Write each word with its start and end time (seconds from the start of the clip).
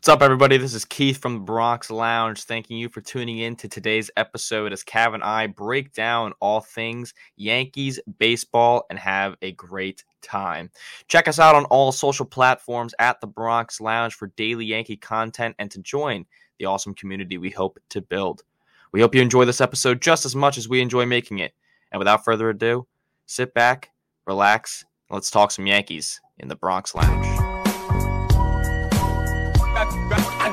What's 0.00 0.08
up, 0.08 0.22
everybody? 0.22 0.56
This 0.56 0.72
is 0.72 0.86
Keith 0.86 1.18
from 1.18 1.34
the 1.34 1.40
Bronx 1.40 1.90
Lounge. 1.90 2.44
Thanking 2.44 2.78
you 2.78 2.88
for 2.88 3.02
tuning 3.02 3.36
in 3.36 3.54
to 3.56 3.68
today's 3.68 4.10
episode 4.16 4.72
as 4.72 4.82
Cav 4.82 5.12
and 5.12 5.22
I 5.22 5.46
break 5.46 5.92
down 5.92 6.32
all 6.40 6.62
things 6.62 7.12
Yankees 7.36 8.00
baseball 8.18 8.86
and 8.88 8.98
have 8.98 9.36
a 9.42 9.52
great 9.52 10.02
time. 10.22 10.70
Check 11.08 11.28
us 11.28 11.38
out 11.38 11.54
on 11.54 11.66
all 11.66 11.92
social 11.92 12.24
platforms 12.24 12.94
at 12.98 13.20
the 13.20 13.26
Bronx 13.26 13.78
Lounge 13.78 14.14
for 14.14 14.28
daily 14.38 14.64
Yankee 14.64 14.96
content 14.96 15.54
and 15.58 15.70
to 15.70 15.78
join 15.80 16.24
the 16.58 16.64
awesome 16.64 16.94
community 16.94 17.36
we 17.36 17.50
hope 17.50 17.78
to 17.90 18.00
build. 18.00 18.42
We 18.92 19.02
hope 19.02 19.14
you 19.14 19.20
enjoy 19.20 19.44
this 19.44 19.60
episode 19.60 20.00
just 20.00 20.24
as 20.24 20.34
much 20.34 20.56
as 20.56 20.66
we 20.66 20.80
enjoy 20.80 21.04
making 21.04 21.40
it. 21.40 21.52
And 21.92 21.98
without 21.98 22.24
further 22.24 22.48
ado, 22.48 22.86
sit 23.26 23.52
back, 23.52 23.90
relax, 24.26 24.82
and 25.10 25.16
let's 25.16 25.30
talk 25.30 25.50
some 25.50 25.66
Yankees 25.66 26.22
in 26.38 26.48
the 26.48 26.56
Bronx 26.56 26.94
Lounge. 26.94 27.29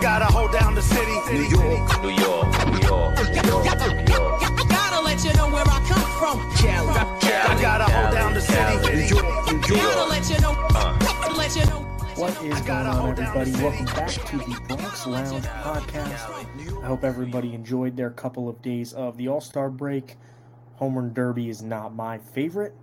Gotta 0.07 0.31
hold 0.31 0.53
down 0.53 0.73
the 0.73 0.81
city. 0.81 1.11
New 1.33 1.43
York, 1.49 2.01
New 2.01 2.09
York, 2.09 2.47
New 2.71 2.79
York, 2.87 3.15
New 3.27 3.43
York, 3.43 3.65
New 3.91 4.13
York. 4.15 4.39
Gotta 4.69 5.01
let 5.03 5.21
you 5.21 5.33
know 5.33 5.49
where 5.49 5.67
I 5.67 5.79
come 5.85 6.09
from. 6.17 6.37
Cali, 6.55 6.97
I 6.97 7.61
gotta 7.61 7.83
hold 7.91 8.13
down 8.13 8.33
the 8.33 8.39
city. 8.39 8.75
New 8.87 9.01
York, 9.03 9.51
New 9.51 9.75
Gotta 9.75 10.09
let 10.09 10.29
you 10.29 10.39
know. 10.39 10.53
Uh. 10.73 11.33
Let 11.35 11.55
you 11.57 11.65
know. 11.65 11.81
What 12.15 12.31
is 12.41 12.61
going 12.61 12.87
on, 12.87 13.09
everybody? 13.09 13.51
Welcome 13.61 13.85
back 13.87 14.09
to 14.11 14.37
the 14.37 14.61
Bronx 14.69 15.05
Lounge 15.05 15.45
podcast. 15.45 16.83
I 16.83 16.87
hope 16.87 17.03
everybody 17.03 17.53
enjoyed 17.53 17.97
their 17.97 18.09
couple 18.09 18.47
of 18.47 18.61
days 18.61 18.93
of 18.93 19.17
the 19.17 19.27
All 19.27 19.41
Star 19.41 19.69
break. 19.69 20.15
Home 20.75 20.95
Run 20.95 21.13
Derby 21.13 21.49
is 21.49 21.61
not 21.61 21.93
my 21.93 22.17
favorite 22.17 22.73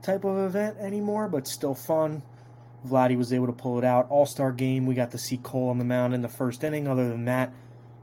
type 0.00 0.24
of 0.24 0.38
event 0.38 0.76
anymore, 0.78 1.26
but 1.26 1.48
still 1.48 1.74
fun. 1.74 2.22
Vladdy 2.86 3.16
was 3.16 3.32
able 3.32 3.46
to 3.46 3.52
pull 3.52 3.78
it 3.78 3.84
out. 3.84 4.06
All 4.10 4.26
Star 4.26 4.52
game, 4.52 4.86
we 4.86 4.94
got 4.94 5.10
to 5.12 5.18
see 5.18 5.36
Cole 5.36 5.68
on 5.68 5.78
the 5.78 5.84
mound 5.84 6.14
in 6.14 6.22
the 6.22 6.28
first 6.28 6.64
inning. 6.64 6.88
Other 6.88 7.08
than 7.08 7.24
that, 7.26 7.52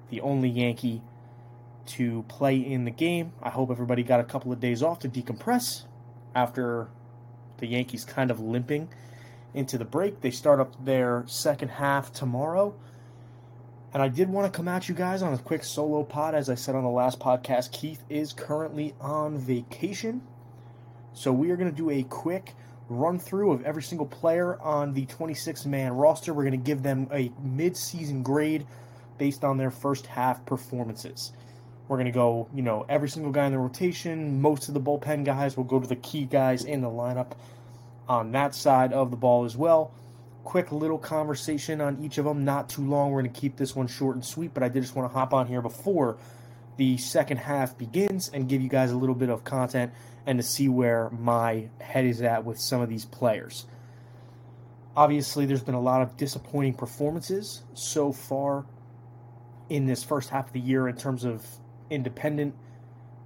the 0.10 0.22
only 0.22 0.50
Yankee 0.50 1.02
to 1.88 2.24
play 2.28 2.58
in 2.58 2.86
the 2.86 2.92
game. 2.92 3.34
I 3.42 3.50
hope 3.50 3.72
everybody 3.72 4.04
got 4.04 4.20
a 4.20 4.24
couple 4.24 4.52
of 4.52 4.60
days 4.60 4.84
off 4.84 5.00
to 5.00 5.10
decompress 5.10 5.84
after 6.36 6.88
the 7.58 7.68
Yankees 7.68 8.06
kind 8.06 8.32
of 8.32 8.40
limping 8.40 8.90
into 9.54 9.78
the 9.78 9.86
break. 9.86 10.22
They 10.22 10.32
start 10.32 10.60
up 10.60 10.86
their 10.86 11.24
second 11.28 11.70
half 11.70 12.14
tomorrow. 12.14 12.76
And 13.92 14.04
I 14.04 14.08
did 14.08 14.30
want 14.30 14.52
to 14.52 14.56
come 14.56 14.68
at 14.68 14.88
you 14.88 14.94
guys 14.94 15.24
on 15.24 15.34
a 15.34 15.38
quick 15.40 15.64
solo 15.64 16.04
pod. 16.04 16.36
As 16.36 16.48
I 16.48 16.56
said 16.56 16.76
on 16.76 16.84
the 16.84 16.90
last 16.90 17.20
podcast, 17.20 17.72
Keith 17.72 18.04
is 18.08 18.34
currently 18.34 18.94
on 19.02 19.38
vacation. 19.40 20.22
So 21.14 21.34
we 21.34 21.50
are 21.50 21.58
going 21.58 21.72
to 21.72 21.76
do 21.76 21.90
a 21.90 22.04
quick 22.04 22.54
run 22.90 23.20
through 23.20 23.52
of 23.52 23.64
every 23.64 23.84
single 23.84 24.08
player 24.08 24.60
on 24.60 24.94
the 24.94 25.06
26 25.06 25.66
man 25.66 25.94
roster. 25.94 26.34
We're 26.34 26.44
going 26.44 26.60
to 26.60 26.66
give 26.66 26.84
them 26.84 27.08
a 27.14 27.32
mid 27.42 27.78
season 27.78 28.24
grade 28.24 28.66
based 29.18 29.44
on 29.44 29.58
their 29.58 29.72
first 29.72 30.08
half 30.08 30.46
performances. 30.46 31.34
We're 31.88 31.98
going 31.98 32.06
to 32.06 32.12
go, 32.12 32.48
you 32.54 32.62
know, 32.62 32.86
every 32.88 33.10
single 33.10 33.32
guy 33.32 33.46
in 33.46 33.52
the 33.52 33.60
rotation, 33.60 34.42
most 34.42 34.68
of 34.68 34.74
the 34.74 34.82
bullpen 34.82 35.26
guys. 35.26 35.58
We'll 35.58 35.66
go 35.66 35.80
to 35.80 35.88
the 35.88 35.96
key 35.96 36.26
guys 36.26 36.64
in 36.64 36.82
the 36.82 36.90
lineup 36.90 37.32
on 38.08 38.32
that 38.32 38.56
side 38.56 38.94
of 38.94 39.12
the 39.12 39.18
ball 39.18 39.46
as 39.46 39.56
well. 39.56 39.92
Quick 40.44 40.72
little 40.72 40.98
conversation 40.98 41.82
on 41.82 42.04
each 42.04 42.18
of 42.18 42.26
them, 42.26 42.46
not 42.46 42.70
too 42.70 42.84
long. 42.88 43.12
We're 43.12 43.22
going 43.22 43.34
to 43.34 43.40
keep 43.40 43.58
this 43.58 43.76
one 43.76 43.88
short 43.88 44.16
and 44.16 44.26
sweet, 44.26 44.54
but 44.54 44.64
I 44.64 44.70
did 44.70 44.82
just 44.82 44.96
want 44.96 45.12
to 45.12 45.18
hop 45.18 45.34
on 45.34 45.48
here 45.48 45.62
before 45.62 46.18
the 46.80 46.96
second 46.96 47.36
half 47.36 47.78
begins 47.78 48.30
and 48.30 48.48
give 48.48 48.62
you 48.62 48.70
guys 48.70 48.92
a 48.92 48.96
little 48.96 49.14
bit 49.14 49.30
of 49.30 49.44
content 49.44 49.92
and 50.26 50.40
to 50.40 50.44
see 50.44 50.70
where 50.70 51.10
my 51.10 51.68
head 51.82 52.06
is 52.06 52.22
at 52.22 52.46
with 52.46 52.58
some 52.58 52.80
of 52.80 52.88
these 52.88 53.04
players. 53.04 53.66
Obviously, 54.96 55.46
there's 55.46 55.62
been 55.62 55.76
a 55.76 55.82
lot 55.82 56.02
of 56.02 56.16
disappointing 56.16 56.74
performances 56.74 57.64
so 57.74 58.14
far 58.14 58.66
in 59.68 59.88
this 59.88 60.06
first 60.06 60.30
half 60.30 60.48
of 60.48 60.54
the 60.54 60.62
year 60.62 60.88
in 60.88 60.96
terms 60.96 61.26
of 61.26 61.46
independent 61.90 62.56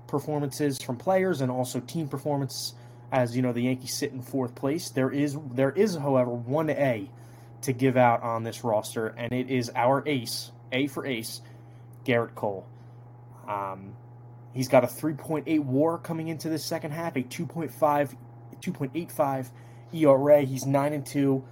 performances 0.07 0.81
from 0.81 0.97
players 0.97 1.39
and 1.41 1.51
also 1.51 1.79
team 1.79 2.07
performance 2.07 2.73
as 3.11 3.35
you 3.35 3.43
know 3.43 3.53
the 3.53 3.61
Yankees 3.61 3.93
sit 3.93 4.11
in 4.11 4.23
fourth 4.23 4.55
place. 4.55 4.89
There 4.89 5.11
is 5.11 5.37
there 5.51 5.69
is 5.69 5.95
however 5.95 6.31
one 6.31 6.71
A 6.71 7.07
to 7.61 7.71
give 7.71 7.97
out 7.97 8.23
on 8.23 8.41
this 8.41 8.63
roster, 8.63 9.09
and 9.09 9.31
it 9.31 9.51
is 9.51 9.69
our 9.75 10.01
ace, 10.07 10.51
A 10.71 10.87
for 10.87 11.05
ace, 11.05 11.41
Gerrit 12.03 12.33
Cole. 12.33 12.67
Um, 13.47 13.95
he's 14.53 14.67
got 14.67 14.83
a 14.83 14.87
3.8 14.87 15.59
WAR 15.59 15.97
coming 15.97 16.27
into 16.27 16.49
the 16.49 16.59
second 16.59 16.91
half, 16.91 17.15
a 17.15 17.23
2.5, 17.23 18.15
2.85 18.61 19.49
ERA. 19.93 20.41
He's 20.41 20.65
nine 20.65 20.93
and 20.93 21.05
two. 21.05 21.43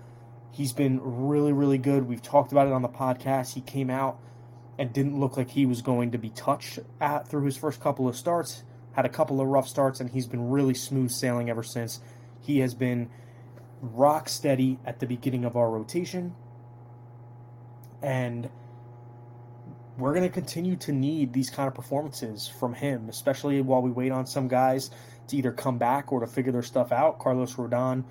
He's 0.52 0.74
been 0.74 1.00
really 1.02 1.54
really 1.54 1.78
good. 1.78 2.08
We've 2.08 2.22
talked 2.22 2.52
about 2.52 2.68
it 2.68 2.74
on 2.74 2.82
the 2.82 2.90
podcast. 2.90 3.54
He 3.54 3.62
came 3.62 3.90
out 3.90 4.20
and 4.78 4.92
didn't 4.92 5.20
look 5.20 5.38
like 5.38 5.52
he 5.52 5.66
was 5.66 5.82
going 5.82 6.12
to 6.12 6.18
be 6.18 6.30
touched 6.30 6.80
at 7.00 7.28
through 7.28 7.46
his 7.46 7.58
first 7.58 7.80
couple 7.80 8.08
of 8.08 8.16
starts. 8.16 8.64
Had 8.94 9.06
a 9.06 9.10
couple 9.10 9.40
of 9.40 9.48
rough 9.48 9.68
starts, 9.68 10.00
and 10.00 10.10
he's 10.10 10.28
been 10.28 10.50
really 10.50 10.74
smooth 10.74 11.12
sailing 11.12 11.50
ever 11.50 11.64
since. 11.64 12.02
He 12.42 12.60
has 12.60 12.74
been 12.74 13.10
rock 13.82 14.28
steady 14.28 14.80
at 14.86 15.00
the 15.00 15.06
beginning 15.06 15.46
of 15.46 15.56
our 15.56 15.70
rotation, 15.70 16.36
and 18.02 18.50
we're 19.98 20.14
going 20.14 20.24
to 20.28 20.34
continue 20.34 20.76
to 20.78 20.92
need 20.92 21.34
these 21.34 21.50
kind 21.50 21.68
of 21.68 21.74
performances 21.74 22.48
from 22.48 22.74
him, 22.74 23.10
especially 23.10 23.62
while 23.62 23.82
we 23.82 23.92
wait 23.92 24.12
on 24.12 24.26
some 24.26 24.48
guys 24.48 24.90
to 25.28 25.38
either 25.38 25.52
come 25.52 25.78
back 25.78 26.12
or 26.12 26.22
to 26.22 26.28
figure 26.28 26.52
their 26.52 26.64
stuff 26.64 26.92
out. 26.92 27.20
Carlos 27.20 27.56
Rodon, 27.56 28.04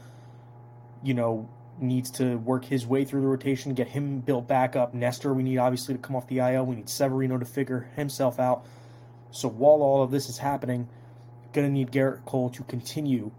you 1.03 1.15
know, 1.15 1.49
needs 1.81 2.11
to 2.11 2.37
work 2.37 2.65
his 2.65 2.87
way 2.87 3.05
through 3.05 3.23
the 3.23 3.27
rotation, 3.27 3.75
get 3.75 3.89
him 3.89 4.21
built 4.21 4.47
back 4.47 4.77
up. 4.77 4.95
Nestor, 4.95 5.33
we 5.33 5.43
need 5.43 5.59
obviously 5.59 5.95
to 5.95 6.01
come 6.01 6.15
off 6.15 6.27
the 6.29 6.39
IL. 6.39 6.67
We 6.67 6.77
need 6.77 6.89
Severino 6.89 7.39
to 7.39 7.47
figure 7.47 7.91
himself 7.97 8.39
out. 8.39 8.67
So 9.31 9.49
while 9.49 9.83
all 9.83 10.03
of 10.03 10.11
this 10.11 10.29
is 10.29 10.39
happening, 10.39 10.89
going 11.53 11.67
to 11.67 11.73
need 11.73 11.91
Gerrit 11.91 12.25
Cole 12.25 12.51
to 12.51 12.63
continue 12.65 13.31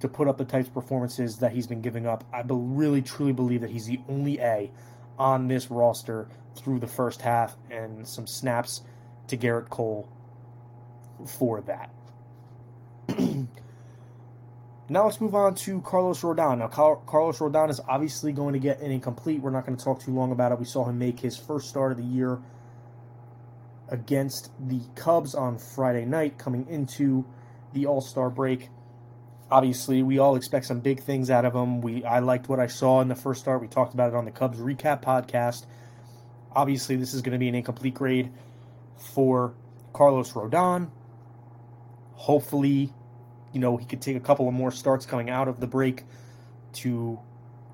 to 0.00 0.08
put 0.08 0.28
up 0.28 0.36
the 0.36 0.44
types 0.44 0.68
of 0.68 0.74
performances 0.74 1.38
that 1.38 1.52
he's 1.52 1.66
been 1.66 1.80
giving 1.80 2.06
up. 2.06 2.24
I 2.32 2.42
be- 2.42 2.54
really 2.54 3.02
truly 3.02 3.32
believe 3.32 3.62
that 3.62 3.70
he's 3.70 3.86
the 3.86 4.00
only 4.08 4.38
A 4.38 4.70
on 5.18 5.48
this 5.48 5.70
roster 5.70 6.28
through 6.58 6.80
the 6.80 6.86
first 6.86 7.20
half, 7.22 7.56
and 7.70 8.06
some 8.06 8.26
snaps 8.26 8.82
to 9.28 9.36
Gerrit 9.36 9.68
Cole 9.68 10.08
for 11.24 11.60
that. 11.62 11.90
Now 14.88 15.04
let's 15.06 15.20
move 15.20 15.34
on 15.34 15.56
to 15.56 15.80
Carlos 15.80 16.20
Rodon. 16.20 16.58
Now, 16.58 16.68
Car- 16.68 17.00
Carlos 17.06 17.38
Rodon 17.40 17.70
is 17.70 17.80
obviously 17.88 18.30
going 18.32 18.52
to 18.52 18.60
get 18.60 18.80
an 18.80 18.92
incomplete. 18.92 19.40
We're 19.40 19.50
not 19.50 19.66
going 19.66 19.76
to 19.76 19.84
talk 19.84 20.00
too 20.00 20.12
long 20.12 20.30
about 20.30 20.52
it. 20.52 20.60
We 20.60 20.64
saw 20.64 20.84
him 20.84 20.96
make 20.96 21.18
his 21.18 21.36
first 21.36 21.68
start 21.68 21.90
of 21.90 21.98
the 21.98 22.04
year 22.04 22.38
against 23.88 24.52
the 24.68 24.80
Cubs 24.94 25.34
on 25.34 25.58
Friday 25.58 26.04
night, 26.04 26.38
coming 26.38 26.68
into 26.68 27.24
the 27.72 27.86
All 27.86 28.00
Star 28.00 28.30
break. 28.30 28.68
Obviously, 29.50 30.04
we 30.04 30.18
all 30.20 30.36
expect 30.36 30.66
some 30.66 30.78
big 30.78 31.02
things 31.02 31.30
out 31.30 31.44
of 31.44 31.54
him. 31.54 31.80
We 31.80 32.04
I 32.04 32.20
liked 32.20 32.48
what 32.48 32.60
I 32.60 32.68
saw 32.68 33.00
in 33.00 33.08
the 33.08 33.14
first 33.16 33.40
start. 33.40 33.60
We 33.60 33.68
talked 33.68 33.92
about 33.92 34.10
it 34.10 34.14
on 34.14 34.24
the 34.24 34.30
Cubs 34.30 34.58
recap 34.58 35.02
podcast. 35.02 35.66
Obviously, 36.56 36.96
this 36.96 37.12
is 37.12 37.20
going 37.20 37.34
to 37.34 37.38
be 37.38 37.48
an 37.48 37.54
incomplete 37.54 37.92
grade 37.92 38.32
for 38.96 39.52
Carlos 39.92 40.32
Rodon. 40.32 40.88
Hopefully, 42.14 42.90
you 43.52 43.60
know, 43.60 43.76
he 43.76 43.84
could 43.84 44.00
take 44.00 44.16
a 44.16 44.20
couple 44.20 44.48
of 44.48 44.54
more 44.54 44.70
starts 44.70 45.04
coming 45.04 45.28
out 45.28 45.48
of 45.48 45.60
the 45.60 45.66
break 45.66 46.04
to 46.72 47.20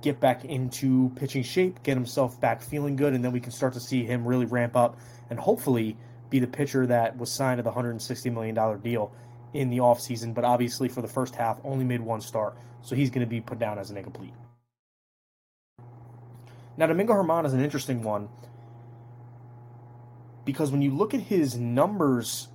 get 0.02 0.18
back 0.18 0.44
into 0.44 1.12
pitching 1.14 1.44
shape, 1.44 1.80
get 1.84 1.96
himself 1.96 2.40
back 2.40 2.60
feeling 2.60 2.96
good, 2.96 3.14
and 3.14 3.24
then 3.24 3.30
we 3.30 3.38
can 3.38 3.52
start 3.52 3.72
to 3.74 3.80
see 3.80 4.04
him 4.04 4.26
really 4.26 4.46
ramp 4.46 4.76
up 4.76 4.98
and 5.30 5.38
hopefully 5.38 5.96
be 6.28 6.40
the 6.40 6.46
pitcher 6.48 6.84
that 6.84 7.16
was 7.16 7.30
signed 7.30 7.58
to 7.58 7.62
the 7.62 7.70
$160 7.70 8.32
million 8.32 8.80
deal 8.80 9.12
in 9.54 9.70
the 9.70 9.78
offseason. 9.78 10.34
But 10.34 10.42
obviously, 10.42 10.88
for 10.88 11.02
the 11.02 11.08
first 11.08 11.36
half, 11.36 11.60
only 11.62 11.84
made 11.84 12.00
one 12.00 12.20
start, 12.20 12.56
so 12.80 12.96
he's 12.96 13.10
going 13.10 13.24
to 13.24 13.30
be 13.30 13.40
put 13.40 13.60
down 13.60 13.78
as 13.78 13.90
an 13.92 13.96
incomplete. 13.96 14.34
Now, 16.76 16.88
Domingo 16.88 17.12
Germán 17.12 17.46
is 17.46 17.52
an 17.52 17.60
interesting 17.60 18.02
one 18.02 18.28
because 20.44 20.70
when 20.70 20.82
you 20.82 20.90
look 20.90 21.14
at 21.14 21.20
his 21.20 21.56
numbers 21.56 22.48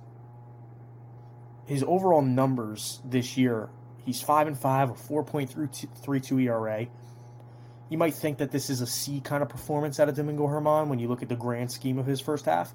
his 1.68 1.84
overall 1.86 2.22
numbers 2.22 2.98
this 3.04 3.36
year, 3.36 3.68
he's 4.06 4.22
five 4.22 4.46
and 4.46 4.58
five, 4.58 4.90
a 4.90 4.94
four 4.94 5.22
point 5.22 5.54
three 6.02 6.20
two 6.20 6.40
ERA. 6.40 6.86
You 7.90 7.98
might 7.98 8.14
think 8.14 8.38
that 8.38 8.50
this 8.50 8.70
is 8.70 8.80
a 8.80 8.86
C 8.86 9.20
kind 9.20 9.42
of 9.42 9.50
performance 9.50 10.00
out 10.00 10.08
of 10.08 10.16
Domingo 10.16 10.46
Germán 10.46 10.88
when 10.88 10.98
you 10.98 11.08
look 11.08 11.22
at 11.22 11.28
the 11.28 11.36
grand 11.36 11.70
scheme 11.70 11.98
of 11.98 12.06
his 12.06 12.20
first 12.20 12.46
half. 12.46 12.74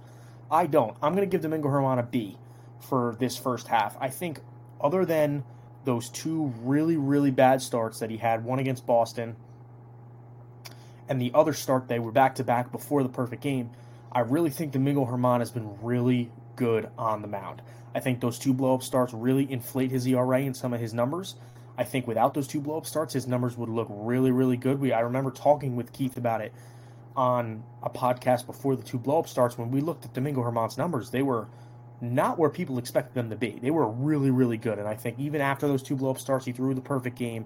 I 0.52 0.68
don't. 0.68 0.96
I'm 1.02 1.16
going 1.16 1.28
to 1.28 1.32
give 1.32 1.42
Domingo 1.42 1.70
Germán 1.70 2.00
a 2.00 2.04
B 2.04 2.38
for 2.82 3.16
this 3.20 3.36
first 3.36 3.68
half. 3.68 3.98
I 4.00 4.10
think, 4.10 4.42
other 4.80 5.06
than 5.06 5.44
those 5.86 6.10
two 6.10 6.54
really, 6.62 6.96
really 6.96 7.32
bad 7.32 7.64
starts 7.64 8.00
that 8.00 8.12
he 8.12 8.18
had, 8.18 8.46
one 8.46 8.60
against 8.60 8.86
Boston 8.86 9.36
and 11.10 11.20
the 11.20 11.32
other 11.34 11.54
start, 11.54 11.88
they 11.88 12.00
were 12.00 12.12
back 12.12 12.36
to 12.36 12.44
back 12.44 12.72
before 12.72 13.02
the 13.02 13.10
perfect 13.10 13.42
game. 13.42 13.72
I 14.14 14.22
really 14.22 14.50
think 14.50 14.72
Domingo 14.72 15.06
Germán 15.06 15.40
has 15.40 15.52
been 15.52 15.82
really 15.82 16.32
good 16.56 16.90
on 16.98 17.22
the 17.22 17.28
mound. 17.28 17.62
I 17.96 18.00
think 18.00 18.20
those 18.22 18.40
two 18.40 18.54
blow 18.54 18.76
up 18.76 18.84
starts 18.84 19.14
really 19.14 19.52
inflate 19.52 19.92
his 19.92 20.08
ERA 20.08 20.42
and 20.42 20.56
some 20.56 20.74
of 20.74 20.80
his 20.80 20.94
numbers. 20.94 21.36
I 21.78 21.84
think 21.84 22.08
without 22.08 22.34
those 22.34 22.48
two 22.48 22.62
blow 22.62 22.78
up 22.78 22.86
starts, 22.86 23.14
his 23.14 23.28
numbers 23.28 23.58
would 23.58 23.70
look 23.70 23.88
really, 23.90 24.32
really 24.32 24.58
good. 24.58 24.80
We 24.80 24.94
I 24.94 25.02
remember 25.02 25.32
talking 25.32 25.76
with 25.76 25.92
Keith 25.94 26.18
about 26.18 26.42
it 26.42 26.54
on 27.16 27.64
a 27.82 27.90
podcast 27.90 28.46
before 28.46 28.76
the 28.76 28.84
two 28.84 28.98
blow 28.98 29.20
up 29.20 29.28
starts 29.28 29.58
when 29.58 29.72
we 29.72 29.82
looked 29.82 30.06
at 30.06 30.14
Domingo 30.14 30.42
Germán's 30.42 30.78
numbers, 30.78 31.10
they 31.10 31.22
were 31.22 31.48
not 32.02 32.38
where 32.38 32.50
people 32.50 32.78
expected 32.78 33.14
them 33.14 33.30
to 33.30 33.36
be. 33.36 33.60
They 33.62 33.72
were 33.72 33.88
really, 33.88 34.30
really 34.30 34.58
good. 34.58 34.80
And 34.80 34.88
I 34.88 34.96
think 34.96 35.20
even 35.20 35.42
after 35.42 35.68
those 35.68 35.84
two 35.84 35.96
blow 35.96 36.12
up 36.12 36.20
starts, 36.20 36.46
he 36.46 36.52
threw 36.52 36.74
the 36.74 36.82
perfect 36.82 37.18
game. 37.18 37.46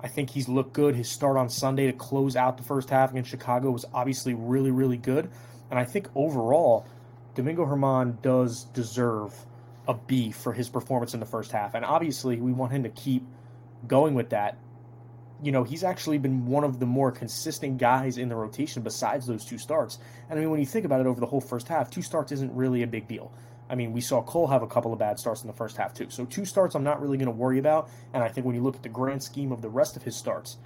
I 0.00 0.08
think 0.08 0.30
he's 0.30 0.48
looked 0.48 0.72
good. 0.72 0.94
His 0.94 1.08
start 1.08 1.36
on 1.36 1.48
Sunday 1.48 1.86
to 1.86 1.92
close 1.92 2.36
out 2.36 2.56
the 2.56 2.62
first 2.62 2.90
half 2.90 3.10
against 3.10 3.30
Chicago 3.30 3.70
was 3.70 3.84
obviously 3.92 4.34
really, 4.34 4.70
really 4.70 4.96
good. 4.96 5.30
And 5.70 5.78
I 5.78 5.84
think 5.84 6.08
overall, 6.14 6.86
Domingo 7.34 7.66
Germán 7.66 8.20
does 8.22 8.64
deserve 8.64 9.34
a 9.88 9.94
B 9.94 10.32
for 10.32 10.52
his 10.52 10.68
performance 10.68 11.14
in 11.14 11.20
the 11.20 11.26
first 11.26 11.52
half. 11.52 11.74
And 11.74 11.84
obviously, 11.84 12.40
we 12.40 12.52
want 12.52 12.72
him 12.72 12.82
to 12.82 12.88
keep 12.88 13.24
going 13.86 14.14
with 14.14 14.30
that. 14.30 14.58
You 15.42 15.52
know, 15.52 15.64
he's 15.64 15.84
actually 15.84 16.18
been 16.18 16.46
one 16.46 16.64
of 16.64 16.80
the 16.80 16.86
more 16.86 17.12
consistent 17.12 17.78
guys 17.78 18.16
in 18.16 18.28
the 18.28 18.36
rotation 18.36 18.82
besides 18.82 19.26
those 19.26 19.44
two 19.44 19.58
starts. 19.58 19.98
And 20.30 20.38
I 20.38 20.40
mean, 20.40 20.50
when 20.50 20.60
you 20.60 20.66
think 20.66 20.86
about 20.86 21.00
it 21.00 21.06
over 21.06 21.20
the 21.20 21.26
whole 21.26 21.42
first 21.42 21.68
half, 21.68 21.90
two 21.90 22.02
starts 22.02 22.32
isn't 22.32 22.54
really 22.54 22.82
a 22.82 22.86
big 22.86 23.06
deal. 23.06 23.32
I 23.68 23.74
mean, 23.74 23.92
we 23.92 24.00
saw 24.00 24.22
Cole 24.22 24.46
have 24.46 24.62
a 24.62 24.66
couple 24.66 24.92
of 24.92 24.98
bad 24.98 25.18
starts 25.18 25.42
in 25.42 25.48
the 25.48 25.52
first 25.52 25.76
half, 25.76 25.92
too. 25.92 26.06
So, 26.08 26.24
two 26.24 26.44
starts 26.44 26.74
I'm 26.74 26.84
not 26.84 27.02
really 27.02 27.18
going 27.18 27.26
to 27.26 27.32
worry 27.32 27.58
about. 27.58 27.90
And 28.14 28.22
I 28.22 28.28
think 28.28 28.46
when 28.46 28.54
you 28.54 28.62
look 28.62 28.76
at 28.76 28.82
the 28.82 28.88
grand 28.88 29.22
scheme 29.22 29.52
of 29.52 29.60
the 29.60 29.68
rest 29.68 29.96
of 29.96 30.04
his 30.04 30.16
starts, 30.16 30.56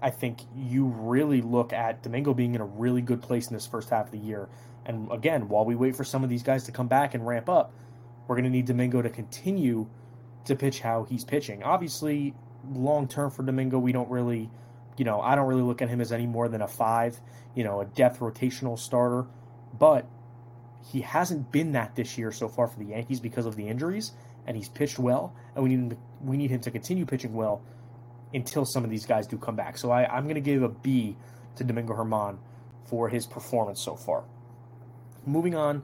I 0.00 0.10
think 0.10 0.40
you 0.54 0.86
really 0.86 1.42
look 1.42 1.72
at 1.72 2.02
Domingo 2.02 2.32
being 2.34 2.54
in 2.54 2.60
a 2.60 2.64
really 2.64 3.02
good 3.02 3.20
place 3.20 3.48
in 3.48 3.54
this 3.54 3.66
first 3.66 3.90
half 3.90 4.06
of 4.06 4.12
the 4.12 4.18
year. 4.18 4.48
And 4.86 5.10
again, 5.12 5.48
while 5.48 5.64
we 5.64 5.74
wait 5.74 5.96
for 5.96 6.04
some 6.04 6.22
of 6.22 6.30
these 6.30 6.42
guys 6.42 6.64
to 6.64 6.72
come 6.72 6.88
back 6.88 7.14
and 7.14 7.26
ramp 7.26 7.48
up, 7.48 7.72
we're 8.26 8.36
going 8.36 8.44
to 8.44 8.50
need 8.50 8.66
Domingo 8.66 9.02
to 9.02 9.10
continue 9.10 9.88
to 10.44 10.54
pitch 10.54 10.80
how 10.80 11.04
he's 11.04 11.24
pitching. 11.24 11.62
Obviously, 11.62 12.34
long 12.72 13.08
term 13.08 13.30
for 13.30 13.42
Domingo, 13.42 13.78
we 13.78 13.92
don't 13.92 14.08
really, 14.08 14.50
you 14.96 15.04
know, 15.04 15.20
I 15.20 15.34
don't 15.34 15.46
really 15.46 15.62
look 15.62 15.82
at 15.82 15.88
him 15.88 16.00
as 16.00 16.12
any 16.12 16.26
more 16.26 16.48
than 16.48 16.62
a 16.62 16.68
five, 16.68 17.20
you 17.54 17.64
know, 17.64 17.80
a 17.80 17.84
depth 17.84 18.20
rotational 18.20 18.78
starter. 18.78 19.26
But 19.78 20.06
he 20.92 21.00
hasn't 21.00 21.50
been 21.50 21.72
that 21.72 21.96
this 21.96 22.16
year 22.16 22.32
so 22.32 22.48
far 22.48 22.66
for 22.66 22.78
the 22.78 22.86
Yankees 22.86 23.20
because 23.20 23.46
of 23.46 23.56
the 23.56 23.68
injuries, 23.68 24.12
and 24.46 24.56
he's 24.56 24.68
pitched 24.68 24.98
well, 24.98 25.34
and 25.54 25.64
we 25.64 25.70
need 25.70 25.78
him 25.78 25.90
to, 25.90 25.96
we 26.22 26.36
need 26.36 26.50
him 26.50 26.60
to 26.60 26.70
continue 26.70 27.04
pitching 27.04 27.34
well 27.34 27.62
until 28.32 28.64
some 28.64 28.84
of 28.84 28.90
these 28.90 29.06
guys 29.06 29.26
do 29.26 29.38
come 29.38 29.56
back. 29.56 29.78
So 29.78 29.90
I, 29.90 30.06
I'm 30.06 30.24
going 30.24 30.34
to 30.34 30.40
give 30.40 30.62
a 30.62 30.68
B 30.68 31.16
to 31.56 31.64
Domingo 31.64 31.94
Germán 31.94 32.38
for 32.86 33.08
his 33.08 33.26
performance 33.26 33.82
so 33.82 33.96
far. 33.96 34.24
Moving 35.26 35.54
on 35.54 35.82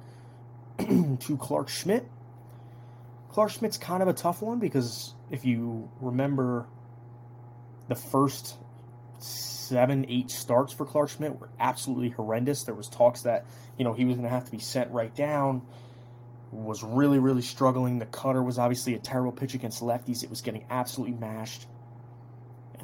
to 0.79 1.37
Clarke 1.39 1.69
Schmidt. 1.69 2.07
Clarke 3.31 3.51
Schmidt's 3.51 3.79
kind 3.79 4.03
of 4.03 4.09
a 4.09 4.13
tough 4.13 4.43
one 4.43 4.59
because 4.59 5.15
if 5.31 5.45
you 5.45 5.91
remember 6.01 6.67
the 7.89 7.95
first 7.95 8.57
seven, 9.19 10.07
eight 10.09 10.31
starts 10.31 10.73
for 10.73 10.85
Clarke 10.85 11.11
Schmidt 11.11 11.41
were 11.41 11.49
absolutely 11.59 12.11
horrendous. 12.11 12.65
There 12.65 12.75
was 12.75 12.89
talks 12.89 13.23
that, 13.23 13.45
you 13.79 13.85
know, 13.85 13.93
he 13.93 14.05
was 14.05 14.15
going 14.15 14.25
to 14.25 14.31
have 14.31 14.45
to 14.45 14.51
be 14.51 14.59
sent 14.59 14.91
right 14.93 15.15
down. 15.15 15.63
Was 16.53 16.85
really, 16.85 17.19
really 17.19 17.43
struggling. 17.43 17.99
The 17.99 18.07
cutter 18.07 18.41
was 18.41 18.59
obviously 18.59 18.95
a 18.95 18.99
terrible 18.99 19.33
pitch 19.33 19.55
against 19.55 19.83
lefties. 19.83 20.23
It 20.23 20.31
was 20.31 20.41
getting 20.41 20.65
absolutely 20.71 21.17
mashed. 21.17 21.67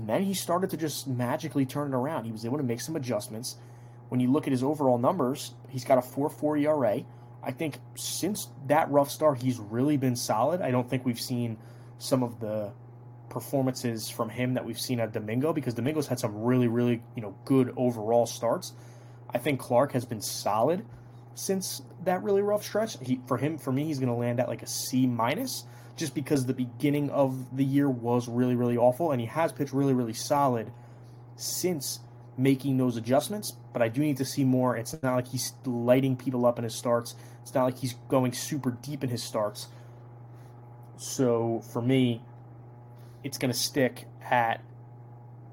And 0.01 0.09
then 0.09 0.23
he 0.23 0.33
started 0.33 0.71
to 0.71 0.79
just 0.79 1.07
magically 1.07 1.67
turn 1.67 1.93
it 1.93 1.95
around. 1.95 2.25
He 2.25 2.33
was 2.33 2.47
able 2.47 2.57
to 2.57 2.63
make 2.63 2.81
some 2.81 2.97
adjustments. 2.97 3.57
When 4.09 4.19
you 4.19 4.33
look 4.33 4.47
at 4.47 4.51
his 4.51 4.63
overall 4.63 4.97
numbers, 4.97 5.53
he's 5.69 5.85
got 5.85 5.99
a 5.99 6.01
4.4 6.01 6.63
ERA. 6.63 7.05
I 7.43 7.51
think 7.51 7.79
since 7.97 8.49
that 8.67 8.91
rough 8.91 9.11
start, 9.11 9.43
he's 9.43 9.59
really 9.59 9.99
been 9.99 10.17
solid. 10.17 10.63
I 10.63 10.71
don't 10.71 10.89
think 10.89 11.05
we've 11.05 11.21
seen 11.21 11.59
some 11.99 12.23
of 12.23 12.41
the 12.41 12.73
performances 13.29 14.09
from 14.09 14.31
him 14.31 14.55
that 14.55 14.65
we've 14.65 14.81
seen 14.81 15.01
at 15.01 15.13
Domingo 15.13 15.53
because 15.53 15.75
Domingo's 15.75 16.07
had 16.07 16.19
some 16.19 16.45
really, 16.45 16.67
really, 16.67 17.03
you 17.15 17.21
know, 17.21 17.37
good 17.45 17.75
overall 17.77 18.25
starts. 18.25 18.73
I 19.29 19.37
think 19.37 19.61
Clarke 19.61 19.93
has 19.93 20.07
been 20.07 20.23
solid 20.23 20.83
since 21.35 21.83
that 22.05 22.23
really 22.23 22.43
rough 22.43 22.65
stretch. 22.65 22.97
He 23.01 23.21
for 23.27 23.37
him, 23.37 23.59
for 23.59 23.73
me, 23.73 23.85
he's 23.85 23.99
going 23.99 24.09
to 24.09 24.15
land 24.15 24.41
at 24.41 24.49
like 24.49 24.63
a 24.63 24.67
C 24.67 25.07
minus 25.07 25.65
just 25.97 26.15
because 26.15 26.47
the 26.47 26.55
beginning 26.55 27.11
of 27.11 27.57
the 27.57 27.65
year 27.65 27.89
was 27.89 28.29
really, 28.29 28.57
really 28.57 28.77
awful, 28.77 29.13
and 29.13 29.21
he 29.21 29.27
has 29.27 29.53
pitched 29.53 29.73
really, 29.73 29.93
really 29.93 30.15
solid 30.15 30.73
since 31.37 32.01
making 32.39 32.79
those 32.79 32.97
adjustments. 32.97 33.53
But 33.73 33.83
I 33.83 33.89
do 33.89 34.01
need 34.01 34.17
to 34.17 34.25
see 34.25 34.45
more. 34.45 34.77
It's 34.77 34.95
not 35.03 35.15
like 35.15 35.29
he's 35.29 35.53
lighting 35.65 36.17
people 36.17 36.47
up 36.47 36.59
in 36.59 36.65
his 36.65 36.75
starts. 36.75 37.15
It's 37.43 37.55
not 37.55 37.65
like 37.65 37.79
he's 37.79 37.95
going 38.09 38.33
super 38.33 38.71
deep 38.71 39.05
in 39.05 39.11
his 39.11 39.23
starts. 39.23 39.69
So 40.97 41.63
for 41.73 41.83
me, 41.83 42.23
it's 43.23 43.39
going 43.39 43.53
to 43.53 43.59
stick 43.59 44.07
at 44.31 44.63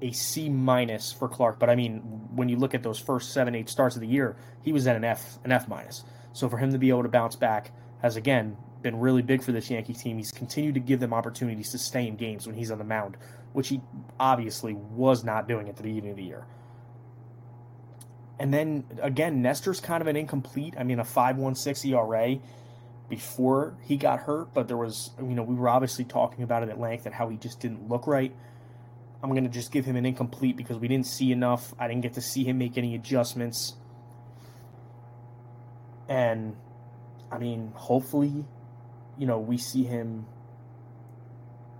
a 0.00 0.12
C 0.12 0.48
minus 0.48 1.12
for 1.12 1.28
Clarke. 1.28 1.58
But 1.58 1.70
I 1.70 1.74
mean, 1.74 2.00
when 2.34 2.48
you 2.48 2.56
look 2.56 2.74
at 2.74 2.82
those 2.82 2.98
first 2.98 3.32
seven, 3.32 3.54
eight 3.54 3.68
starts 3.68 3.96
of 3.96 4.00
the 4.00 4.08
year, 4.08 4.36
he 4.62 4.72
was 4.72 4.86
at 4.86 4.96
an 4.96 5.04
F, 5.04 5.38
an 5.44 5.52
F 5.52 5.68
minus. 5.68 6.04
So 6.38 6.48
for 6.48 6.56
him 6.56 6.70
to 6.70 6.78
be 6.78 6.90
able 6.90 7.02
to 7.02 7.08
bounce 7.08 7.34
back 7.34 7.72
has 8.00 8.14
again 8.14 8.56
been 8.80 9.00
really 9.00 9.22
big 9.22 9.42
for 9.42 9.50
this 9.50 9.68
Yankee 9.68 9.92
team. 9.92 10.18
He's 10.18 10.30
continued 10.30 10.74
to 10.74 10.80
give 10.80 11.00
them 11.00 11.12
opportunities 11.12 11.72
to 11.72 11.78
stay 11.78 12.06
in 12.06 12.14
games 12.14 12.46
when 12.46 12.54
he's 12.54 12.70
on 12.70 12.78
the 12.78 12.84
mound, 12.84 13.16
which 13.54 13.66
he 13.66 13.80
obviously 14.20 14.74
was 14.74 15.24
not 15.24 15.48
doing 15.48 15.68
at 15.68 15.76
the 15.76 15.82
beginning 15.82 16.10
of 16.10 16.16
the 16.16 16.22
year. 16.22 16.46
And 18.38 18.54
then 18.54 18.84
again, 19.02 19.42
Nestor's 19.42 19.80
kind 19.80 20.00
of 20.00 20.06
an 20.06 20.14
incomplete. 20.14 20.74
I 20.78 20.84
mean, 20.84 21.00
a 21.00 21.04
5.16 21.04 21.90
ERA 21.90 22.38
before 23.08 23.76
he 23.82 23.96
got 23.96 24.20
hurt, 24.20 24.54
but 24.54 24.68
there 24.68 24.76
was, 24.76 25.10
you 25.18 25.34
know, 25.34 25.42
we 25.42 25.56
were 25.56 25.68
obviously 25.68 26.04
talking 26.04 26.44
about 26.44 26.62
it 26.62 26.68
at 26.68 26.78
length 26.78 27.04
and 27.04 27.12
how 27.16 27.28
he 27.28 27.36
just 27.36 27.58
didn't 27.58 27.88
look 27.88 28.06
right. 28.06 28.32
I'm 29.24 29.30
going 29.30 29.42
to 29.42 29.50
just 29.50 29.72
give 29.72 29.84
him 29.84 29.96
an 29.96 30.06
incomplete 30.06 30.56
because 30.56 30.78
we 30.78 30.86
didn't 30.86 31.06
see 31.06 31.32
enough. 31.32 31.74
I 31.80 31.88
didn't 31.88 32.02
get 32.02 32.12
to 32.12 32.20
see 32.20 32.44
him 32.44 32.58
make 32.58 32.78
any 32.78 32.94
adjustments. 32.94 33.74
And 36.08 36.56
I 37.30 37.38
mean, 37.38 37.72
hopefully, 37.74 38.44
you 39.18 39.26
know, 39.26 39.38
we 39.38 39.58
see 39.58 39.84
him, 39.84 40.26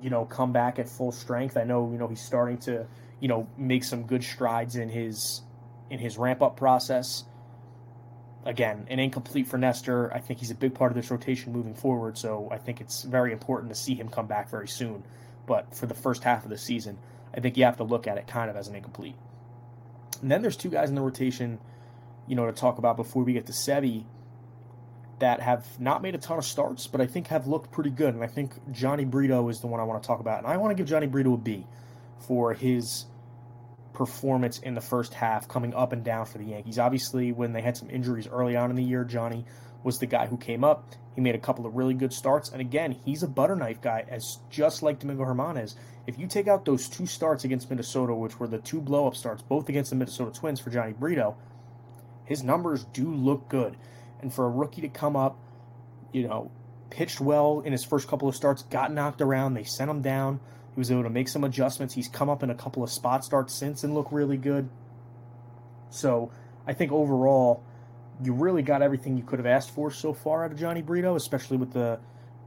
you 0.02 0.10
know, 0.10 0.25
come 0.25 0.52
back 0.52 0.78
at 0.78 0.88
full 0.88 1.12
strength. 1.12 1.56
I 1.56 1.64
know, 1.64 1.90
you 1.90 1.98
know, 1.98 2.08
he's 2.08 2.20
starting 2.20 2.58
to, 2.58 2.86
you 3.20 3.28
know, 3.28 3.48
make 3.56 3.84
some 3.84 4.04
good 4.04 4.22
strides 4.22 4.76
in 4.76 4.88
his 4.88 5.42
in 5.90 5.98
his 5.98 6.19
ramp 6.19 6.42
up 6.42 6.56
process. 6.56 7.25
Again, 8.44 8.86
an 8.88 8.98
incomplete 8.98 9.48
for 9.48 9.58
Nestor. 9.58 10.12
I 10.12 10.20
think 10.20 10.38
he's 10.40 10.50
a 10.50 10.54
big 10.54 10.75
part 10.75 10.92
of 10.92 10.96
this 10.96 11.10
rotation 11.10 11.52
moving 11.52 11.75
forward, 11.75 12.16
so 12.16 12.48
I 12.50 12.58
think 12.58 12.80
it's 12.80 13.02
very 13.02 13.32
important 13.32 13.72
to 13.72 13.75
see 13.75 13.94
him 13.94 14.08
come 14.08 14.26
back 14.26 14.50
very 14.50 14.69
soon. 14.69 15.02
But 15.46 15.75
for 15.75 15.86
the 15.86 15.94
first 15.94 16.22
half 16.22 16.44
of 16.44 16.50
the 16.50 16.58
season, 16.58 16.98
I 17.34 17.40
think 17.40 17.56
you 17.56 17.64
have 17.64 17.78
to 17.78 17.84
look 17.84 18.06
at 18.06 18.16
it 18.19 18.26
kind 18.26 18.50
of 18.50 18.56
as 18.56 18.69
an 18.69 18.75
incomplete. 18.75 19.16
And 20.22 20.30
then 20.30 20.42
there's 20.42 20.56
two 20.56 20.70
guys 20.70 20.88
in 20.88 20.94
the 20.94 21.00
rotation, 21.00 21.58
you 22.26 22.36
know, 22.36 22.46
to 22.46 22.52
talk 22.52 22.78
about 22.78 22.96
before 22.96 23.22
we 23.22 23.32
get 23.32 23.46
to 23.46 23.52
Sevy 23.52 24.04
that 25.20 25.40
have 25.40 25.80
not 25.80 26.02
made 26.02 26.14
a 26.14 26.18
ton 26.18 26.38
of 26.38 26.44
starts, 26.44 26.87
but 26.87 27.00
I 27.00 27.06
think 27.06 27.28
have 27.28 27.46
looked 27.46 27.70
pretty 27.70 27.90
good. 27.90 28.14
And 28.14 28.22
I 28.22 28.28
think 28.28 28.52
Jhony 28.72 29.08
Brito 29.08 29.48
is 29.48 29.60
the 29.60 29.66
one 29.66 29.80
I 29.80 29.84
want 29.84 30.02
to 30.02 30.06
talk 30.06 30.20
about. 30.20 30.38
And 30.38 30.46
I 30.46 30.56
want 30.56 30.76
to 30.76 30.82
give 30.82 30.90
Jhony 30.90 31.10
Brito 31.10 31.34
a 31.34 31.37
B 31.37 31.66
for 32.26 32.54
his 32.54 33.06
performance 33.92 34.58
in 34.60 34.75
the 34.75 34.80
first 34.80 35.12
half, 35.14 35.48
coming 35.48 35.75
up 35.75 35.92
and 35.92 36.04
down 36.04 36.26
for 36.26 36.38
the 36.38 36.44
Yankees. 36.44 36.78
Obviously, 36.78 37.32
when 37.32 37.52
they 37.52 37.62
had 37.62 37.76
some 37.76 37.90
injuries 37.90 38.28
early 38.28 38.56
on 38.56 38.70
in 38.70 38.76
the 38.76 38.82
year, 38.84 39.04
Jhony 39.04 39.44
was 39.82 39.98
the 39.98 40.06
guy 40.06 40.26
who 40.26 40.37
came 40.37 40.62
up. 40.62 40.94
He 41.14 41.20
made 41.20 41.34
a 41.34 41.38
couple 41.40 41.66
of 41.66 41.75
really 41.75 41.94
good 41.94 42.12
starts, 42.12 42.50
and 42.50 42.60
again, 42.60 42.96
he's 43.04 43.25
a 43.25 43.26
butter 43.26 43.56
knife 43.56 43.80
guy, 43.80 44.04
as 44.08 44.38
just 44.50 44.84
like 44.84 45.00
Domingo 45.00 45.25
Germán 45.25 45.60
is. 45.60 45.75
If 46.06 46.16
you 46.16 46.28
take 46.28 46.46
out 46.46 46.64
those 46.64 46.88
two 46.88 47.06
starts 47.06 47.42
against 47.42 47.68
Minnesota, 47.68 48.14
which 48.14 48.38
were 48.38 48.46
the 48.46 48.58
two 48.58 48.80
blow-up 48.80 49.16
starts, 49.16 49.42
both 49.42 49.68
against 49.68 49.90
the 49.90 49.96
Minnesota 49.96 50.30
Twins 50.30 50.60
for 50.60 50.70
Jhony 50.70 50.96
Brito, 50.96 51.37
his 52.25 52.44
numbers 52.44 52.84
do 52.92 53.12
look 53.12 53.48
good. 53.48 53.76
And 54.20 54.32
for 54.32 54.46
a 54.46 54.50
rookie 54.50 54.80
to 54.82 54.88
come 54.88 55.16
up, 55.16 55.38
you 56.12 56.26
know, 56.26 56.50
pitched 56.90 57.20
well 57.20 57.60
in 57.60 57.72
his 57.72 57.84
first 57.84 58.08
couple 58.08 58.28
of 58.28 58.34
starts, 58.34 58.62
got 58.62 58.92
knocked 58.92 59.20
around, 59.20 59.54
they 59.54 59.64
sent 59.64 59.90
him 59.90 60.02
down 60.02 60.40
he 60.78 60.80
was 60.80 60.92
able 60.92 61.02
to 61.02 61.10
make 61.10 61.26
some 61.26 61.42
adjustments. 61.42 61.92
He's 61.92 62.06
come 62.06 62.30
up 62.30 62.44
in 62.44 62.50
a 62.50 62.54
couple 62.54 62.84
of 62.84 62.90
spot 62.92 63.25
starts 63.25 63.52
since 63.52 63.82
and 63.82 63.94
look 63.94 64.12
really 64.12 64.37
good. 64.37 64.68
So 65.90 66.30
I 66.68 66.72
think 66.72 66.92
overall, 66.92 67.64
you 68.22 68.32
really 68.32 68.62
got 68.62 68.80
everything 68.80 69.16
you 69.16 69.25
could 69.25 69.40
have 69.40 69.46
asked 69.46 69.72
for 69.72 69.90
so 69.90 70.12
far 70.12 70.44
out 70.44 70.52
of 70.52 70.58
Jhony 70.58 70.87
Brito, 70.87 71.16
especially 71.16 71.56
with 71.56 71.72
the, 71.72 71.98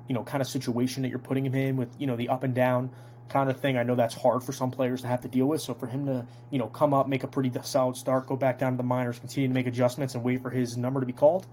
you 0.07 0.15
know, 0.15 0.23
kind 0.23 0.39
of 0.39 0.47
situation 0.47 1.03
that 1.03 1.09
you're 1.09 1.19
putting 1.19 1.45
him 1.45 1.55
in 1.55 1.75
with, 1.75 1.89
you 1.99 2.07
know, 2.07 2.15
the 2.15 2.29
up 2.29 2.43
and 2.43 2.55
down 2.55 2.91
kind 3.31 3.49
of 3.49 3.59
thing. 3.59 3.77
I 3.77 3.83
know 3.83 3.95
that's 3.95 4.13
hard 4.13 4.43
for 4.43 4.51
some 4.51 4.71
players 4.71 5.01
to 5.01 5.07
have 5.07 5.21
to 5.21 5.27
deal 5.27 5.45
with. 5.45 5.61
So 5.61 5.73
for 5.73 5.87
him 5.87 6.05
to, 6.05 6.25
you 6.49 6.59
know, 6.59 6.67
come 6.67 6.93
up, 6.93 7.07
make 7.07 7.23
a 7.23 7.27
pretty 7.27 7.51
solid 7.63 7.95
start, 7.95 8.27
go 8.27 8.35
back 8.35 8.59
down 8.59 8.73
to 8.73 8.77
the 8.77 8.83
minors, 8.83 9.19
continue 9.19 9.47
to 9.47 9.53
make 9.53 9.67
adjustments, 9.67 10.15
and 10.15 10.23
wait 10.23 10.41
for 10.41 10.49
his 10.49 10.77
number 10.77 10.99
to 10.99 11.05
be 11.05 11.13
called, 11.13 11.47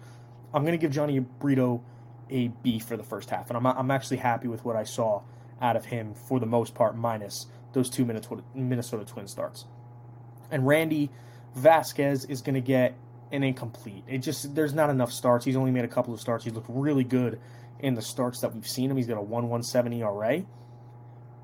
I'm 0.52 0.62
going 0.62 0.78
to 0.78 0.78
give 0.78 0.92
Jhony 0.92 1.24
Brito 1.38 1.82
a 2.30 2.48
B 2.48 2.78
for 2.78 2.96
the 2.96 3.02
first 3.02 3.30
half, 3.30 3.50
and 3.50 3.56
I'm 3.56 3.66
I'm 3.66 3.90
actually 3.90 4.18
happy 4.18 4.48
with 4.48 4.64
what 4.64 4.76
I 4.76 4.84
saw 4.84 5.22
out 5.60 5.76
of 5.76 5.86
him 5.86 6.14
for 6.14 6.38
the 6.38 6.46
most 6.46 6.74
part, 6.74 6.96
minus 6.96 7.46
those 7.72 7.90
two 7.90 8.04
Minnesota, 8.04 8.42
Minnesota 8.54 9.04
Twin 9.04 9.28
starts. 9.28 9.64
And 10.50 10.66
Randy 10.66 11.10
Vasquez 11.54 12.24
is 12.24 12.42
going 12.42 12.54
to 12.54 12.60
get 12.60 12.94
an 13.32 13.42
incomplete. 13.42 14.04
It 14.06 14.18
just 14.18 14.54
there's 14.54 14.72
not 14.72 14.90
enough 14.90 15.12
starts. 15.12 15.44
He's 15.44 15.56
only 15.56 15.70
made 15.70 15.84
a 15.84 15.88
couple 15.88 16.14
of 16.14 16.20
starts. 16.20 16.44
He's 16.44 16.54
looked 16.54 16.70
really 16.70 17.04
good 17.04 17.40
in 17.80 17.94
the 17.94 18.02
starts 18.02 18.40
that 18.40 18.54
we've 18.54 18.66
seen 18.66 18.90
him. 18.90 18.96
He's 18.96 19.06
got 19.06 19.18
a 19.18 19.22
117 19.22 20.00
ERA. 20.00 20.42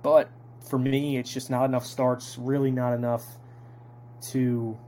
But 0.05 0.29
for 0.69 0.79
me, 0.79 1.17
it's 1.17 1.33
just 1.33 1.51
not 1.51 1.65
enough 1.65 1.87
starts, 1.87 2.37
really 2.39 2.71
not 2.71 2.93
enough 2.93 3.25
to 4.33 4.79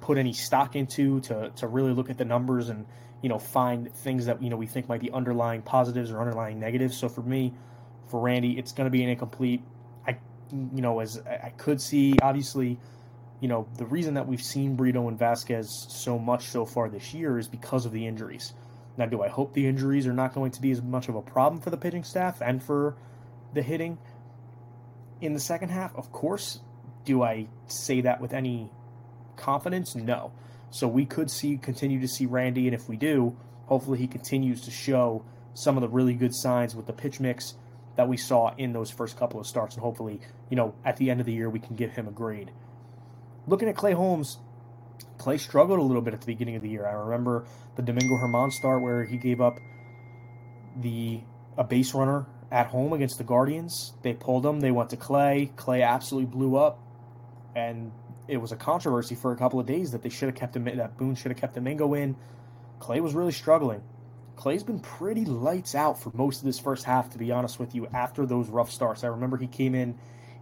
put 0.00 0.18
any 0.18 0.32
stock 0.32 0.76
into 0.76 1.20
to 1.20 1.50
to 1.56 1.66
really 1.68 1.92
look 1.92 2.10
at 2.10 2.18
the 2.18 2.24
numbers 2.24 2.68
and 2.68 2.84
you 3.22 3.28
know 3.28 3.38
find 3.38 3.92
things 3.94 4.26
that 4.26 4.42
you 4.42 4.50
know 4.50 4.56
we 4.56 4.66
think 4.66 4.88
might 4.88 5.00
be 5.00 5.10
underlying 5.12 5.62
positives 5.62 6.10
or 6.10 6.20
underlying 6.20 6.58
negatives. 6.58 6.96
So 6.96 7.08
for 7.08 7.22
me, 7.22 7.54
for 8.08 8.20
Randy, 8.20 8.58
it's 8.58 8.72
going 8.72 8.86
to 8.86 8.90
be 8.90 9.02
an 9.04 9.10
incomplete. 9.10 9.62
I 10.06 10.18
you 10.50 10.82
know 10.82 10.98
as 10.98 11.22
I 11.24 11.52
could 11.56 11.80
see 11.80 12.14
obviously. 12.20 12.78
You 13.38 13.48
know, 13.48 13.68
the 13.76 13.84
reason 13.84 14.14
that 14.14 14.26
we've 14.26 14.42
seen 14.42 14.76
Brito 14.76 15.08
and 15.08 15.18
Vasquez 15.18 15.68
so 15.90 16.18
much 16.18 16.46
so 16.48 16.64
far 16.64 16.88
this 16.88 17.12
year 17.12 17.38
is 17.38 17.48
because 17.48 17.84
of 17.84 17.92
the 17.92 18.06
injuries. 18.06 18.54
Now, 18.96 19.06
do 19.06 19.22
I 19.22 19.28
hope 19.28 19.52
the 19.52 19.66
injuries 19.66 20.06
are 20.06 20.12
not 20.12 20.34
going 20.34 20.52
to 20.52 20.60
be 20.60 20.70
as 20.70 20.82
much 20.82 21.08
of 21.08 21.14
a 21.14 21.22
problem 21.22 21.60
for 21.60 21.70
the 21.70 21.76
pitching 21.76 22.04
staff 22.04 22.40
and 22.40 22.62
for 22.62 22.96
the 23.52 23.62
hitting 23.62 23.98
in 25.20 25.34
the 25.34 25.40
second 25.40 25.70
half? 25.70 25.94
Of 25.96 26.12
course. 26.12 26.60
Do 27.04 27.22
I 27.22 27.46
say 27.66 28.00
that 28.00 28.20
with 28.20 28.32
any 28.32 28.70
confidence? 29.36 29.94
No. 29.94 30.32
So 30.70 30.88
we 30.88 31.06
could 31.06 31.30
see 31.30 31.56
continue 31.56 32.00
to 32.00 32.08
see 32.08 32.26
Randy, 32.26 32.66
and 32.66 32.74
if 32.74 32.88
we 32.88 32.96
do, 32.96 33.36
hopefully 33.66 33.98
he 33.98 34.06
continues 34.06 34.62
to 34.62 34.70
show 34.70 35.24
some 35.54 35.76
of 35.76 35.82
the 35.82 35.88
really 35.88 36.14
good 36.14 36.34
signs 36.34 36.74
with 36.74 36.86
the 36.86 36.92
pitch 36.92 37.20
mix 37.20 37.54
that 37.96 38.08
we 38.08 38.16
saw 38.16 38.54
in 38.56 38.72
those 38.72 38.90
first 38.90 39.16
couple 39.18 39.40
of 39.40 39.46
starts, 39.46 39.74
and 39.74 39.82
hopefully, 39.82 40.20
you 40.50 40.56
know, 40.56 40.74
at 40.84 40.96
the 40.96 41.10
end 41.10 41.20
of 41.20 41.26
the 41.26 41.32
year 41.32 41.48
we 41.48 41.60
can 41.60 41.76
give 41.76 41.92
him 41.92 42.08
a 42.08 42.10
grade. 42.10 42.50
Looking 43.46 43.68
at 43.68 43.76
Clay 43.76 43.92
Holmes, 43.92 44.38
Clay 45.18 45.38
struggled 45.38 45.78
a 45.78 45.82
little 45.82 46.02
bit 46.02 46.14
at 46.14 46.20
the 46.20 46.26
beginning 46.26 46.56
of 46.56 46.62
the 46.62 46.68
year. 46.68 46.86
I 46.86 46.92
remember 46.92 47.46
the 47.74 47.82
Domingo 47.82 48.14
Germán 48.14 48.52
start 48.52 48.82
where 48.82 49.04
he 49.04 49.16
gave 49.16 49.40
up 49.40 49.58
the 50.76 51.20
a 51.56 51.64
base 51.64 51.94
runner 51.94 52.26
at 52.52 52.66
home 52.66 52.92
against 52.92 53.18
the 53.18 53.24
Guardians. 53.24 53.94
They 54.02 54.12
pulled 54.12 54.44
him. 54.44 54.60
They 54.60 54.70
went 54.70 54.90
to 54.90 54.96
Clay. 54.96 55.50
Clay 55.56 55.82
absolutely 55.82 56.30
blew 56.30 56.56
up, 56.56 56.78
and 57.54 57.92
it 58.28 58.36
was 58.36 58.52
a 58.52 58.56
controversy 58.56 59.14
for 59.14 59.32
a 59.32 59.36
couple 59.36 59.58
of 59.58 59.66
days 59.66 59.92
that 59.92 60.02
they 60.02 60.08
should 60.08 60.28
have 60.28 60.36
kept 60.36 60.54
him. 60.54 60.64
That 60.64 60.96
Boone 60.96 61.14
should 61.14 61.30
have 61.30 61.40
kept 61.40 61.54
Domingo 61.54 61.94
in. 61.94 62.16
Clay 62.78 63.00
was 63.00 63.14
really 63.14 63.32
struggling. 63.32 63.82
Clay's 64.36 64.62
been 64.62 64.80
pretty 64.80 65.24
lights 65.24 65.74
out 65.74 66.00
for 66.00 66.10
most 66.14 66.40
of 66.40 66.44
this 66.44 66.58
first 66.58 66.84
half, 66.84 67.08
to 67.10 67.18
be 67.18 67.32
honest 67.32 67.58
with 67.58 67.74
you. 67.74 67.86
After 67.86 68.26
those 68.26 68.48
rough 68.48 68.70
starts, 68.70 69.02
I 69.02 69.08
remember 69.08 69.38
he 69.38 69.46
came 69.46 69.74
in 69.74 69.98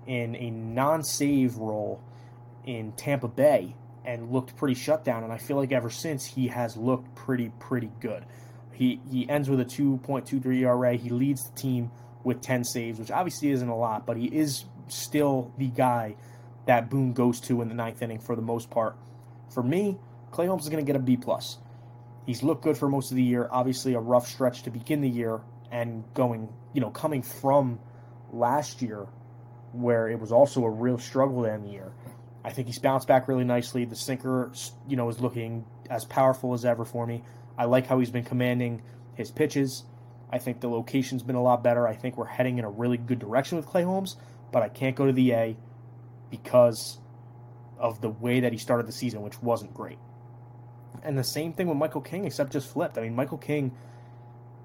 in 0.06 0.34
a 0.34 0.50
non-save 0.50 1.56
role 1.56 2.02
in 2.64 2.92
Tampa 2.92 3.28
Bay 3.28 3.76
and 4.04 4.30
looked 4.30 4.56
pretty 4.56 4.74
shut 4.74 5.04
down. 5.04 5.24
And 5.24 5.32
I 5.32 5.38
feel 5.38 5.56
like 5.56 5.72
ever 5.72 5.90
since 5.90 6.24
he 6.24 6.48
has 6.48 6.76
looked 6.76 7.14
pretty 7.14 7.50
pretty 7.58 7.90
good. 8.00 8.24
He 8.72 9.00
he 9.10 9.28
ends 9.28 9.48
with 9.48 9.60
a 9.60 9.64
2.23 9.64 10.60
ERA. 10.60 10.94
He 10.94 11.10
leads 11.10 11.48
the 11.48 11.56
team 11.56 11.90
with 12.24 12.40
10 12.40 12.64
saves, 12.64 12.98
which 12.98 13.10
obviously 13.10 13.50
isn't 13.50 13.68
a 13.68 13.76
lot, 13.76 14.06
but 14.06 14.16
he 14.16 14.26
is 14.26 14.64
still 14.88 15.52
the 15.58 15.68
guy 15.68 16.16
that 16.66 16.90
Boone 16.90 17.12
goes 17.12 17.40
to 17.40 17.60
in 17.62 17.68
the 17.68 17.74
ninth 17.74 18.02
inning 18.02 18.18
for 18.18 18.34
the 18.34 18.42
most 18.42 18.70
part. 18.70 18.96
For 19.52 19.62
me, 19.62 19.98
Clay 20.30 20.46
Holmes 20.46 20.64
is 20.64 20.70
going 20.70 20.84
to 20.84 20.86
get 20.86 20.96
a 20.96 21.02
B 21.02 21.16
plus. 21.16 21.58
He's 22.26 22.42
looked 22.42 22.64
good 22.64 22.76
for 22.78 22.88
most 22.88 23.10
of 23.10 23.16
the 23.16 23.22
year. 23.22 23.48
Obviously, 23.50 23.94
a 23.94 24.00
rough 24.00 24.26
stretch 24.26 24.62
to 24.62 24.70
begin 24.70 25.02
the 25.02 25.08
year, 25.08 25.42
and 25.70 26.04
going, 26.14 26.48
you 26.72 26.80
know, 26.80 26.90
coming 26.90 27.22
from 27.22 27.78
last 28.32 28.80
year, 28.80 29.06
where 29.72 30.08
it 30.08 30.18
was 30.18 30.32
also 30.32 30.64
a 30.64 30.70
real 30.70 30.98
struggle 30.98 31.42
to 31.42 31.52
end 31.52 31.64
the 31.64 31.70
year. 31.70 31.92
I 32.44 32.50
think 32.50 32.66
he's 32.66 32.78
bounced 32.78 33.08
back 33.08 33.26
really 33.26 33.44
nicely. 33.44 33.84
The 33.86 33.96
sinker, 33.96 34.52
you 34.86 34.96
know, 34.96 35.08
is 35.08 35.20
looking 35.20 35.64
as 35.88 36.04
powerful 36.04 36.52
as 36.52 36.64
ever 36.64 36.84
for 36.84 37.06
me. 37.06 37.22
I 37.56 37.64
like 37.64 37.86
how 37.86 37.98
he's 37.98 38.10
been 38.10 38.24
commanding 38.24 38.82
his 39.14 39.30
pitches. 39.30 39.84
I 40.30 40.38
think 40.38 40.60
the 40.60 40.68
location's 40.68 41.22
been 41.22 41.36
a 41.36 41.42
lot 41.42 41.62
better. 41.62 41.86
I 41.86 41.94
think 41.94 42.16
we're 42.16 42.26
heading 42.26 42.58
in 42.58 42.64
a 42.64 42.70
really 42.70 42.98
good 42.98 43.18
direction 43.18 43.56
with 43.56 43.66
Clay 43.66 43.82
Holmes, 43.82 44.16
but 44.52 44.62
I 44.62 44.68
can't 44.68 44.96
go 44.96 45.06
to 45.06 45.12
the 45.12 45.32
A 45.32 45.56
because 46.30 46.98
of 47.78 48.00
the 48.00 48.10
way 48.10 48.40
that 48.40 48.52
he 48.52 48.58
started 48.58 48.86
the 48.86 48.92
season, 48.92 49.22
which 49.22 49.40
wasn't 49.42 49.72
great. 49.72 49.98
And 51.02 51.16
the 51.16 51.24
same 51.24 51.52
thing 51.52 51.68
with 51.68 51.76
Michael 51.76 52.00
King, 52.00 52.24
except 52.24 52.52
just 52.52 52.68
flipped. 52.72 52.98
I 52.98 53.02
mean, 53.02 53.14
Michael 53.14 53.38
King, 53.38 53.72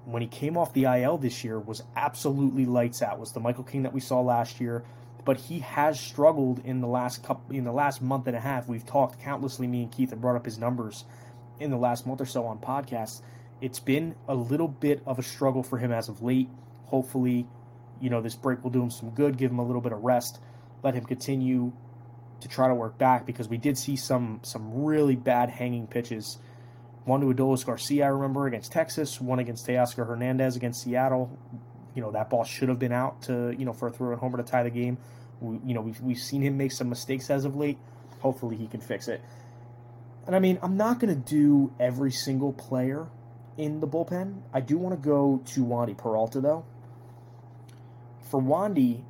when 0.04 0.22
he 0.22 0.28
came 0.28 0.56
off 0.56 0.72
the 0.72 0.84
IL 0.84 1.18
this 1.18 1.44
year, 1.44 1.58
was 1.58 1.82
absolutely 1.96 2.66
lights 2.66 3.02
out. 3.02 3.18
Was 3.18 3.32
the 3.32 3.40
Michael 3.40 3.64
King 3.64 3.82
that 3.82 3.92
we 3.92 4.00
saw 4.00 4.20
last 4.20 4.60
year? 4.60 4.84
But 5.24 5.36
he 5.36 5.60
has 5.60 5.98
struggled 6.00 6.60
in 6.64 6.80
the 6.80 6.86
last 6.86 7.22
couple 7.22 7.54
in 7.54 7.64
the 7.64 7.72
last 7.72 8.02
month 8.02 8.26
and 8.26 8.36
a 8.36 8.40
half. 8.40 8.68
We've 8.68 8.86
talked 8.86 9.20
countlessly. 9.20 9.66
Me 9.66 9.82
and 9.82 9.92
Keith 9.92 10.10
have 10.10 10.20
brought 10.20 10.36
up 10.36 10.44
his 10.44 10.58
numbers 10.58 11.04
in 11.58 11.70
the 11.70 11.76
last 11.76 12.06
month 12.06 12.20
or 12.20 12.26
so 12.26 12.46
on 12.46 12.58
podcasts. 12.58 13.22
It's 13.60 13.80
been 13.80 14.14
a 14.26 14.34
little 14.34 14.68
bit 14.68 15.02
of 15.06 15.18
a 15.18 15.22
struggle 15.22 15.62
for 15.62 15.78
him 15.78 15.92
as 15.92 16.08
of 16.08 16.22
late. 16.22 16.48
Hopefully, 16.86 17.46
you 18.00 18.10
know 18.10 18.20
this 18.20 18.34
break 18.34 18.62
will 18.64 18.70
do 18.70 18.82
him 18.82 18.90
some 18.90 19.10
good, 19.10 19.36
give 19.36 19.50
him 19.50 19.58
a 19.58 19.66
little 19.66 19.82
bit 19.82 19.92
of 19.92 20.02
rest, 20.02 20.40
let 20.82 20.94
him 20.94 21.04
continue 21.04 21.72
to 22.40 22.48
try 22.48 22.68
to 22.68 22.74
work 22.74 22.96
back 22.96 23.26
because 23.26 23.48
we 23.48 23.58
did 23.58 23.76
see 23.76 23.96
some 23.96 24.40
some 24.42 24.82
really 24.82 25.16
bad 25.16 25.50
hanging 25.50 25.86
pitches. 25.86 26.38
One 27.04 27.20
to 27.20 27.26
Adolis 27.26 27.64
Garcia, 27.64 28.04
I 28.04 28.08
remember 28.08 28.46
against 28.46 28.72
Texas. 28.72 29.20
One 29.20 29.38
against 29.38 29.66
Teoscar 29.66 30.06
Hernandez 30.06 30.56
against 30.56 30.82
Seattle 30.82 31.38
you 31.94 32.02
know 32.02 32.10
that 32.12 32.30
ball 32.30 32.44
should 32.44 32.68
have 32.68 32.78
been 32.78 32.92
out 32.92 33.22
to 33.22 33.54
you 33.58 33.64
know 33.64 33.72
for 33.72 33.88
a 33.88 33.90
throw 33.90 34.10
and 34.10 34.20
homer 34.20 34.38
to 34.38 34.44
tie 34.44 34.62
the 34.62 34.70
game. 34.70 34.98
We, 35.40 35.58
you 35.64 35.74
know 35.74 35.80
we've, 35.80 36.00
we've 36.00 36.18
seen 36.18 36.42
him 36.42 36.56
make 36.56 36.72
some 36.72 36.88
mistakes 36.88 37.30
as 37.30 37.44
of 37.44 37.56
late. 37.56 37.78
Hopefully 38.20 38.56
he 38.56 38.66
can 38.66 38.80
fix 38.80 39.08
it. 39.08 39.20
And 40.26 40.36
I 40.36 40.38
mean 40.38 40.58
I'm 40.62 40.76
not 40.76 41.00
going 41.00 41.14
to 41.14 41.20
do 41.20 41.72
every 41.80 42.12
single 42.12 42.52
player 42.52 43.08
in 43.56 43.80
the 43.80 43.88
bullpen. 43.88 44.42
I 44.52 44.60
do 44.60 44.78
want 44.78 45.00
to 45.00 45.08
go 45.08 45.42
to 45.46 45.64
Wandy 45.64 45.96
Peralta 45.96 46.40
though. 46.40 46.64
For 48.22 48.40
Wandy, 48.40 49.02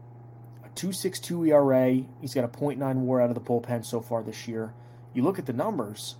a 0.64 0.68
2.62 0.70 1.48
ERA. 1.48 2.04
He's 2.20 2.32
got 2.32 2.44
a 2.44 2.48
.9 2.48 2.94
WAR 2.96 3.20
out 3.20 3.28
of 3.28 3.34
the 3.34 3.40
bullpen 3.40 3.84
so 3.84 4.00
far 4.00 4.22
this 4.22 4.48
year. 4.48 4.72
You 5.12 5.22
look 5.22 5.38
at 5.38 5.46
the 5.46 5.52
numbers, 5.52 6.16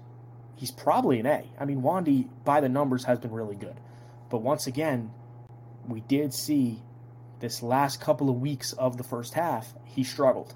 he's 0.57 0.71
probably 0.71 1.21
an 1.21 1.27
A. 1.27 1.45
I 1.59 1.65
mean 1.65 1.83
Wandy 1.83 2.29
by 2.45 2.61
the 2.61 2.69
numbers 2.69 3.05
has 3.05 3.19
been 3.19 3.33
really 3.33 3.57
good. 3.57 3.77
But 4.29 4.43
once 4.43 4.67
again, 4.67 5.13
we 5.89 6.01
did 6.01 6.33
see 6.33 6.83
this 7.41 7.63
last 7.63 8.01
couple 8.01 8.29
of 8.29 8.37
weeks 8.37 8.73
of 8.75 8.97
the 8.97 9.03
first 9.03 9.35
half, 9.35 9.75
he 9.85 10.05
struggled. 10.05 10.55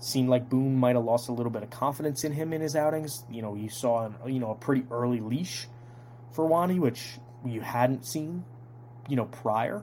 Seemed 0.00 0.28
like 0.28 0.48
Boone 0.48 0.76
might 0.76 0.94
have 0.94 1.04
lost 1.04 1.28
a 1.28 1.32
little 1.32 1.50
bit 1.50 1.64
of 1.64 1.70
confidence 1.70 2.22
in 2.22 2.32
him 2.32 2.52
in 2.52 2.60
his 2.60 2.76
outings. 2.76 3.24
You 3.28 3.42
know, 3.42 3.54
you 3.54 3.68
saw 3.68 4.06
an, 4.06 4.14
you 4.32 4.38
know 4.38 4.52
a 4.52 4.54
pretty 4.54 4.84
early 4.90 5.20
leash 5.20 5.66
for 6.32 6.48
Wandy, 6.48 6.78
which 6.78 7.18
you 7.44 7.60
hadn't 7.60 8.06
seen, 8.06 8.44
you 9.08 9.16
know, 9.16 9.24
prior. 9.24 9.82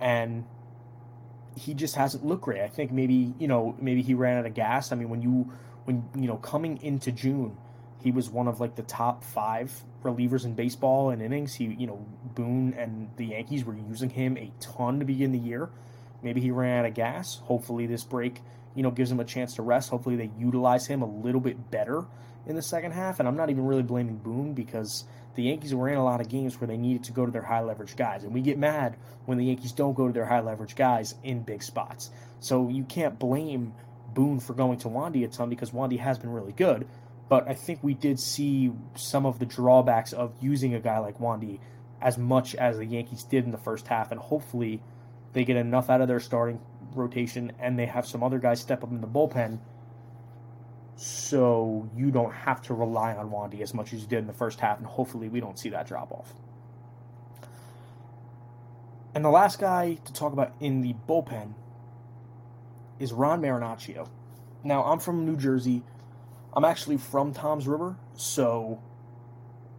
And 0.00 0.44
he 1.56 1.74
just 1.74 1.96
hasn't 1.96 2.24
looked 2.24 2.42
great. 2.42 2.60
I 2.60 2.68
think 2.68 2.92
maybe 2.92 3.34
you 3.38 3.48
know 3.48 3.76
maybe 3.80 4.02
he 4.02 4.14
ran 4.14 4.38
out 4.38 4.46
of 4.46 4.54
gas. 4.54 4.92
I 4.92 4.94
mean, 4.94 5.08
when 5.08 5.22
you 5.22 5.52
when 5.84 6.08
you 6.14 6.28
know 6.28 6.36
coming 6.36 6.80
into 6.82 7.10
June, 7.10 7.56
he 8.00 8.12
was 8.12 8.30
one 8.30 8.46
of 8.46 8.60
like 8.60 8.76
the 8.76 8.82
top 8.82 9.24
five 9.24 9.82
relievers 10.02 10.44
in 10.44 10.54
baseball 10.54 11.10
and 11.10 11.22
innings. 11.22 11.54
He, 11.54 11.64
you 11.64 11.86
know, 11.86 12.06
Boone 12.34 12.74
and 12.74 13.10
the 13.16 13.26
Yankees 13.26 13.64
were 13.64 13.76
using 13.76 14.10
him 14.10 14.36
a 14.36 14.52
ton 14.60 14.98
to 14.98 15.04
begin 15.04 15.32
the 15.32 15.38
year. 15.38 15.70
Maybe 16.22 16.40
he 16.40 16.50
ran 16.50 16.80
out 16.80 16.86
of 16.86 16.94
gas. 16.94 17.36
Hopefully, 17.44 17.86
this 17.86 18.04
break, 18.04 18.40
you 18.74 18.82
know, 18.82 18.90
gives 18.90 19.10
him 19.10 19.20
a 19.20 19.24
chance 19.24 19.54
to 19.54 19.62
rest. 19.62 19.90
Hopefully, 19.90 20.16
they 20.16 20.30
utilize 20.38 20.86
him 20.86 21.02
a 21.02 21.06
little 21.06 21.40
bit 21.40 21.70
better 21.70 22.06
in 22.46 22.56
the 22.56 22.62
second 22.62 22.92
half. 22.92 23.18
And 23.18 23.28
I'm 23.28 23.36
not 23.36 23.50
even 23.50 23.64
really 23.64 23.82
blaming 23.82 24.16
Boone 24.16 24.54
because 24.54 25.04
the 25.34 25.44
Yankees 25.44 25.74
were 25.74 25.88
in 25.88 25.96
a 25.96 26.04
lot 26.04 26.20
of 26.20 26.28
games 26.28 26.60
where 26.60 26.68
they 26.68 26.76
needed 26.76 27.04
to 27.04 27.12
go 27.12 27.24
to 27.24 27.32
their 27.32 27.42
high 27.42 27.62
leverage 27.62 27.96
guys. 27.96 28.24
And 28.24 28.34
we 28.34 28.40
get 28.40 28.58
mad 28.58 28.96
when 29.24 29.38
the 29.38 29.46
Yankees 29.46 29.72
don't 29.72 29.94
go 29.94 30.06
to 30.06 30.12
their 30.12 30.26
high 30.26 30.40
leverage 30.40 30.76
guys 30.76 31.14
in 31.22 31.42
big 31.42 31.62
spots. 31.62 32.10
So 32.40 32.68
you 32.68 32.84
can't 32.84 33.18
blame 33.18 33.74
Boone 34.14 34.40
for 34.40 34.52
going 34.52 34.78
to 34.80 34.88
Wandy 34.88 35.24
a 35.24 35.28
ton 35.28 35.48
because 35.48 35.70
Wandy 35.70 35.98
has 35.98 36.18
been 36.18 36.30
really 36.30 36.52
good 36.52 36.86
but 37.28 37.48
I 37.48 37.54
think 37.54 37.80
we 37.82 37.94
did 37.94 38.20
see 38.20 38.72
some 38.94 39.26
of 39.26 39.38
the 39.38 39.46
drawbacks 39.46 40.12
of 40.12 40.34
using 40.40 40.74
a 40.74 40.80
guy 40.80 40.98
like 40.98 41.18
Wandy 41.18 41.60
as 42.00 42.18
much 42.18 42.54
as 42.54 42.78
the 42.78 42.84
Yankees 42.84 43.24
did 43.24 43.44
in 43.44 43.52
the 43.52 43.58
first 43.58 43.86
half, 43.86 44.10
and 44.10 44.20
hopefully 44.20 44.82
they 45.32 45.44
get 45.44 45.56
enough 45.56 45.88
out 45.88 46.00
of 46.00 46.08
their 46.08 46.20
starting 46.20 46.60
rotation 46.94 47.52
and 47.58 47.78
they 47.78 47.86
have 47.86 48.06
some 48.06 48.22
other 48.22 48.38
guys 48.38 48.60
step 48.60 48.84
up 48.84 48.90
in 48.90 49.00
the 49.00 49.06
bullpen 49.06 49.58
so 50.96 51.88
you 51.96 52.10
don't 52.10 52.32
have 52.32 52.60
to 52.62 52.74
rely 52.74 53.14
on 53.14 53.30
Wandy 53.30 53.60
as 53.62 53.72
much 53.72 53.92
as 53.92 54.02
you 54.02 54.06
did 54.06 54.18
in 54.18 54.26
the 54.26 54.32
first 54.32 54.60
half, 54.60 54.78
and 54.78 54.86
hopefully 54.86 55.28
we 55.28 55.40
don't 55.40 55.58
see 55.58 55.70
that 55.70 55.86
drop 55.86 56.12
off. 56.12 56.32
And 59.14 59.24
the 59.24 59.30
last 59.30 59.58
guy 59.58 59.94
to 60.04 60.12
talk 60.12 60.32
about 60.32 60.54
in 60.60 60.80
the 60.80 60.94
bullpen 61.08 61.54
is 62.98 63.12
Ron 63.12 63.42
Marinaccio. 63.42 64.08
Now, 64.64 64.84
I'm 64.84 65.00
from 65.00 65.26
New 65.26 65.36
Jersey. 65.36 65.82
I'm 66.54 66.64
actually 66.64 66.98
from 66.98 67.32
Toms 67.32 67.66
River, 67.66 67.96
so 68.14 68.82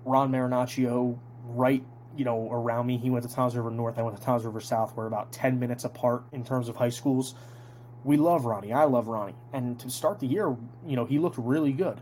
Ron 0.05 0.31
Marinaccio, 0.31 1.19
right, 1.45 1.83
you 2.17 2.25
know, 2.25 2.49
around 2.51 2.87
me. 2.87 2.97
He 2.97 3.11
went 3.11 3.27
to 3.27 3.33
Toms 3.33 3.55
River 3.55 3.69
North. 3.69 3.99
I 3.99 4.01
went 4.01 4.17
to 4.17 4.23
Toms 4.23 4.43
River 4.43 4.59
South. 4.59 4.95
We're 4.95 5.05
about 5.05 5.31
10 5.31 5.59
minutes 5.59 5.83
apart 5.83 6.23
in 6.31 6.43
terms 6.43 6.69
of 6.69 6.75
high 6.75 6.89
schools. 6.89 7.35
We 8.03 8.17
love 8.17 8.45
Ronnie. 8.45 8.73
I 8.73 8.85
love 8.85 9.07
Ronnie. 9.07 9.35
And 9.53 9.79
to 9.81 9.89
start 9.91 10.19
the 10.19 10.25
year, 10.25 10.47
you 10.85 10.95
know, 10.95 11.05
he 11.05 11.19
looked 11.19 11.37
really 11.37 11.73
good. 11.73 12.01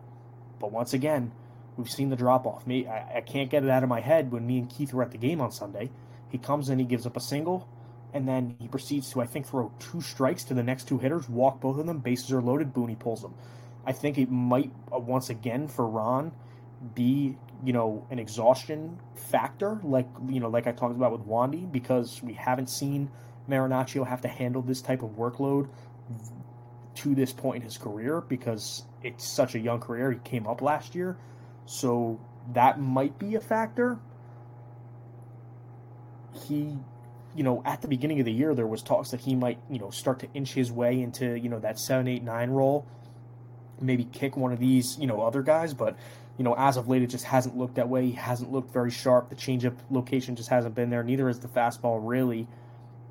But 0.59 0.71
once 0.71 0.93
again, 0.93 1.33
we've 1.75 1.89
seen 1.89 2.09
the 2.09 2.15
drop 2.15 2.45
off. 2.45 2.65
Me, 2.65 2.87
I, 2.87 3.17
I 3.17 3.21
can't 3.21 3.49
get 3.49 3.65
it 3.65 3.69
out 3.69 3.83
of 3.83 3.89
my 3.89 3.99
head 3.99 4.31
when 4.31 4.47
me 4.47 4.57
and 4.57 4.69
Keith 4.69 4.93
were 4.93 5.03
at 5.03 5.11
the 5.11 5.17
game 5.17 5.41
on 5.41 5.51
Sunday. 5.51 5.91
He 6.29 6.37
comes 6.37 6.69
in, 6.69 6.79
he 6.79 6.85
gives 6.85 7.05
up 7.05 7.17
a 7.17 7.21
single, 7.21 7.67
and 8.13 8.25
then 8.25 8.55
he 8.57 8.69
proceeds 8.69 9.11
to, 9.11 9.21
I 9.21 9.25
think, 9.25 9.47
throw 9.47 9.73
two 9.79 9.99
strikes 9.99 10.45
to 10.45 10.53
the 10.53 10.63
next 10.63 10.87
two 10.87 10.97
hitters, 10.97 11.27
walk 11.27 11.59
both 11.59 11.77
of 11.77 11.87
them, 11.87 11.99
bases 11.99 12.31
are 12.31 12.41
loaded, 12.41 12.73
Booney 12.73 12.97
pulls 12.97 13.21
them 13.21 13.33
I 13.85 13.91
think 13.91 14.17
it 14.17 14.29
might 14.29 14.71
uh, 14.93 14.99
once 14.99 15.29
again 15.29 15.67
for 15.67 15.87
Ron 15.87 16.31
be 16.95 17.37
you 17.63 17.73
know 17.73 18.05
an 18.09 18.19
exhaustion 18.19 18.99
factor, 19.15 19.79
like 19.83 20.07
you 20.27 20.39
know 20.39 20.49
like 20.49 20.67
I 20.67 20.71
talked 20.71 20.95
about 20.95 21.11
with 21.11 21.27
Wandy, 21.27 21.71
because 21.71 22.21
we 22.23 22.33
haven't 22.33 22.69
seen 22.69 23.09
Marinaccio 23.49 24.07
have 24.07 24.21
to 24.21 24.27
handle 24.27 24.61
this 24.61 24.81
type 24.81 25.03
of 25.03 25.11
workload 25.11 25.69
to 26.93 27.15
this 27.15 27.31
point 27.31 27.57
in 27.57 27.61
his 27.61 27.77
career 27.77 28.21
because 28.21 28.83
it's 29.01 29.27
such 29.27 29.55
a 29.55 29.59
young 29.59 29.79
career. 29.79 30.11
He 30.11 30.19
came 30.19 30.47
up 30.47 30.61
last 30.61 30.95
year, 30.95 31.17
so 31.65 32.19
that 32.53 32.79
might 32.79 33.17
be 33.17 33.35
a 33.35 33.39
factor. 33.39 33.99
He, 36.47 36.77
you 37.35 37.43
know, 37.43 37.61
at 37.65 37.81
the 37.81 37.87
beginning 37.87 38.19
of 38.19 38.25
the 38.25 38.31
year, 38.31 38.55
there 38.55 38.67
was 38.67 38.81
talks 38.81 39.11
that 39.11 39.21
he 39.21 39.35
might, 39.35 39.59
you 39.69 39.79
know, 39.79 39.89
start 39.89 40.19
to 40.19 40.27
inch 40.33 40.53
his 40.53 40.71
way 40.71 41.01
into, 41.01 41.37
you 41.37 41.49
know, 41.49 41.59
that 41.59 41.79
seven, 41.79 42.07
eight, 42.07 42.23
nine 42.23 42.49
role, 42.49 42.85
maybe 43.81 44.05
kick 44.05 44.37
one 44.37 44.51
of 44.51 44.59
these, 44.59 44.97
you 44.99 45.07
know, 45.07 45.21
other 45.21 45.41
guys. 45.41 45.73
But, 45.73 45.97
you 46.37 46.43
know, 46.43 46.55
as 46.57 46.77
of 46.77 46.87
late, 46.87 47.01
it 47.01 47.07
just 47.07 47.25
hasn't 47.25 47.57
looked 47.57 47.75
that 47.75 47.89
way. 47.89 48.05
He 48.05 48.11
hasn't 48.13 48.51
looked 48.51 48.71
very 48.71 48.91
sharp. 48.91 49.29
The 49.29 49.35
changeup 49.35 49.77
location 49.89 50.35
just 50.35 50.49
hasn't 50.49 50.75
been 50.75 50.89
there. 50.89 51.03
Neither 51.03 51.29
is 51.29 51.39
the 51.39 51.47
fastball, 51.47 51.99
really. 52.01 52.47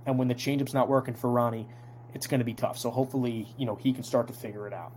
And 0.07 0.19
when 0.19 0.29
the 0.29 0.35
changeup's 0.35 0.75
not 0.75 0.89
working 0.89 1.15
for 1.15 1.31
Ronnie, 1.31 1.69
it's 2.15 2.27
going 2.27 2.41
to 2.41 2.45
be 2.45 2.55
tough. 2.55 2.79
So 2.79 2.91
hopefully, 2.91 3.49
you 3.59 3.67
know, 3.67 3.77
he 3.77 3.93
can 3.93 4.03
start 4.03 4.29
to 4.29 4.33
figure 4.33 4.67
it 4.67 4.73
out. 4.73 4.93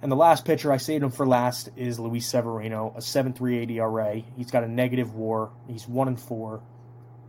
And 0.00 0.10
the 0.10 0.16
last 0.16 0.44
pitcher 0.44 0.72
I 0.72 0.78
saved 0.78 1.04
him 1.04 1.12
for 1.12 1.24
last 1.24 1.68
is 1.76 2.00
Luis 2.00 2.26
Severino, 2.26 2.92
a 2.96 3.00
7.38 3.00 3.70
ERA. 3.70 4.22
He's 4.36 4.50
got 4.50 4.64
a 4.64 4.68
negative 4.68 5.14
WAR. 5.14 5.50
He's 5.68 5.86
one 5.86 6.08
and 6.08 6.20
four. 6.20 6.60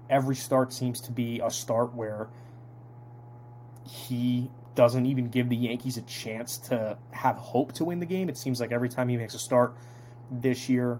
Every 0.09 0.35
start 0.35 0.73
seems 0.73 1.01
to 1.01 1.11
be 1.11 1.39
a 1.39 1.51
start 1.51 1.93
where 1.93 2.29
he 3.85 4.49
doesn't 4.75 5.05
even 5.05 5.29
give 5.29 5.49
the 5.49 5.55
Yankees 5.55 5.97
a 5.97 6.01
chance 6.03 6.57
to 6.57 6.97
have 7.11 7.35
hope 7.37 7.73
to 7.73 7.85
win 7.85 7.99
the 7.99 8.05
game. 8.05 8.29
It 8.29 8.37
seems 8.37 8.59
like 8.59 8.71
every 8.71 8.89
time 8.89 9.09
he 9.09 9.17
makes 9.17 9.33
a 9.33 9.39
start 9.39 9.75
this 10.31 10.69
year, 10.69 10.99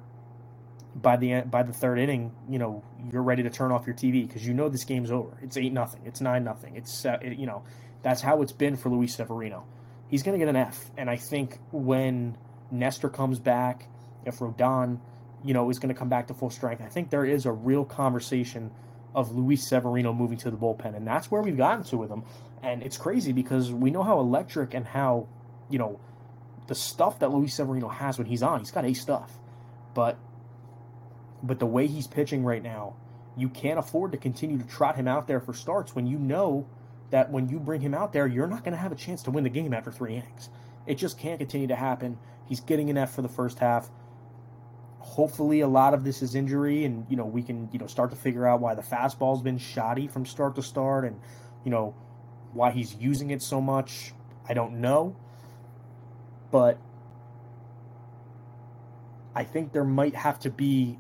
by 0.95 1.17
the 1.17 1.31
end, 1.31 1.51
by 1.51 1.63
the 1.63 1.73
third 1.73 1.97
inning, 1.97 2.31
you 2.47 2.59
know 2.59 2.83
you're 3.11 3.23
ready 3.23 3.43
to 3.43 3.49
turn 3.49 3.71
off 3.71 3.87
your 3.87 3.95
TV 3.95 4.27
because 4.27 4.45
you 4.45 4.53
know 4.53 4.69
this 4.69 4.83
game's 4.83 5.11
over. 5.11 5.37
It's 5.41 5.57
eight 5.57 5.73
nothing. 5.73 6.01
It's 6.05 6.21
nine 6.21 6.43
nothing. 6.43 6.75
It's 6.75 7.05
uh, 7.05 7.17
it, 7.21 7.37
you 7.37 7.47
know 7.47 7.63
that's 8.03 8.21
how 8.21 8.41
it's 8.41 8.51
been 8.51 8.75
for 8.75 8.89
Luis 8.89 9.15
Severino 9.15 9.65
he's 10.13 10.21
going 10.21 10.37
to 10.37 10.45
get 10.45 10.47
an 10.47 10.55
F. 10.55 10.91
And 10.95 11.09
I 11.09 11.15
think 11.15 11.57
when 11.71 12.37
Nestor 12.69 13.09
comes 13.09 13.39
back, 13.39 13.87
if 14.25 14.37
Rodon, 14.37 14.99
you 15.43 15.55
know, 15.55 15.71
is 15.71 15.79
going 15.79 15.91
to 15.91 15.97
come 15.97 16.07
back 16.07 16.27
to 16.27 16.35
full 16.35 16.51
strength, 16.51 16.83
I 16.83 16.87
think 16.87 17.09
there 17.09 17.25
is 17.25 17.47
a 17.47 17.51
real 17.51 17.83
conversation 17.83 18.69
of 19.15 19.35
Luis 19.35 19.67
Severino 19.67 20.13
moving 20.13 20.37
to 20.39 20.51
the 20.51 20.57
bullpen, 20.57 20.95
and 20.95 21.05
that's 21.05 21.29
where 21.29 21.41
we've 21.41 21.57
gotten 21.57 21.83
to 21.85 21.97
with 21.97 22.09
him. 22.09 22.23
And 22.61 22.81
it's 22.81 22.97
crazy 22.97 23.31
because 23.31 23.71
we 23.71 23.91
know 23.91 24.03
how 24.03 24.19
electric 24.19 24.73
and 24.73 24.85
how, 24.85 25.27
you 25.69 25.77
know, 25.77 25.99
the 26.67 26.75
stuff 26.75 27.19
that 27.19 27.31
Luis 27.31 27.55
Severino 27.55 27.89
has 27.89 28.17
when 28.17 28.27
he's 28.27 28.41
on, 28.41 28.59
he's 28.59 28.71
got 28.71 28.85
a 28.85 28.93
stuff. 28.93 29.31
But 29.93 30.17
but 31.43 31.59
the 31.59 31.65
way 31.65 31.87
he's 31.87 32.07
pitching 32.07 32.45
right 32.45 32.63
now, 32.63 32.95
you 33.35 33.49
can't 33.49 33.77
afford 33.77 34.13
to 34.13 34.17
continue 34.17 34.57
to 34.57 34.67
trot 34.67 34.95
him 34.95 35.07
out 35.07 35.27
there 35.27 35.41
for 35.41 35.53
starts 35.53 35.93
when 35.93 36.07
you 36.07 36.17
know 36.17 36.65
that 37.09 37.29
when 37.29 37.49
you 37.49 37.59
bring 37.59 37.81
him 37.81 37.93
out 37.93 38.13
there, 38.13 38.25
you're 38.25 38.47
not 38.47 38.63
going 38.63 38.71
to 38.71 38.81
have 38.81 38.91
a 38.91 38.95
chance 38.95 39.21
to 39.23 39.31
win 39.31 39.43
the 39.43 39.49
game 39.49 39.73
after 39.73 39.91
three 39.91 40.15
innings. 40.15 40.49
It 40.87 40.95
just 40.95 41.19
can't 41.19 41.39
continue 41.39 41.67
to 41.67 41.75
happen. 41.75 42.17
He's 42.47 42.61
getting 42.61 42.89
an 42.89 42.97
F 42.97 43.13
for 43.13 43.21
the 43.21 43.29
first 43.29 43.59
half. 43.59 43.89
Hopefully, 45.03 45.59
a 45.59 45.67
lot 45.67 45.93
of 45.93 46.05
this 46.05 46.21
is 46.21 46.33
injury, 46.33 46.85
and 46.85 47.05
you 47.09 47.17
know 47.17 47.25
we 47.25 47.43
can 47.43 47.69
you 47.71 47.77
know 47.77 47.87
start 47.87 48.09
to 48.11 48.15
figure 48.15 48.47
out 48.47 48.61
why 48.61 48.73
the 48.73 48.81
fastball's 48.81 49.41
been 49.41 49.57
shoddy 49.57 50.07
from 50.07 50.25
start 50.25 50.55
to 50.55 50.63
start, 50.63 51.03
and 51.03 51.19
you 51.65 51.71
know 51.71 51.93
why 52.53 52.71
he's 52.71 52.95
using 52.95 53.29
it 53.29 53.41
so 53.41 53.59
much. 53.59 54.13
I 54.47 54.53
don't 54.53 54.79
know, 54.79 55.15
but 56.51 56.77
I 59.35 59.43
think 59.43 59.73
there 59.73 59.83
might 59.83 60.15
have 60.15 60.39
to 60.39 60.49
be 60.49 60.97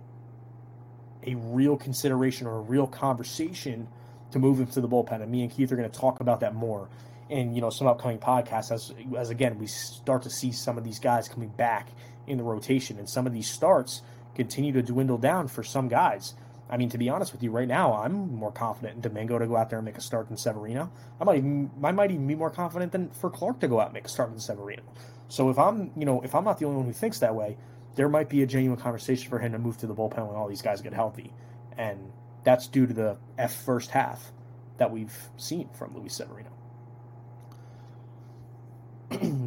a 1.25 1.35
real 1.35 1.77
consideration 1.77 2.45
or 2.45 2.57
a 2.57 2.61
real 2.61 2.87
conversation 2.87 3.87
to 4.31 4.39
move 4.39 4.59
him 4.59 4.67
to 4.67 4.81
the 4.81 4.87
bullpen. 4.87 5.21
And 5.21 5.31
me 5.31 5.43
and 5.43 5.51
Keith 5.51 5.71
are 5.71 5.77
going 5.77 5.89
to 5.89 5.99
talk 5.99 6.19
about 6.19 6.41
that 6.41 6.53
more 6.53 6.89
in 7.29 7.55
you 7.55 7.61
know 7.61 7.69
some 7.69 7.87
upcoming 7.87 8.19
podcasts 8.19 8.69
as 8.69 8.93
as 9.17 9.29
again 9.29 9.57
we 9.57 9.65
start 9.65 10.21
to 10.21 10.29
see 10.29 10.51
some 10.51 10.77
of 10.77 10.83
these 10.83 10.99
guys 10.99 11.29
coming 11.29 11.47
back 11.49 11.87
in 12.27 12.37
the 12.37 12.43
rotation 12.43 12.97
and 12.97 13.09
some 13.09 13.27
of 13.27 13.33
these 13.33 13.49
starts 13.49 14.01
continue 14.35 14.71
to 14.73 14.81
dwindle 14.81 15.17
down 15.17 15.47
for 15.47 15.63
some 15.63 15.87
guys. 15.87 16.33
I 16.69 16.77
mean, 16.77 16.89
to 16.89 16.97
be 16.97 17.09
honest 17.09 17.33
with 17.33 17.43
you, 17.43 17.51
right 17.51 17.67
now 17.67 17.93
I'm 17.93 18.35
more 18.35 18.51
confident 18.51 18.95
in 18.95 19.01
Domingo 19.01 19.37
to 19.37 19.45
go 19.45 19.57
out 19.57 19.69
there 19.69 19.79
and 19.79 19.85
make 19.85 19.97
a 19.97 20.01
start 20.01 20.27
than 20.27 20.37
Severino. 20.37 20.91
I 21.19 21.23
might 21.23 21.37
even 21.37 21.69
I 21.83 21.91
might 21.91 22.11
even 22.11 22.25
be 22.25 22.35
more 22.35 22.49
confident 22.49 22.91
than 22.91 23.09
for 23.11 23.29
Clarke 23.29 23.59
to 23.59 23.67
go 23.67 23.79
out 23.79 23.87
and 23.87 23.93
make 23.93 24.05
a 24.05 24.09
start 24.09 24.31
than 24.31 24.39
Severino. 24.39 24.81
So 25.27 25.49
if 25.49 25.59
I'm 25.59 25.91
you 25.95 26.05
know 26.05 26.21
if 26.21 26.33
I'm 26.33 26.43
not 26.43 26.59
the 26.59 26.65
only 26.65 26.77
one 26.77 26.85
who 26.87 26.93
thinks 26.93 27.19
that 27.19 27.35
way, 27.35 27.57
there 27.95 28.09
might 28.09 28.29
be 28.29 28.41
a 28.41 28.47
genuine 28.47 28.79
conversation 28.79 29.29
for 29.29 29.39
him 29.39 29.51
to 29.51 29.59
move 29.59 29.77
to 29.79 29.87
the 29.87 29.93
bullpen 29.93 30.25
when 30.27 30.35
all 30.35 30.47
these 30.47 30.61
guys 30.61 30.81
get 30.81 30.93
healthy. 30.93 31.31
And 31.77 32.11
that's 32.43 32.67
due 32.67 32.87
to 32.87 32.93
the 32.93 33.17
F 33.37 33.53
first 33.63 33.91
half 33.91 34.31
that 34.77 34.89
we've 34.89 35.15
seen 35.37 35.69
from 35.73 35.95
Luis 35.95 36.15
Severino. 36.15 36.49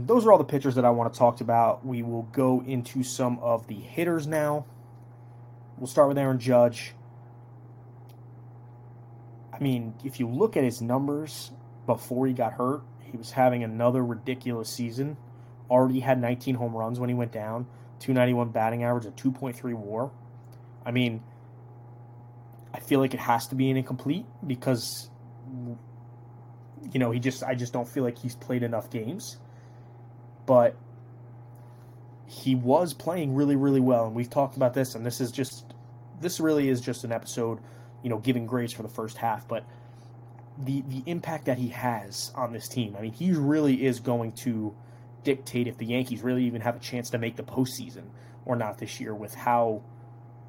Those 0.07 0.25
are 0.25 0.31
all 0.31 0.39
the 0.39 0.45
pitchers 0.45 0.77
that 0.77 0.85
I 0.85 0.91
want 0.91 1.13
to 1.13 1.19
talk 1.19 1.41
about. 1.41 1.85
We 1.85 2.03
will 2.03 2.23
go 2.23 2.63
into 2.65 3.03
some 3.03 3.41
of 3.41 3.67
the 3.67 3.75
hitters 3.75 4.27
now. 4.27 4.65
We'll 5.79 5.89
start 5.89 6.09
with 6.09 6.17
Aaron 6.17 6.39
Judge. 6.39 6.95
I 9.53 9.59
mean, 9.59 9.95
if 10.05 10.21
you 10.21 10.29
look 10.29 10.57
at 10.57 10.63
his 10.63 10.81
numbers 10.81 11.51
before 11.87 12.27
he 12.29 12.33
got 12.33 12.53
hurt, 12.53 12.83
he 13.01 13.17
was 13.17 13.33
having 13.33 13.65
another 13.65 14.05
ridiculous 14.05 14.69
season. 14.69 15.17
Already 15.69 15.99
had 15.99 16.21
19 16.21 16.55
home 16.55 16.77
runs 16.77 17.01
when 17.01 17.09
he 17.09 17.15
went 17.15 17.33
down, 17.33 17.67
291 17.99 18.51
batting 18.51 18.85
average, 18.85 19.07
a 19.07 19.11
2.3 19.11 19.75
WAR. 19.75 20.13
I 20.85 20.93
mean, 20.93 21.21
I 22.73 22.79
feel 22.79 23.01
like 23.01 23.13
it 23.13 23.21
has 23.21 23.49
to 23.49 23.57
be 23.57 23.71
an 23.71 23.77
incomplete 23.77 24.27
because 24.47 25.11
you 26.93 27.01
know, 27.01 27.11
he 27.11 27.19
just 27.19 27.43
I 27.43 27.57
just 27.57 27.73
don't 27.73 27.89
feel 27.89 28.05
like 28.05 28.19
he's 28.19 28.37
played 28.37 28.63
enough 28.63 28.89
games. 28.91 29.39
But 30.47 30.77
he 32.27 32.55
was 32.55 32.93
playing 32.93 33.35
really 33.35 33.55
really 33.55 33.81
well 33.81 34.07
and 34.07 34.15
we've 34.15 34.31
talked 34.31 34.57
about 34.57 34.75
this 34.75 34.97
and 34.97 35.07
this 35.07 35.21
is 35.21 35.31
just 35.31 35.75
this 36.21 36.41
really 36.41 36.69
is 36.69 36.81
just 36.81 37.05
an 37.05 37.13
episode, 37.13 37.59
you 38.03 38.11
know, 38.11 38.19
giving 38.19 38.47
grace 38.47 38.73
for 38.73 38.83
the 38.83 38.89
first 38.89 39.17
half, 39.17 39.47
but 39.47 39.65
the 40.59 40.83
the 40.89 41.03
impact 41.07 41.45
that 41.47 41.59
he 41.59 41.69
has 41.69 42.33
on 42.35 42.53
this 42.53 42.69
team. 42.69 42.97
I 42.99 43.03
mean, 43.03 43.13
he 43.13 43.33
really 43.33 43.85
is 43.85 44.01
going 44.01 44.33
to 44.33 44.75
dictate 45.25 45.67
if 45.67 45.77
the 45.77 45.87
Yankees 45.87 46.23
really 46.23 46.45
even 46.45 46.61
have 46.63 46.77
a 46.77 46.79
chance 46.79 47.11
to 47.11 47.19
make 47.19 47.37
the 47.37 47.43
postseason 47.43 48.05
or 48.45 48.57
not 48.57 48.79
this 48.79 49.01
year 49.01 49.15
with 49.15 49.35
how 49.35 49.83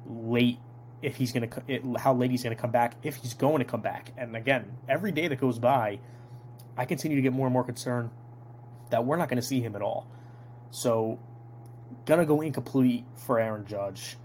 late 0.06 0.58
if 1.02 1.16
he's 1.16 1.32
going 1.32 1.48
to 1.48 1.98
how 1.98 2.14
late 2.14 2.30
he's 2.30 2.42
going 2.42 2.54
to 2.54 2.60
come 2.60 2.70
back 2.70 2.94
if 3.02 3.16
he's 3.16 3.34
going 3.34 3.58
to 3.58 3.64
come 3.64 3.80
back 3.80 4.12
and 4.16 4.34
again 4.34 4.76
every 4.88 5.12
day 5.12 5.28
that 5.28 5.36
goes 5.36 5.58
by 5.58 5.98
i 6.76 6.84
continue 6.84 7.16
to 7.16 7.22
get 7.22 7.32
more 7.32 7.46
and 7.46 7.52
more 7.52 7.62
concerned 7.62 8.10
that 8.90 9.04
we're 9.04 9.16
not 9.16 9.28
going 9.28 9.40
to 9.40 9.46
see 9.46 9.60
him 9.60 9.74
at 9.76 9.82
all. 9.82 10.06
So 10.70 11.18
gonna 12.04 12.26
go 12.26 12.40
incomplete 12.40 13.04
for 13.14 13.38
aaron 13.38 13.66
judge. 13.66 14.16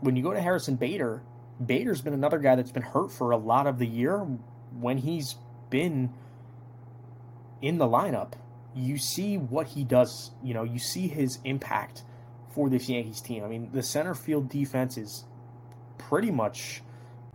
When 0.00 0.16
you 0.16 0.22
go 0.22 0.32
to 0.32 0.40
harrison 0.40 0.76
bader 0.76 1.22
bader's 1.64 2.02
been 2.02 2.12
another 2.12 2.38
guy 2.38 2.54
that's 2.54 2.70
been 2.70 2.82
hurt 2.82 3.10
for 3.10 3.30
a 3.30 3.36
lot 3.36 3.66
of 3.66 3.78
the 3.78 3.86
year 3.86 4.18
when 4.78 4.98
he's 4.98 5.36
been 5.70 6.12
in 7.62 7.78
the 7.78 7.86
lineup. 7.86 8.32
You 8.74 8.98
see 8.98 9.38
what 9.38 9.68
he 9.68 9.84
does 9.84 10.30
you 10.42 10.54
know 10.54 10.62
you 10.62 10.78
see 10.78 11.08
his 11.08 11.38
impact 11.44 12.02
for 12.50 12.68
this 12.68 12.88
yankees 12.88 13.20
team. 13.20 13.44
I 13.44 13.48
mean 13.48 13.70
the 13.72 13.82
center 13.82 14.14
field 14.14 14.48
defense 14.48 14.96
is 14.96 15.24
pretty 15.98 16.30
much 16.30 16.82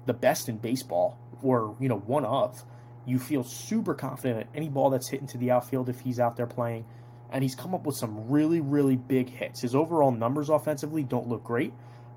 the 0.06 0.14
best 0.14 0.50
in 0.50 0.58
baseball, 0.58 1.18
or 1.42 1.76
you 1.80 1.90
know, 1.90 2.00
one 2.00 2.26
of. 2.26 2.64
You 3.06 3.20
feel 3.20 3.44
super 3.44 3.94
confident 3.94 4.42
at 4.42 4.48
any 4.56 4.70
ball 4.70 4.90
that's 4.90 5.10
hit 5.10 5.22
into 5.22 5.38
the 5.38 5.52
outfield 5.52 5.90
if 5.90 6.00
he's 6.00 6.20
out 6.20 6.36
there 6.36 6.48
playing, 6.48 6.86
and 7.32 7.44
he's 7.44 7.56
come 7.56 7.74
up 7.74 7.86
with 7.86 7.96
some 7.96 8.30
really, 8.30 8.62
really 8.62 8.96
big 8.96 9.30
hits. 9.30 9.62
His 9.62 9.76
overall 9.76 10.12
numbers 10.12 10.50
offensively 10.50 11.04
don't 11.04 11.28
look 11.28 11.44
great, 11.44 11.74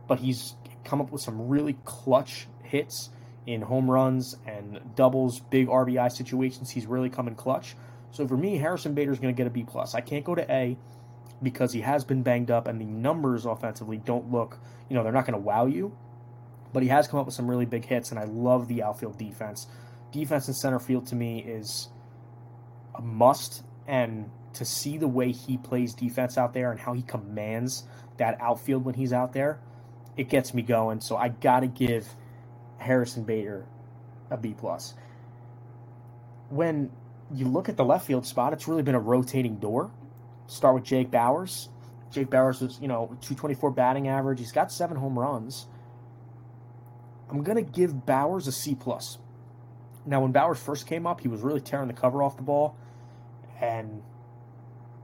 but 0.07 0.19
he's 0.19 0.55
come 0.85 1.01
up 1.01 1.11
with 1.11 1.23
some 1.23 1.49
really 1.49 1.77
clutch 1.85 2.47
hits 2.63 3.11
in 3.47 3.63
home 3.63 3.91
runs 3.91 4.37
and 4.47 4.81
doubles, 4.95 5.41
big 5.41 5.69
RBI 5.69 6.11
situations. 6.13 6.71
He's 6.71 6.87
really 6.87 7.11
come 7.11 7.29
in 7.29 7.35
clutch. 7.35 7.77
So 8.11 8.27
for 8.27 8.37
me, 8.37 8.59
Harrison 8.59 8.95
Bader 8.95 9.13
is 9.13 9.19
going 9.19 9.35
to 9.35 9.37
get 9.37 9.47
a 9.47 9.51
B 9.51 9.65
plus. 9.67 9.95
I 9.95 10.01
can't 10.01 10.25
go 10.25 10.35
to 10.35 10.51
A 10.53 10.77
because 11.43 11.73
he 11.73 11.81
has 11.81 12.05
been 12.05 12.23
banged 12.23 12.51
up, 12.51 12.67
and 12.67 12.81
the 12.81 12.85
numbers 12.85 13.45
offensively 13.47 13.97
don't 13.99 14.31
look, 14.31 14.59
you 14.89 14.97
know, 14.97 15.03
they're 15.03 15.13
not 15.13 15.27
going 15.27 15.39
to 15.39 15.45
wow 15.45 15.67
you 15.67 15.97
but 16.75 16.83
he 16.83 16.91
has 16.91 17.07
come 17.07 17.21
up 17.21 17.25
with 17.25 17.35
some 17.35 17.49
really 17.49 17.65
big 17.65 17.87
hits, 17.87 18.11
and 18.11 18.19
I 18.19 18.25
love 18.25 18.69
the 18.69 18.83
outfield 18.83 19.17
defense. 19.17 19.69
Defense 20.15 20.47
in 20.47 20.55
center 20.55 20.79
field 20.79 21.09
to 21.09 21.17
me 21.17 21.41
is 21.41 21.89
a 22.95 23.03
must, 23.03 23.65
and 23.89 24.31
to 24.53 24.65
see 24.65 24.97
the 24.97 25.09
way 25.09 25.33
he 25.33 25.59
plays 25.59 25.93
defense 25.93 26.39
out 26.39 26.55
there 26.55 26.71
and 26.71 26.79
how 26.79 26.93
he 26.93 27.03
commands 27.03 27.83
that 28.19 28.41
outfield 28.41 28.85
when 28.85 28.95
he's 28.95 29.13
out 29.13 29.33
there, 29.33 29.59
it 30.17 30.29
gets 30.29 30.55
me 30.55 30.63
going. 30.63 31.01
So 31.01 31.17
I 31.17 31.31
got 31.31 31.61
to 31.61 31.67
give 31.67 32.07
Harrison 32.79 33.25
Bader 33.25 33.67
a 34.31 34.37
B 34.37 34.55
plus. 34.57 34.95
When 36.49 36.93
you 37.35 37.49
look 37.49 37.69
at 37.69 37.77
the 37.77 37.85
left 37.85 38.07
field 38.07 38.25
spot, 38.25 38.53
it's 38.53 38.69
really 38.69 38.85
been 38.85 38.95
a 38.95 39.01
rotating 39.01 39.57
door. 39.57 39.91
Start 40.47 40.77
with 40.77 40.85
Jake 40.85 41.11
Bauers. 41.11 41.71
Jake 42.13 42.31
Bauers 42.31 42.63
is, 42.63 42.79
you 42.81 42.87
know, 42.87 43.07
224 43.23 43.73
batting 43.73 44.07
average. 44.07 44.39
He's 44.39 44.53
got 44.53 44.71
seven 44.71 44.97
home 44.97 45.19
runs. 45.19 45.67
I'm 47.29 47.43
gonna 47.43 47.63
give 47.63 48.07
Bauers 48.07 48.47
a 48.47 48.53
C 48.53 48.77
plus. 48.77 49.19
Now, 50.07 50.21
when 50.21 50.33
Bauers 50.33 50.59
first 50.59 50.87
came 50.87 51.07
up, 51.07 51.21
he 51.21 51.29
was 51.29 51.41
really 51.41 51.61
tearing 51.61 51.89
the 51.89 51.95
cover 51.95 52.23
off 52.23 52.37
the 52.37 52.43
ball, 52.43 52.77
and 53.61 54.03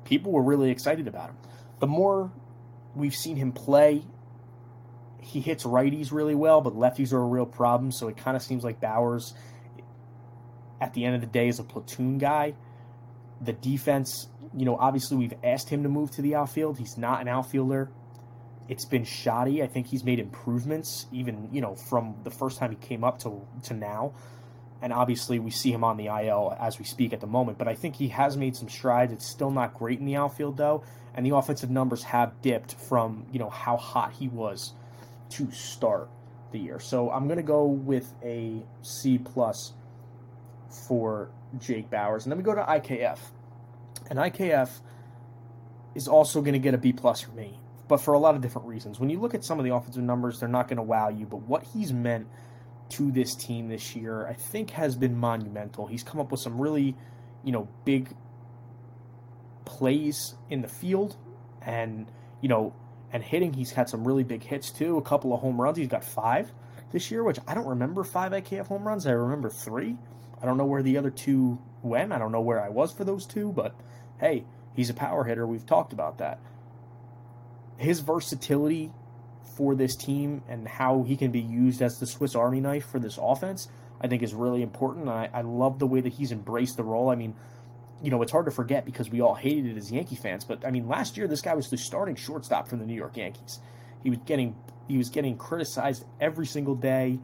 people 0.04 0.32
were 0.32 0.42
really 0.42 0.70
excited 0.70 1.08
about 1.08 1.30
him. 1.30 1.36
The 1.78 1.86
more 1.86 2.30
we've 2.94 3.14
seen 3.14 3.36
him 3.36 3.52
play, 3.52 4.04
he 5.20 5.40
hits 5.40 5.64
righties 5.64 6.12
really 6.12 6.34
well, 6.34 6.60
but 6.60 6.74
lefties 6.74 7.12
are 7.12 7.20
a 7.20 7.26
real 7.26 7.46
problem. 7.46 7.92
So 7.92 8.08
it 8.08 8.16
kind 8.16 8.36
of 8.36 8.42
seems 8.42 8.64
like 8.64 8.80
Bauers, 8.80 9.32
at 10.80 10.92
the 10.94 11.04
end 11.04 11.14
of 11.14 11.20
the 11.20 11.26
day, 11.26 11.48
is 11.48 11.58
a 11.58 11.64
platoon 11.64 12.18
guy. 12.18 12.54
The 13.40 13.52
defense, 13.52 14.28
you 14.54 14.66
know, 14.66 14.76
obviously 14.76 15.16
we've 15.16 15.34
asked 15.42 15.70
him 15.70 15.82
to 15.84 15.88
move 15.88 16.10
to 16.12 16.22
the 16.22 16.34
outfield. 16.34 16.78
He's 16.78 16.98
not 16.98 17.22
an 17.22 17.28
outfielder. 17.28 17.90
It's 18.68 18.84
been 18.84 19.04
shoddy. 19.04 19.62
I 19.62 19.66
think 19.66 19.86
he's 19.86 20.04
made 20.04 20.18
improvements, 20.18 21.06
even 21.10 21.48
you 21.52 21.60
know, 21.60 21.74
from 21.74 22.16
the 22.22 22.30
first 22.30 22.58
time 22.58 22.70
he 22.70 22.76
came 22.76 23.02
up 23.02 23.18
to 23.20 23.40
to 23.64 23.74
now. 23.74 24.12
And 24.82 24.92
obviously, 24.92 25.38
we 25.38 25.50
see 25.50 25.72
him 25.72 25.84
on 25.84 25.96
the 25.96 26.06
IL 26.06 26.56
as 26.58 26.78
we 26.78 26.84
speak 26.84 27.12
at 27.12 27.20
the 27.20 27.26
moment. 27.26 27.58
But 27.58 27.68
I 27.68 27.74
think 27.74 27.96
he 27.96 28.08
has 28.08 28.36
made 28.36 28.56
some 28.56 28.68
strides. 28.68 29.12
It's 29.12 29.26
still 29.26 29.50
not 29.50 29.74
great 29.74 29.98
in 29.98 30.06
the 30.06 30.16
outfield, 30.16 30.56
though. 30.56 30.82
And 31.14 31.26
the 31.26 31.34
offensive 31.34 31.70
numbers 31.70 32.04
have 32.04 32.40
dipped 32.40 32.74
from 32.74 33.26
you 33.32 33.38
know 33.38 33.50
how 33.50 33.76
hot 33.76 34.12
he 34.12 34.28
was 34.28 34.72
to 35.30 35.50
start 35.50 36.08
the 36.52 36.58
year. 36.58 36.80
So 36.80 37.10
I'm 37.10 37.26
going 37.26 37.36
to 37.38 37.42
go 37.42 37.64
with 37.64 38.12
a 38.22 38.62
C 38.82 39.18
plus 39.18 39.72
for 40.88 41.30
Jake 41.58 41.90
Bauers, 41.90 42.24
and 42.24 42.32
then 42.32 42.38
we 42.38 42.44
go 42.44 42.54
to 42.54 42.62
IKF, 42.62 43.18
and 44.08 44.18
IKF 44.18 44.70
is 45.94 46.06
also 46.06 46.40
going 46.40 46.52
to 46.52 46.58
get 46.58 46.74
a 46.74 46.78
B 46.78 46.92
plus 46.92 47.20
for 47.20 47.32
me, 47.32 47.58
but 47.88 47.98
for 47.98 48.14
a 48.14 48.18
lot 48.18 48.34
of 48.34 48.40
different 48.40 48.68
reasons. 48.68 49.00
When 49.00 49.10
you 49.10 49.20
look 49.20 49.34
at 49.34 49.44
some 49.44 49.58
of 49.58 49.64
the 49.64 49.74
offensive 49.74 50.02
numbers, 50.02 50.38
they're 50.38 50.48
not 50.48 50.68
going 50.68 50.76
to 50.76 50.82
wow 50.82 51.08
you, 51.08 51.26
but 51.26 51.42
what 51.42 51.64
he's 51.74 51.92
meant 51.92 52.28
to 52.90 53.11
this 53.11 53.35
team 53.35 53.68
this 53.68 53.94
year, 53.94 54.26
I 54.26 54.35
think, 54.35 54.70
has 54.70 54.96
been 54.96 55.16
monumental. 55.16 55.87
He's 55.87 56.03
come 56.03 56.20
up 56.20 56.31
with 56.31 56.40
some 56.40 56.61
really, 56.61 56.96
you 57.44 57.53
know, 57.53 57.68
big 57.85 58.14
plays 59.64 60.35
in 60.48 60.62
the 60.62 60.68
field, 60.68 61.16
and 61.62 62.11
you 62.40 62.48
know 62.48 62.74
and 63.12 63.22
hitting. 63.22 63.53
He's 63.53 63.72
had 63.72 63.88
some 63.88 64.07
really 64.07 64.24
big 64.24 64.42
hits 64.42 64.70
too. 64.70 64.98
A 64.98 65.03
couple 65.03 65.33
of 65.33 65.40
home 65.40 65.61
runs. 65.61 65.76
He's 65.76 65.88
got 65.88 66.05
five 66.05 66.53
this 66.92 67.11
year, 67.11 67.22
which 67.22 67.38
I 67.46 67.55
don't 67.55 67.66
remember 67.66 68.05
five 68.05 68.33
IKF 68.33 68.66
home 68.66 68.87
runs. 68.87 69.07
I 69.07 69.12
remember 69.12 69.50
three. 69.50 69.96
I 70.42 70.46
don't 70.46 70.57
know 70.57 70.64
where 70.64 70.83
the 70.83 70.96
other 70.96 71.11
two 71.11 71.59
went. 71.83 72.12
I 72.12 72.18
don't 72.18 72.33
know 72.33 72.40
where 72.40 72.62
I 72.62 72.68
was 72.68 72.92
for 72.92 73.05
those 73.05 73.26
two, 73.26 73.53
but 73.53 73.74
hey, 74.18 74.44
he's 74.74 74.90
a 74.90 74.94
power 74.94 75.24
hitter. 75.24 75.46
We've 75.46 75.66
talked 75.66 75.92
about 75.92 76.18
that. 76.18 76.40
His 77.76 78.00
versatility 78.00 78.92
for 79.57 79.74
this 79.74 79.96
team 79.96 80.42
and 80.48 80.66
how 80.66 81.03
he 81.03 81.16
can 81.16 81.31
be 81.31 81.40
used 81.40 81.83
as 81.83 81.98
the 81.98 82.07
Swiss 82.07 82.35
Army 82.35 82.61
knife 82.61 82.87
for 82.87 82.98
this 82.98 83.18
offense, 83.20 83.68
I 84.00 84.09
think 84.09 84.22
is 84.22 84.35
really 84.35 84.62
important. 84.62 85.09
I, 85.09 85.29
I 85.33 85.42
love 85.42 85.79
the 85.79 85.87
way 85.87 86.00
that 86.00 86.12
he's 86.12 86.33
embraced 86.33 86.76
the 86.76 86.85
role. 86.85 87.11
I 87.11 87.14
mean, 87.14 87.35
you 88.03 88.11
know, 88.11 88.22
it's 88.22 88.33
hard 88.33 88.46
to 88.46 88.50
forget 88.50 88.85
because 88.85 89.11
we 89.11 89.20
all 89.20 89.35
hated 89.35 89.66
it 89.66 89.76
as 89.76 89.92
Yankee 89.92 90.16
fans. 90.16 90.44
But 90.44 90.64
I 90.66 90.70
mean, 90.70 90.88
last 90.88 91.16
year 91.16 91.29
this 91.29 91.42
guy 91.42 91.55
was 91.55 91.68
the 91.68 91.76
starting 91.76 92.16
shortstop 92.16 92.68
for 92.68 92.76
the 92.76 92.87
New 92.87 92.94
York 92.94 93.16
Yankees. 93.16 93.61
He 94.03 94.11
was 94.11 94.18
getting 94.24 94.57
he 94.88 94.96
was 94.96 95.11
getting 95.11 95.37
criticized 95.37 96.05
every 96.20 96.46
single 96.46 96.74
day. 96.74 97.18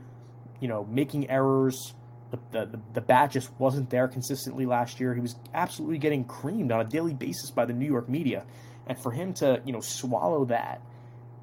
You 0.60 0.68
know, 0.68 0.84
making 0.84 1.30
errors. 1.30 1.94
The, 2.30 2.66
the, 2.66 2.80
the 2.92 3.00
bat 3.00 3.30
just 3.30 3.50
wasn't 3.58 3.88
there 3.88 4.08
consistently 4.08 4.66
last 4.66 4.98
year. 4.98 5.14
He 5.14 5.20
was 5.20 5.36
absolutely 5.54 5.98
getting 5.98 6.24
creamed 6.24 6.72
on 6.72 6.80
a 6.80 6.84
daily 6.84 7.14
basis 7.14 7.52
by 7.52 7.66
the 7.66 7.72
New 7.72 7.86
York 7.86 8.08
media. 8.08 8.44
And 8.88 8.98
for 8.98 9.12
him 9.12 9.32
to, 9.34 9.62
you 9.64 9.72
know, 9.72 9.80
swallow 9.80 10.44
that 10.46 10.82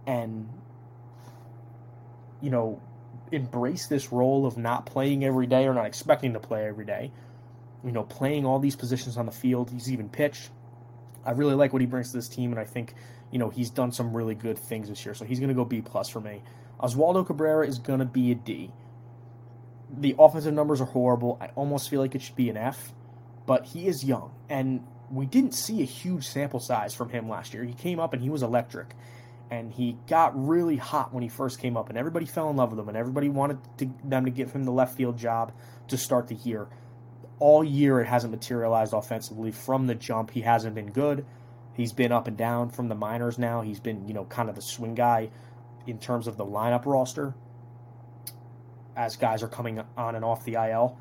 and, 0.06 0.50
you 2.44 2.50
know, 2.50 2.82
embrace 3.32 3.88
this 3.88 4.12
role 4.12 4.46
of 4.46 4.58
not 4.58 4.86
playing 4.86 5.24
every 5.24 5.48
day 5.48 5.66
or 5.66 5.74
not 5.74 5.86
expecting 5.86 6.34
to 6.34 6.40
play 6.40 6.68
every 6.68 6.86
day, 6.86 7.12
you 7.84 7.92
know, 7.92 8.04
playing 8.04 8.46
all 8.46 8.60
these 8.60 8.76
positions 8.76 9.18
on 9.18 9.26
the 9.26 9.32
field. 9.32 9.72
He's 9.72 9.92
even 9.92 10.10
pitched. 10.10 10.52
I 11.26 11.32
really 11.32 11.56
like 11.56 11.72
what 11.72 11.82
he 11.82 11.86
brings 11.86 12.12
to 12.12 12.18
this 12.18 12.28
team, 12.28 12.52
and 12.52 12.60
I 12.60 12.66
think 12.66 12.94
you 13.32 13.40
know 13.40 13.50
he's 13.50 13.70
done 13.70 13.94
some 13.94 14.16
really 14.16 14.36
good 14.36 14.60
things 14.60 14.90
this 14.90 15.04
year. 15.06 15.16
So 15.16 15.24
he's 15.24 15.40
going 15.40 15.48
to 15.48 15.56
go 15.56 15.64
B 15.64 15.82
plus 15.82 16.10
for 16.10 16.20
me. 16.20 16.44
Oswaldo 16.82 17.26
Cabrera 17.26 17.66
is 17.66 17.80
going 17.80 18.00
to 18.00 18.06
be 18.06 18.32
a 18.32 18.36
D. 18.36 18.72
The 19.90 20.16
offensive 20.20 20.54
numbers 20.54 20.82
are 20.82 20.86
horrible. 20.86 21.38
I 21.40 21.48
almost 21.56 21.90
feel 21.90 22.02
like 22.02 22.14
it 22.14 22.22
should 22.22 22.36
be 22.36 22.50
an 22.50 22.58
F, 22.58 22.94
but 23.46 23.66
he 23.66 23.88
is 23.88 24.04
young, 24.04 24.32
and 24.50 24.86
we 25.10 25.26
didn't 25.26 25.54
see 25.54 25.82
a 25.82 25.86
huge 25.86 26.28
sample 26.28 26.60
size 26.60 26.94
from 26.94 27.08
him 27.08 27.30
last 27.30 27.54
year. 27.54 27.64
He 27.64 27.74
came 27.74 28.02
up 28.02 28.12
and 28.12 28.22
he 28.22 28.30
was 28.30 28.44
electric, 28.44 28.96
and 29.54 29.72
he 29.72 29.98
got 30.08 30.32
really 30.36 30.78
hot 30.78 31.14
when 31.14 31.24
he 31.24 31.30
first 31.30 31.60
came 31.60 31.78
up, 31.78 31.90
and 31.90 31.98
everybody 31.98 32.26
fell 32.26 32.50
in 32.50 32.56
love 32.56 32.72
with 32.72 32.80
him, 32.80 32.88
and 32.88 32.98
everybody 32.98 33.30
wanted 33.30 33.58
to, 33.78 33.90
them 34.04 34.26
to 34.26 34.32
give 34.32 34.52
him 34.52 34.64
the 34.64 34.72
left 34.72 34.96
field 34.96 35.18
job 35.18 35.52
to 35.88 35.98
start 35.98 36.28
the 36.28 36.36
year 36.36 36.68
all 37.44 37.62
year 37.62 38.00
it 38.00 38.08
hasn't 38.08 38.32
materialized 38.32 38.94
offensively 38.94 39.52
from 39.52 39.86
the 39.86 39.96
jump. 39.96 40.32
He 40.32 40.40
hasn't 40.40 40.76
been 40.76 40.92
good. 40.92 41.26
He's 41.74 41.92
been 41.92 42.14
up 42.14 42.28
and 42.28 42.38
down 42.38 42.70
from 42.70 42.88
the 42.88 42.96
minors 42.96 43.38
now. 43.38 43.62
He's 43.62 43.82
been, 43.82 44.08
you 44.08 44.14
know, 44.14 44.24
kind 44.24 44.48
of 44.48 44.56
the 44.56 44.62
swing 44.62 44.96
guy 44.96 45.30
in 45.86 46.00
terms 46.00 46.28
of 46.28 46.38
the 46.38 46.46
lineup 46.46 46.86
roster 46.86 47.36
as 48.96 49.18
guys 49.18 49.44
are 49.44 49.50
coming 49.50 49.82
on 49.98 50.16
and 50.16 50.24
off 50.24 50.46
the 50.46 50.54
IL. 50.54 50.98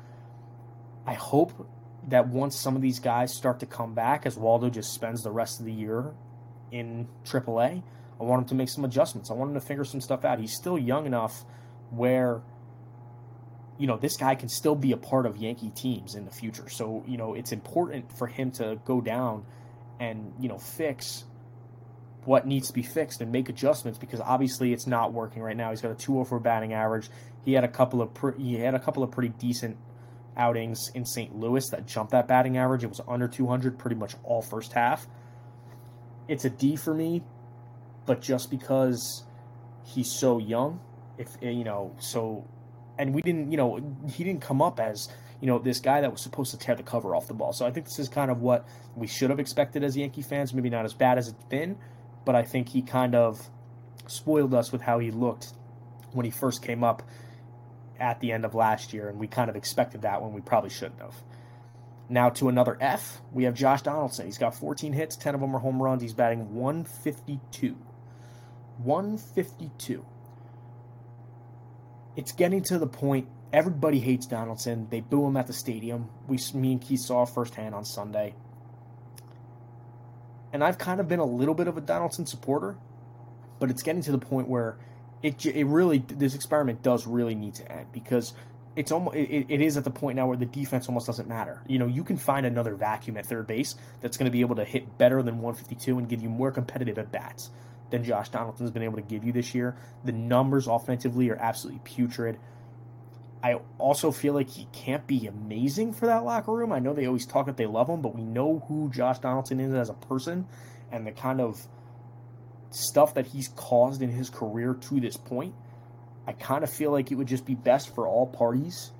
I 1.05 1.13
hope 1.13 1.69
that 2.09 2.27
once 2.27 2.59
some 2.59 2.75
of 2.75 2.81
these 2.81 2.99
guys 2.99 3.33
start 3.33 3.61
to 3.61 3.65
come 3.65 3.93
back, 3.93 4.25
Oswaldo 4.25 4.69
just 4.69 4.93
spends 4.93 5.23
the 5.23 5.31
rest 5.31 5.61
of 5.61 5.65
the 5.65 5.71
year 5.71 6.13
in 6.71 7.07
AAA, 7.23 7.83
I 8.19 8.23
want 8.23 8.43
him 8.43 8.47
to 8.49 8.55
make 8.55 8.69
some 8.69 8.85
adjustments. 8.85 9.31
I 9.31 9.33
want 9.33 9.51
him 9.51 9.55
to 9.55 9.65
figure 9.65 9.85
some 9.85 10.01
stuff 10.01 10.25
out. 10.25 10.39
He's 10.39 10.55
still 10.55 10.77
young 10.77 11.05
enough 11.05 11.45
where 11.89 12.41
you 13.77 13.87
know, 13.87 13.97
this 13.97 14.17
guy 14.17 14.35
can 14.35 14.49
still 14.49 14.75
be 14.75 14.91
a 14.91 14.97
part 14.97 15.25
of 15.25 15.37
Yankee 15.37 15.71
teams 15.71 16.15
in 16.15 16.25
the 16.25 16.31
future. 16.31 16.69
So, 16.69 17.03
you 17.07 17.17
know, 17.17 17.33
it's 17.33 17.51
important 17.51 18.15
for 18.17 18.27
him 18.27 18.51
to 18.51 18.79
go 18.85 19.01
down 19.01 19.45
and, 19.99 20.33
you 20.39 20.47
know, 20.47 20.57
fix 20.57 21.25
what 22.25 22.47
needs 22.47 22.67
to 22.67 22.73
be 22.73 22.83
fixed 22.83 23.19
and 23.19 23.31
make 23.31 23.49
adjustments 23.49 23.99
because 23.99 24.21
obviously 24.21 24.71
it's 24.71 24.87
not 24.87 25.11
working 25.11 25.41
right 25.41 25.57
now. 25.57 25.71
He's 25.71 25.81
got 25.81 25.91
a 25.91 25.95
204 25.95 26.39
batting 26.39 26.73
average. 26.73 27.09
He 27.43 27.53
had 27.53 27.63
a 27.63 27.67
couple 27.67 28.01
of 28.01 28.13
pre- 28.13 28.41
he 28.41 28.55
had 28.55 28.75
a 28.75 28.79
couple 28.79 29.03
of 29.03 29.11
pretty 29.11 29.29
decent 29.29 29.77
outings 30.37 30.89
in 30.93 31.05
St. 31.05 31.35
Louis 31.35 31.67
that 31.71 31.85
jumped 31.85 32.11
that 32.11 32.27
batting 32.27 32.57
average. 32.57 32.83
It 32.83 32.87
was 32.87 33.01
under 33.07 33.27
200 33.27 33.77
pretty 33.77 33.95
much 33.95 34.15
all 34.23 34.41
first 34.41 34.71
half. 34.73 35.07
It's 36.27 36.45
a 36.45 36.49
D 36.49 36.77
for 36.77 36.93
me, 36.93 37.21
but 38.05 38.21
just 38.21 38.49
because 38.49 39.23
he's 39.83 40.11
so 40.11 40.37
young, 40.39 40.79
if 41.17 41.37
eh, 41.41 41.49
you 41.49 41.63
know, 41.63 41.95
so 41.99 42.47
and 42.97 43.13
we 43.13 43.21
didn't, 43.21 43.51
you 43.51 43.57
know, 43.57 43.79
he 44.09 44.23
didn't 44.23 44.41
come 44.41 44.61
up 44.61 44.79
as 44.79 45.09
you 45.41 45.47
know 45.47 45.59
this 45.59 45.79
guy 45.79 46.01
that 46.01 46.11
was 46.11 46.21
supposed 46.21 46.51
to 46.51 46.57
tear 46.57 46.75
the 46.75 46.83
cover 46.83 47.15
off 47.15 47.27
the 47.27 47.33
ball. 47.33 47.53
So 47.53 47.65
I 47.65 47.71
think 47.71 47.85
this 47.85 47.99
is 47.99 48.09
kind 48.09 48.31
of 48.31 48.41
what 48.41 48.67
we 48.95 49.07
should 49.07 49.29
have 49.29 49.39
expected 49.39 49.83
as 49.83 49.97
Yankee 49.97 50.21
fans. 50.21 50.53
Maybe 50.53 50.69
not 50.69 50.85
as 50.85 50.93
bad 50.93 51.17
as 51.17 51.27
it's 51.27 51.43
been, 51.45 51.77
but 52.25 52.35
I 52.35 52.43
think 52.43 52.69
he 52.69 52.81
kind 52.81 53.15
of 53.15 53.49
spoiled 54.07 54.53
us 54.53 54.71
with 54.71 54.81
how 54.81 54.99
he 54.99 55.11
looked 55.11 55.53
when 56.11 56.25
he 56.25 56.31
first 56.31 56.61
came 56.61 56.83
up 56.83 57.03
at 57.99 58.19
the 58.19 58.31
end 58.31 58.45
of 58.45 58.55
last 58.55 58.93
year, 58.93 59.09
and 59.09 59.19
we 59.19 59.27
kind 59.27 59.49
of 59.49 59.55
expected 59.55 60.01
that 60.01 60.21
when 60.21 60.33
we 60.33 60.41
probably 60.41 60.69
shouldn't 60.69 60.99
have. 60.99 61.15
Now 62.09 62.29
to 62.31 62.49
another 62.49 62.77
F, 62.79 63.21
we 63.31 63.45
have 63.45 63.53
Josh 63.53 63.81
Donaldson. 63.81 64.25
He's 64.25 64.37
got 64.37 64.55
14 64.55 64.93
hits, 64.93 65.15
10 65.15 65.35
of 65.35 65.41
them 65.41 65.55
are 65.55 65.59
home 65.59 65.81
runs. 65.81 66.01
He's 66.01 66.13
batting 66.13 66.53
152. 66.53 67.77
152 68.79 70.05
it's 72.15 72.31
getting 72.31 72.61
to 72.63 72.77
the 72.77 72.87
point 72.87 73.27
everybody 73.51 73.99
hates 73.99 74.25
Donaldson. 74.25 74.87
They 74.89 75.01
boo 75.01 75.25
him 75.25 75.37
at 75.37 75.47
the 75.47 75.53
stadium. 75.53 76.09
We, 76.27 76.39
me 76.53 76.73
and 76.73 76.81
Keith 76.81 77.01
saw 77.01 77.25
firsthand 77.25 77.75
on 77.75 77.85
Sunday. 77.85 78.35
And 80.51 80.63
I've 80.63 80.77
kind 80.77 80.99
of 80.99 81.07
been 81.07 81.19
a 81.19 81.25
little 81.25 81.55
bit 81.55 81.67
of 81.67 81.77
a 81.77 81.81
Donaldson 81.81 82.25
supporter, 82.25 82.77
but 83.59 83.69
it's 83.71 83.81
getting 83.81 84.03
to 84.03 84.11
the 84.11 84.19
point 84.19 84.47
where 84.47 84.77
it, 85.23 85.43
it 85.45 85.65
really 85.65 86.03
this 86.07 86.35
experiment 86.35 86.83
does 86.83 87.07
really 87.07 87.33
need 87.33 87.55
to 87.55 87.71
end 87.71 87.87
because 87.91 88.33
it's 88.75 88.91
almost 88.91 89.15
it, 89.15 89.47
it 89.49 89.61
is 89.61 89.77
at 89.77 89.83
the 89.83 89.89
point 89.89 90.17
now 90.17 90.27
where 90.27 90.37
the 90.37 90.45
defense 90.45 90.87
almost 90.87 91.07
doesn't 91.07 91.27
matter. 91.27 91.63
You 91.67 91.79
know, 91.79 91.87
you 91.87 92.03
can 92.03 92.17
find 92.17 92.45
another 92.45 92.75
vacuum 92.75 93.17
at 93.17 93.25
third 93.25 93.47
base 93.47 93.75
that's 94.01 94.17
going 94.17 94.25
to 94.25 94.31
be 94.31 94.41
able 94.41 94.57
to 94.57 94.65
hit 94.65 94.97
better 94.99 95.23
than 95.23 95.39
152 95.39 95.97
and 95.97 96.07
give 96.07 96.21
you 96.21 96.29
more 96.29 96.51
competitive 96.51 96.99
at 96.99 97.11
bats 97.11 97.49
than 97.93 98.03
Josh 98.03 98.29
Donaldson's 98.29 98.71
been 98.71 98.81
able 98.81 98.95
to 98.95 99.03
give 99.03 99.23
you 99.23 99.31
this 99.31 99.53
year. 99.53 99.77
The 100.03 100.11
numbers 100.11 100.65
offensively 100.65 101.29
are 101.29 101.35
absolutely 101.35 101.81
putrid. 101.83 102.39
I 103.43 103.59
also 103.77 104.11
feel 104.11 104.33
like 104.33 104.49
he 104.49 104.67
can't 104.73 105.05
be 105.05 105.27
amazing 105.27 105.93
for 105.93 106.07
that 106.07 106.25
locker 106.25 106.51
room. 106.51 106.71
I 106.71 106.79
know 106.79 106.93
they 106.93 107.05
always 107.05 107.27
talk 107.27 107.45
that 107.45 107.55
they 107.55 107.67
love 107.67 107.87
him, 107.87 108.01
but 108.01 108.15
we 108.15 108.23
know 108.23 108.65
who 108.67 108.89
Josh 108.89 109.19
Donaldson 109.19 109.59
is 109.59 109.75
as 109.75 109.89
a 109.89 109.93
person 109.93 110.47
and 110.91 111.05
the 111.05 111.11
kind 111.11 111.39
of 111.39 111.67
stuff 112.71 113.13
that 113.13 113.27
he's 113.27 113.49
caused 113.49 114.01
in 114.01 114.09
his 114.09 114.31
career 114.31 114.73
to 114.73 114.99
this 114.99 115.15
point. 115.15 115.53
I 116.25 116.31
kind 116.31 116.63
of 116.63 116.71
feel 116.71 116.91
like 116.91 117.11
it 117.11 117.15
would 117.15 117.27
just 117.27 117.45
be 117.45 117.53
best 117.53 117.93
for 117.93 118.07
all 118.07 118.25
parties 118.25 118.91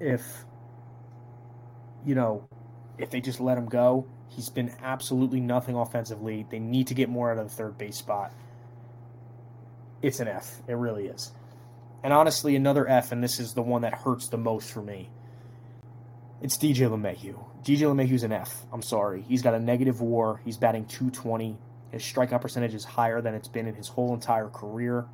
if, 0.00 0.46
you 2.06 2.14
know, 2.14 2.48
if 2.96 3.10
they 3.10 3.20
just 3.20 3.40
let 3.40 3.58
him 3.58 3.66
go 3.66 4.06
He's 4.34 4.48
been 4.48 4.72
absolutely 4.82 5.40
nothing 5.40 5.76
offensively. 5.76 6.46
They 6.48 6.58
need 6.58 6.86
to 6.88 6.94
get 6.94 7.08
more 7.08 7.30
out 7.30 7.38
of 7.38 7.48
the 7.48 7.54
third 7.54 7.76
base 7.76 7.96
spot. 7.96 8.32
It's 10.00 10.20
an 10.20 10.28
F. 10.28 10.60
It 10.66 10.74
really 10.74 11.06
is. 11.06 11.32
And 12.02 12.12
honestly, 12.12 12.56
another 12.56 12.88
F, 12.88 13.12
and 13.12 13.22
this 13.22 13.38
is 13.38 13.52
the 13.54 13.62
one 13.62 13.82
that 13.82 13.94
hurts 13.94 14.28
the 14.28 14.38
most 14.38 14.72
for 14.72 14.82
me. 14.82 15.10
It's 16.40 16.58
DJ 16.58 16.88
LeMahieu. 16.88 17.38
DJ 17.62 17.82
LeMahieu's 17.82 18.24
an 18.24 18.32
F. 18.32 18.66
I'm 18.72 18.82
sorry. 18.82 19.22
He's 19.22 19.42
got 19.42 19.54
a 19.54 19.60
negative 19.60 20.00
war. 20.00 20.40
He's 20.44 20.56
batting 20.56 20.86
220. 20.86 21.56
His 21.92 22.02
strikeout 22.02 22.40
percentage 22.40 22.74
is 22.74 22.84
higher 22.84 23.20
than 23.20 23.34
it's 23.34 23.46
been 23.46 23.68
in 23.68 23.74
his 23.74 23.86
whole 23.86 24.14
entire 24.14 24.48
career. 24.48 25.06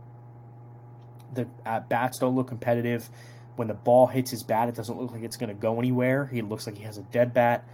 The 1.35 1.46
at 1.66 1.90
bats 1.90 2.18
don't 2.18 2.35
look 2.35 2.48
competitive. 2.48 3.11
When 3.57 3.68
the 3.68 3.74
ball 3.74 4.07
hits 4.07 4.31
his 4.31 4.42
bat, 4.42 4.68
it 4.68 4.76
doesn't 4.76 4.98
look 4.98 5.12
like 5.12 5.22
it's 5.22 5.37
going 5.37 5.48
to 5.48 5.61
go 5.61 5.78
anywhere. 5.78 6.24
He 6.26 6.40
looks 6.40 6.66
like 6.66 6.78
he 6.78 6.85
has 6.85 6.96
a 6.96 7.02
dead 7.02 7.35
bat. 7.35 7.68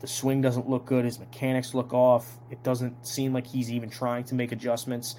The 0.00 0.06
swing 0.06 0.40
doesn't 0.40 0.68
look 0.68 0.86
good. 0.86 1.04
His 1.04 1.18
mechanics 1.18 1.74
look 1.74 1.92
off. 1.92 2.38
It 2.50 2.62
doesn't 2.62 3.06
seem 3.06 3.32
like 3.32 3.46
he's 3.46 3.70
even 3.70 3.90
trying 3.90 4.24
to 4.24 4.34
make 4.34 4.50
adjustments. 4.50 5.14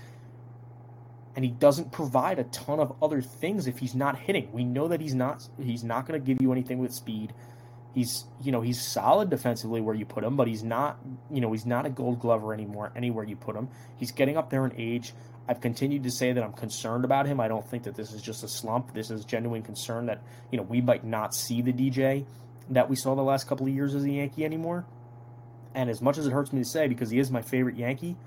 And 1.35 1.45
he 1.45 1.51
doesn't 1.51 1.91
provide 1.91 2.39
a 2.39 2.43
ton 2.45 2.79
of 2.79 2.95
other 3.01 3.21
things 3.21 3.67
if 3.67 3.77
he's 3.77 3.95
not 3.95 4.17
hitting. 4.17 4.51
We 4.51 4.63
know 4.63 4.87
that 4.89 4.99
he's 4.99 5.15
not 5.15 5.47
he's 5.61 5.83
not 5.83 6.07
going 6.07 6.19
to 6.19 6.25
give 6.25 6.41
you 6.41 6.51
anything 6.51 6.79
with 6.79 6.93
speed. 6.93 7.33
He's 7.93 8.25
you 8.41 8.51
know, 8.51 8.61
he's 8.61 8.81
solid 8.81 9.29
defensively 9.29 9.81
where 9.81 9.95
you 9.95 10.05
put 10.05 10.23
him, 10.23 10.35
but 10.35 10.47
he's 10.47 10.63
not, 10.63 10.99
you 11.29 11.41
know, 11.41 11.51
he's 11.51 11.65
not 11.65 11.85
a 11.85 11.89
gold 11.89 12.19
glover 12.19 12.53
anymore 12.53 12.91
anywhere 12.95 13.23
you 13.23 13.35
put 13.35 13.55
him. 13.55 13.69
He's 13.97 14.11
getting 14.11 14.35
up 14.35 14.49
there 14.49 14.65
in 14.65 14.73
age. 14.77 15.13
I've 15.47 15.61
continued 15.61 16.03
to 16.03 16.11
say 16.11 16.33
that 16.33 16.43
I'm 16.43 16.53
concerned 16.53 17.05
about 17.05 17.27
him. 17.27 17.39
I 17.39 17.47
don't 17.47 17.65
think 17.65 17.83
that 17.83 17.95
this 17.95 18.13
is 18.13 18.21
just 18.21 18.43
a 18.43 18.47
slump. 18.47 18.93
This 18.93 19.11
is 19.11 19.25
genuine 19.25 19.63
concern 19.63 20.05
that, 20.05 20.21
you 20.51 20.57
know, 20.57 20.63
we 20.63 20.81
might 20.81 21.03
not 21.03 21.35
see 21.35 21.61
the 21.61 21.73
DJ 21.73 22.25
that 22.69 22.89
we 22.89 22.95
saw 22.95 23.15
the 23.15 23.21
last 23.21 23.47
couple 23.47 23.67
of 23.67 23.74
years 23.74 23.95
as 23.95 24.04
a 24.04 24.10
Yankee 24.10 24.45
anymore. 24.45 24.86
And 25.74 25.89
as 25.89 26.02
much 26.02 26.17
as 26.17 26.28
it 26.28 26.32
hurts 26.32 26.52
me 26.52 26.60
to 26.62 26.67
say, 26.67 26.88
because 26.88 27.10
he 27.10 27.19
is 27.19 27.32
my 27.32 27.41
favorite 27.41 27.78
Yankee, 27.78 28.17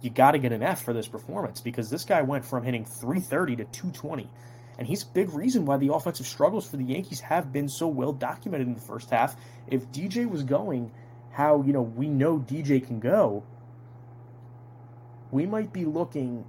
you 0.00 0.10
got 0.10 0.32
to 0.32 0.38
get 0.38 0.52
an 0.52 0.62
F 0.62 0.82
for 0.82 0.92
this 0.92 1.08
performance 1.08 1.60
because 1.60 1.90
this 1.90 2.04
guy 2.04 2.22
went 2.22 2.44
from 2.44 2.62
hitting 2.62 2.84
330 2.84 3.56
to 3.56 3.64
220. 3.64 4.28
And 4.78 4.86
he's 4.86 5.02
a 5.02 5.06
big 5.06 5.32
reason 5.32 5.64
why 5.64 5.78
the 5.78 5.92
offensive 5.92 6.26
struggles 6.26 6.68
for 6.68 6.76
the 6.76 6.84
Yankees 6.84 7.20
have 7.20 7.52
been 7.52 7.68
so 7.68 7.88
well 7.88 8.12
documented 8.12 8.68
in 8.68 8.74
the 8.74 8.80
first 8.80 9.10
half. 9.10 9.36
If 9.68 9.90
DJ 9.90 10.28
was 10.28 10.42
going 10.42 10.90
how, 11.30 11.62
you 11.62 11.72
know, 11.72 11.82
we 11.82 12.08
know 12.08 12.38
DJ 12.38 12.86
can 12.86 13.00
go, 13.00 13.42
we 15.30 15.46
might 15.46 15.72
be 15.72 15.84
looking 15.84 16.44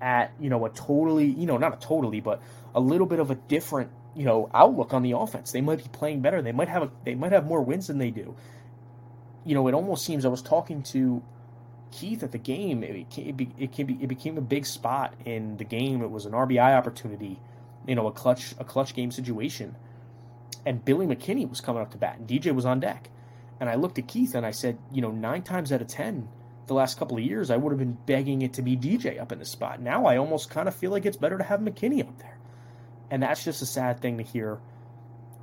at, 0.00 0.32
you 0.40 0.50
know, 0.50 0.64
a 0.66 0.70
totally, 0.70 1.26
you 1.26 1.46
know, 1.46 1.58
not 1.58 1.74
a 1.74 1.86
totally, 1.86 2.20
but 2.20 2.42
a 2.74 2.80
little 2.80 3.06
bit 3.06 3.20
of 3.20 3.30
a 3.30 3.34
different 3.34 3.90
you 4.14 4.24
know 4.24 4.50
outlook 4.54 4.92
on 4.94 5.02
the 5.02 5.12
offense. 5.12 5.52
They 5.52 5.60
might 5.60 5.78
be 5.78 5.88
playing 5.92 6.20
better. 6.20 6.42
They 6.42 6.52
might 6.52 6.68
have 6.68 6.82
a, 6.82 6.90
they 7.04 7.14
might 7.14 7.32
have 7.32 7.46
more 7.46 7.62
wins 7.62 7.86
than 7.86 7.98
they 7.98 8.10
do. 8.10 8.34
You 9.44 9.54
know, 9.54 9.66
it 9.68 9.74
almost 9.74 10.04
seems 10.04 10.24
I 10.24 10.28
was 10.28 10.42
talking 10.42 10.82
to 10.84 11.22
Keith 11.90 12.22
at 12.22 12.32
the 12.32 12.38
game. 12.38 12.82
It, 12.82 13.06
it, 13.16 13.48
it, 13.58 13.72
can 13.72 13.86
be, 13.86 13.98
it 14.00 14.06
became 14.06 14.38
a 14.38 14.42
big 14.42 14.66
spot 14.66 15.14
in 15.24 15.56
the 15.56 15.64
game. 15.64 16.02
It 16.02 16.10
was 16.10 16.26
an 16.26 16.32
RBI 16.32 16.76
opportunity, 16.76 17.40
you 17.86 17.94
know, 17.94 18.06
a 18.06 18.12
clutch 18.12 18.54
a 18.58 18.64
clutch 18.64 18.94
game 18.94 19.10
situation. 19.10 19.76
And 20.64 20.84
Billy 20.84 21.06
McKinney 21.06 21.48
was 21.48 21.60
coming 21.60 21.82
up 21.82 21.90
to 21.90 21.98
bat, 21.98 22.18
and 22.18 22.28
DJ 22.28 22.54
was 22.54 22.64
on 22.64 22.80
deck. 22.80 23.10
And 23.60 23.68
I 23.68 23.74
looked 23.74 23.98
at 23.98 24.08
Keith 24.08 24.34
and 24.34 24.44
I 24.44 24.50
said, 24.50 24.78
you 24.92 25.02
know, 25.02 25.10
nine 25.10 25.42
times 25.42 25.72
out 25.72 25.80
of 25.80 25.86
ten, 25.86 26.28
the 26.66 26.74
last 26.74 26.98
couple 26.98 27.16
of 27.16 27.22
years, 27.22 27.50
I 27.50 27.56
would 27.56 27.70
have 27.70 27.78
been 27.78 27.98
begging 28.06 28.42
it 28.42 28.54
to 28.54 28.62
be 28.62 28.76
DJ 28.76 29.20
up 29.20 29.32
in 29.32 29.38
the 29.38 29.44
spot. 29.44 29.80
Now 29.80 30.06
I 30.06 30.16
almost 30.16 30.50
kind 30.50 30.68
of 30.68 30.74
feel 30.74 30.90
like 30.90 31.06
it's 31.06 31.16
better 31.16 31.38
to 31.38 31.44
have 31.44 31.60
McKinney 31.60 32.00
up 32.00 32.18
there. 32.18 32.31
And 33.12 33.22
that's 33.22 33.44
just 33.44 33.60
a 33.60 33.66
sad 33.66 34.00
thing 34.00 34.16
to 34.16 34.24
hear. 34.24 34.58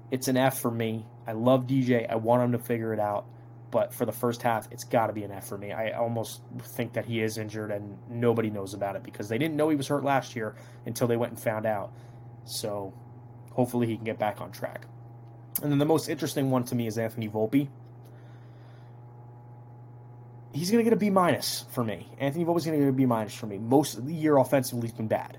It's 0.10 0.28
an 0.28 0.38
F 0.38 0.60
for 0.60 0.72
me. 0.72 1.06
I 1.28 1.34
love 1.34 1.68
DJ. 1.68 2.12
I 2.12 2.16
want 2.16 2.42
him 2.42 2.52
to 2.54 2.58
figure 2.58 2.94
it 2.94 3.00
out. 3.00 3.28
But 3.70 3.94
for 3.94 4.08
the 4.08 4.12
first 4.12 4.42
half, 4.42 4.68
it's 4.72 4.86
got 4.86 5.06
to 5.06 5.14
be 5.14 5.24
an 5.24 5.32
F 5.32 5.48
for 5.48 5.56
me. 5.56 5.72
I 5.72 5.92
almost 5.92 6.42
think 6.60 6.94
that 6.94 7.06
he 7.06 7.22
is 7.22 7.38
injured 7.38 7.70
and 7.70 8.00
nobody 8.10 8.50
knows 8.50 8.74
about 8.74 8.96
it 8.96 9.04
because 9.04 9.30
they 9.30 9.38
didn't 9.38 9.56
know 9.56 9.70
he 9.70 9.76
was 9.76 9.88
hurt 9.88 10.04
last 10.04 10.36
year 10.36 10.56
until 10.88 11.08
they 11.08 11.16
went 11.16 11.34
and 11.34 11.40
found 11.40 11.68
out. 11.68 11.94
So 12.44 12.92
hopefully 13.52 13.86
he 13.86 13.96
can 13.98 14.04
get 14.04 14.18
back 14.18 14.42
on 14.42 14.52
track. 14.52 14.88
And 15.62 15.72
then 15.72 15.78
the 15.78 15.86
most 15.86 16.10
interesting 16.10 16.50
one 16.50 16.64
to 16.64 16.76
me 16.76 16.88
is 16.88 16.98
Anthony 16.98 17.30
Volpe. 17.30 17.68
He's 20.54 20.72
going 20.72 20.84
to 20.84 20.90
get 20.90 20.94
a 20.94 21.00
B 21.00 21.12
minus 21.12 21.66
for 21.70 21.84
me. 21.84 22.10
Anthony 22.18 22.46
Volpe's 22.46 22.66
going 22.66 22.80
to 22.80 22.84
get 22.84 22.90
a 22.90 22.94
B 22.94 23.06
minus 23.06 23.36
for 23.36 23.46
me. 23.46 23.60
Most 23.60 23.96
of 23.96 24.08
the 24.08 24.14
year 24.16 24.38
offensively 24.38 24.88
he's 24.88 24.98
been 24.98 25.08
bad. 25.08 25.38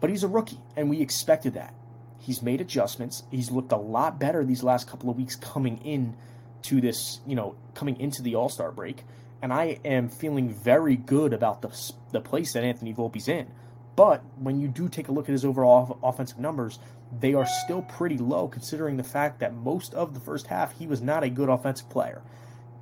But 0.00 0.10
he's 0.10 0.22
a 0.22 0.28
rookie, 0.28 0.60
and 0.76 0.88
we 0.88 1.00
expected 1.00 1.54
that. 1.54 1.74
He's 2.20 2.42
made 2.42 2.60
adjustments. 2.60 3.22
He's 3.30 3.50
looked 3.50 3.72
a 3.72 3.76
lot 3.76 4.18
better 4.18 4.44
these 4.44 4.62
last 4.62 4.88
couple 4.88 5.10
of 5.10 5.16
weeks 5.16 5.34
coming 5.36 5.78
in 5.78 6.16
to 6.62 6.80
this, 6.80 7.20
you 7.26 7.34
know, 7.34 7.54
coming 7.74 7.98
into 7.98 8.22
the 8.22 8.34
All 8.34 8.48
Star 8.48 8.70
break. 8.70 9.04
And 9.40 9.52
I 9.52 9.78
am 9.84 10.08
feeling 10.08 10.52
very 10.52 10.96
good 10.96 11.32
about 11.32 11.62
the, 11.62 11.92
the 12.12 12.20
place 12.20 12.52
that 12.52 12.64
Anthony 12.64 12.92
Volpe's 12.92 13.28
in. 13.28 13.48
But 13.94 14.22
when 14.36 14.60
you 14.60 14.68
do 14.68 14.88
take 14.88 15.08
a 15.08 15.12
look 15.12 15.28
at 15.28 15.32
his 15.32 15.44
overall 15.44 15.98
offensive 16.02 16.38
numbers, 16.38 16.78
they 17.18 17.34
are 17.34 17.46
still 17.64 17.82
pretty 17.82 18.18
low 18.18 18.46
considering 18.46 18.96
the 18.96 19.04
fact 19.04 19.40
that 19.40 19.54
most 19.54 19.94
of 19.94 20.14
the 20.14 20.20
first 20.20 20.46
half 20.48 20.78
he 20.78 20.86
was 20.86 21.00
not 21.00 21.24
a 21.24 21.30
good 21.30 21.48
offensive 21.48 21.88
player. 21.88 22.22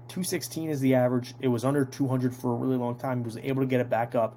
216 0.09 0.70
is 0.70 0.81
the 0.81 0.94
average. 0.94 1.35
It 1.40 1.48
was 1.48 1.64
under 1.64 1.85
200 1.85 2.35
for 2.35 2.52
a 2.52 2.55
really 2.55 2.76
long 2.76 2.96
time. 2.96 3.20
He 3.20 3.24
was 3.24 3.38
able 3.38 3.62
to 3.62 3.66
get 3.66 3.81
it 3.81 3.88
back 3.88 4.14
up. 4.14 4.37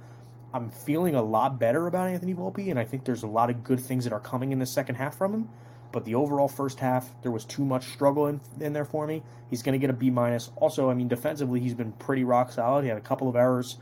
I'm 0.53 0.71
feeling 0.71 1.15
a 1.15 1.21
lot 1.21 1.59
better 1.59 1.85
about 1.85 2.07
Anthony 2.07 2.33
Volpe, 2.33 2.69
and 2.69 2.79
I 2.79 2.83
think 2.83 3.05
there's 3.05 3.23
a 3.23 3.27
lot 3.27 3.49
of 3.49 3.63
good 3.63 3.79
things 3.79 4.03
that 4.05 4.13
are 4.13 4.19
coming 4.19 4.51
in 4.51 4.59
the 4.59 4.65
second 4.65 4.95
half 4.95 5.15
from 5.15 5.33
him. 5.33 5.49
But 5.91 6.05
the 6.05 6.15
overall 6.15 6.47
first 6.47 6.79
half, 6.79 7.09
there 7.21 7.31
was 7.31 7.45
too 7.45 7.65
much 7.65 7.89
struggle 7.89 8.27
in, 8.27 8.41
in 8.59 8.73
there 8.73 8.85
for 8.85 9.07
me. 9.07 9.23
He's 9.49 9.63
going 9.63 9.73
to 9.73 9.79
get 9.79 9.89
a 9.89 9.93
B 9.93 10.09
minus. 10.09 10.51
Also, 10.55 10.89
I 10.89 10.93
mean, 10.93 11.07
defensively, 11.07 11.59
he's 11.59 11.73
been 11.73 11.91
pretty 11.93 12.23
rock 12.23 12.51
solid. 12.51 12.83
He 12.83 12.89
had 12.89 12.97
a 12.97 13.01
couple 13.01 13.27
of 13.27 13.35
errors 13.35 13.77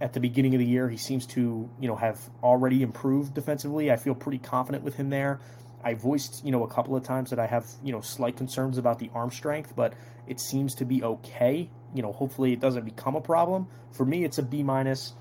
at 0.00 0.12
the 0.12 0.20
beginning 0.20 0.54
of 0.54 0.58
the 0.58 0.66
year. 0.66 0.88
He 0.88 0.96
seems 0.96 1.26
to, 1.28 1.68
you 1.80 1.88
know, 1.88 1.96
have 1.96 2.20
already 2.42 2.82
improved 2.82 3.34
defensively. 3.34 3.90
I 3.90 3.96
feel 3.96 4.14
pretty 4.14 4.38
confident 4.38 4.84
with 4.84 4.96
him 4.96 5.10
there. 5.10 5.40
I 5.84 5.94
voiced, 5.94 6.44
you 6.44 6.50
know, 6.50 6.64
a 6.64 6.68
couple 6.68 6.96
of 6.96 7.04
times 7.04 7.30
that 7.30 7.38
I 7.38 7.46
have, 7.46 7.66
you 7.84 7.92
know, 7.92 8.00
slight 8.00 8.36
concerns 8.36 8.78
about 8.78 8.98
the 8.98 9.10
arm 9.14 9.30
strength, 9.30 9.74
but 9.76 9.94
it 10.26 10.40
seems 10.40 10.74
to 10.76 10.84
be 10.84 11.02
okay. 11.02 11.70
You 11.94 12.02
know, 12.02 12.12
hopefully 12.12 12.52
it 12.52 12.60
doesn't 12.60 12.84
become 12.84 13.14
a 13.16 13.20
problem. 13.20 13.68
For 13.92 14.04
me, 14.04 14.24
it's 14.24 14.38
a 14.38 14.42
B 14.42 14.62
minus 14.62 15.14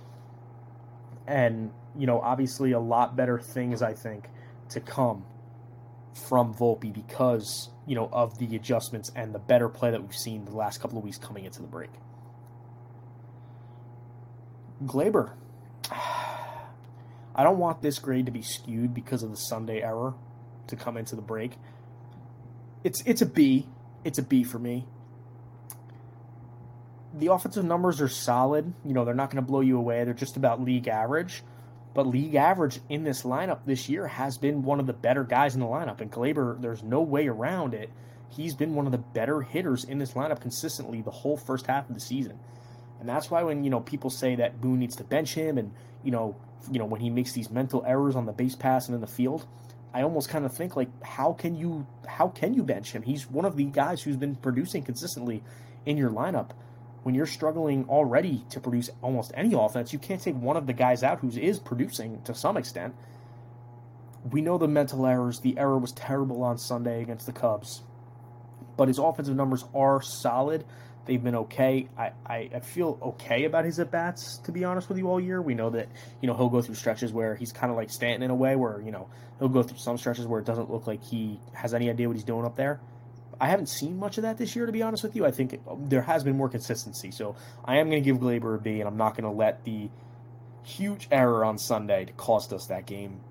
and 1.28 1.72
you 1.98 2.08
know 2.08 2.22
obviously 2.22 2.72
a 2.72 2.80
lot 2.80 3.15
better 3.15 3.38
things 3.38 3.82
I 3.82 3.93
think 3.93 4.30
to 4.70 4.80
come 4.80 5.26
from 6.28 6.54
Volpe 6.54 6.91
because 6.91 7.70
you 7.86 7.96
know 7.96 8.10
of 8.12 8.39
the 8.39 8.56
adjustments 8.56 9.12
and 9.15 9.36
the 9.36 9.39
better 9.39 9.70
play 9.70 9.91
that 9.91 10.02
we've 10.02 10.15
seen 10.15 10.46
the 10.46 10.56
last 10.56 10.80
couple 10.80 10.98
of 10.98 11.04
weeks 11.04 11.17
coming 11.17 11.46
into 11.46 11.62
the 11.62 11.67
break. 11.67 11.91
Gleyber, 14.84 15.34
I 15.91 17.43
don't 17.43 17.60
want 17.60 17.82
this 17.82 18.00
grade 18.00 18.26
to 18.28 18.32
be 18.32 18.41
skewed 18.41 18.93
because 18.93 19.22
of 19.22 19.30
the 19.30 19.38
Sunday 19.38 19.82
error 19.82 20.15
to 20.67 20.75
come 20.75 20.97
into 20.97 21.15
the 21.15 21.21
break. 21.21 21.53
It's 22.84 23.01
it's 23.06 23.21
a 23.21 23.25
B. 23.25 23.67
It's 24.03 24.19
a 24.19 24.23
B 24.23 24.43
for 24.43 24.60
me 24.60 24.86
the 27.17 27.32
offensive 27.32 27.65
numbers 27.65 28.01
are 28.01 28.08
solid. 28.08 28.73
You 28.86 28.93
know, 28.93 29.06
they're 29.06 29.13
not 29.13 29.30
going 29.30 29.43
to 29.43 29.47
blow 29.47 29.62
you 29.62 29.77
away. 29.77 30.03
They're 30.03 30.13
just 30.13 30.38
about 30.38 30.62
league 30.62 30.88
average. 30.88 31.43
But 31.93 32.08
league 32.08 32.36
average 32.36 32.80
in 32.89 33.03
this 33.03 33.23
lineup 33.23 33.65
this 33.65 33.89
year 33.89 34.08
has 34.08 34.38
been 34.38 34.63
one 34.63 34.80
of 34.80 34.86
the 34.86 34.93
better 34.93 35.23
guys 35.23 35.56
in 35.56 35.62
the 35.62 35.67
lineup. 35.67 35.99
And 35.99 36.12
Gleyber, 36.12 36.62
there's 36.62 36.84
no 36.84 37.01
way 37.01 37.27
around 37.27 37.73
it. 37.73 37.89
He's 38.30 38.53
been 38.53 38.75
one 38.75 38.86
of 38.86 38.91
the 38.91 38.97
better 38.97 39.41
hitters 39.41 39.84
in 39.84 39.97
this 39.97 40.12
lineup 40.12 40.41
consistently 40.41 41.01
the 41.01 41.12
whole 41.12 41.38
first 41.38 41.65
half 41.65 41.89
of 41.89 41.95
the 41.95 42.01
season. 42.01 42.39
And 42.99 43.08
that's 43.08 43.32
why 43.32 43.43
when, 43.43 43.63
you 43.63 43.69
know, 43.69 43.80
people 43.80 44.10
say 44.10 44.36
that 44.36 44.62
Boone 44.62 44.80
needs 44.80 44.95
to 44.97 45.03
bench 45.03 45.34
him 45.34 45.58
and, 45.58 45.71
you 46.03 46.12
know, 46.12 46.36
you 46.69 46.77
know, 46.77 46.86
when 46.86 46.99
he 46.99 47.10
makes 47.10 47.32
these 47.34 47.49
mental 47.49 47.84
errors 47.88 48.15
on 48.15 48.25
the 48.25 48.34
base 48.34 48.56
pass 48.56 48.88
and 48.88 48.95
in 48.95 49.01
the 49.01 49.08
field, 49.08 49.47
I 49.93 50.04
almost 50.04 50.30
kind 50.30 50.45
of 50.45 50.54
think 50.54 50.76
like 50.76 50.89
how 51.04 51.34
can 51.34 51.56
you 51.56 51.88
how 52.08 52.28
can 52.30 52.54
you 52.54 52.63
bench 52.63 52.91
him? 52.91 53.04
He's 53.04 53.30
one 53.30 53.45
of 53.45 53.56
the 53.56 53.65
guys 53.65 54.02
who's 54.02 54.17
been 54.17 54.36
producing 54.36 54.84
consistently 54.84 55.43
in 55.86 55.97
your 55.97 56.10
lineup 56.10 56.52
when 57.08 57.15
you're 57.15 57.26
struggling 57.26 57.86
already 57.88 58.43
to 58.50 58.60
produce 58.60 58.89
almost 59.02 59.32
any 59.34 59.54
offense, 59.54 59.93
you 59.93 60.00
can't 60.00 60.21
take 60.21 60.36
one 60.36 60.58
of 60.58 60.67
the 60.67 60.73
guys 60.73 61.04
out 61.04 61.21
who 61.21 61.30
is 61.30 61.38
is 61.38 61.58
producing 61.58 62.21
to 62.23 62.36
some 62.36 62.58
extent. 62.58 62.93
We 64.30 64.41
know 64.41 64.58
the 64.58 64.67
mental 64.67 65.06
errors. 65.06 65.39
The 65.39 65.58
error 65.58 65.78
was 65.78 65.93
terrible 65.93 66.43
on 66.43 66.58
Sunday 66.58 67.02
against 67.02 67.26
the 67.26 67.32
Cubs, 67.32 67.82
but 68.76 68.89
his 68.89 69.00
offensive 69.00 69.38
numbers 69.38 69.63
are 69.73 70.02
solid. 70.02 70.65
They've 71.08 71.24
been 71.24 71.36
okay. 71.36 71.88
I, 71.98 72.12
I, 72.26 72.50
I 72.56 72.60
feel 72.60 73.00
okay 73.02 73.46
about 73.46 73.65
his 73.65 73.80
at 73.80 73.89
bats, 73.91 74.39
to 74.39 74.52
be 74.52 74.65
honest 74.65 74.89
with 74.89 74.98
you, 74.98 75.10
all 75.10 75.20
year. 75.20 75.41
We 75.41 75.56
know 75.56 75.70
that, 75.70 75.88
you 76.22 76.28
know, 76.28 76.36
he'll 76.36 76.50
go 76.50 76.62
through 76.62 76.76
stretches 76.76 77.13
where 77.13 77.36
he's 77.36 77.54
kind 77.54 77.72
of 77.72 77.78
like 77.78 77.89
Stanton 77.89 78.24
in 78.24 78.30
a 78.30 78.36
way, 78.36 78.56
where, 78.56 78.82
you 78.82 78.91
know, 78.91 79.10
he'll 79.39 79.48
go 79.48 79.63
through 79.63 79.78
some 79.78 79.98
stretches 79.98 80.28
where 80.28 80.39
it 80.39 80.46
doesn't 80.46 80.70
look 80.70 80.86
like 80.86 81.04
he 81.04 81.39
has 81.54 81.74
any 81.74 81.89
idea 81.89 82.08
what 82.08 82.17
he's 82.17 82.26
doing 82.26 82.46
up 82.46 82.58
there. 82.58 82.82
I 83.39 83.48
haven't 83.48 83.67
seen 83.70 83.98
much 83.98 84.17
of 84.17 84.24
that 84.24 84.38
this 84.38 84.56
year, 84.56 84.65
to 84.65 84.72
be 84.72 84.82
honest 84.82 85.04
with 85.04 85.15
you. 85.15 85.26
I 85.26 85.32
think 85.32 85.60
um, 85.70 85.88
there 85.88 86.02
has 86.02 86.24
been 86.24 86.36
more 86.36 86.50
consistency. 86.50 87.12
So 87.12 87.36
I 87.63 87.78
am 87.78 87.89
going 87.89 88.04
to 88.04 88.06
give 88.06 88.20
Gleyber 88.20 88.56
a 88.56 88.60
B, 88.60 88.80
and 88.80 88.88
I'm 88.88 88.98
not 88.98 89.15
going 89.15 89.24
to 89.24 89.38
let 89.38 89.63
the 89.63 89.89
huge 90.63 91.08
error 91.12 91.46
on 91.46 91.58
Sunday 91.58 92.06
to 92.06 92.13
cost 92.13 92.52
us 92.52 92.67
that 92.67 92.86
game 92.86 93.22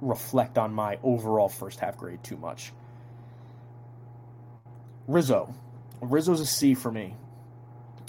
reflect 0.00 0.56
on 0.56 0.72
my 0.72 0.98
overall 1.02 1.48
first 1.48 1.80
half 1.80 1.98
grade 1.98 2.22
too 2.22 2.36
much. 2.36 2.72
Rizzo. 5.06 5.54
Rizzo's 6.00 6.40
a 6.40 6.46
C 6.46 6.74
for 6.74 6.90
me. 6.90 7.16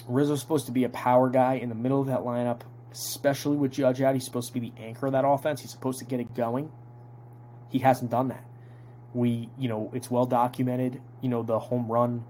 Rizzo's 0.08 0.42
supposed 0.42 0.66
to 0.66 0.72
be 0.72 0.84
a 0.84 0.90
power 0.90 1.30
guy 1.30 1.56
in 1.56 1.70
the 1.70 1.76
middle 1.76 2.02
of 2.02 2.08
that 2.08 2.22
lineup, 2.22 2.62
especially 2.92 3.58
with 3.58 3.72
Judge 3.72 4.02
out. 4.02 4.16
He's 4.16 4.26
supposed 4.26 4.48
to 4.48 4.60
be 4.60 4.72
the 4.72 4.82
anchor 4.82 5.08
of 5.08 5.14
that 5.14 5.26
offense. 5.26 5.62
He's 5.62 5.72
supposed 5.72 6.00
to 6.00 6.06
get 6.06 6.20
it 6.20 6.34
going. 6.34 6.72
He 7.70 7.80
hasn't 7.80 8.10
done 8.10 8.30
that. 8.30 8.44
We, 9.14 9.50
you 9.58 9.70
know, 9.70 9.92
it's 9.94 10.10
well 10.10 10.26
documented, 10.26 11.02
you 11.22 11.30
know, 11.30 11.44
the 11.44 11.60
home 11.60 11.92
run 11.92 12.24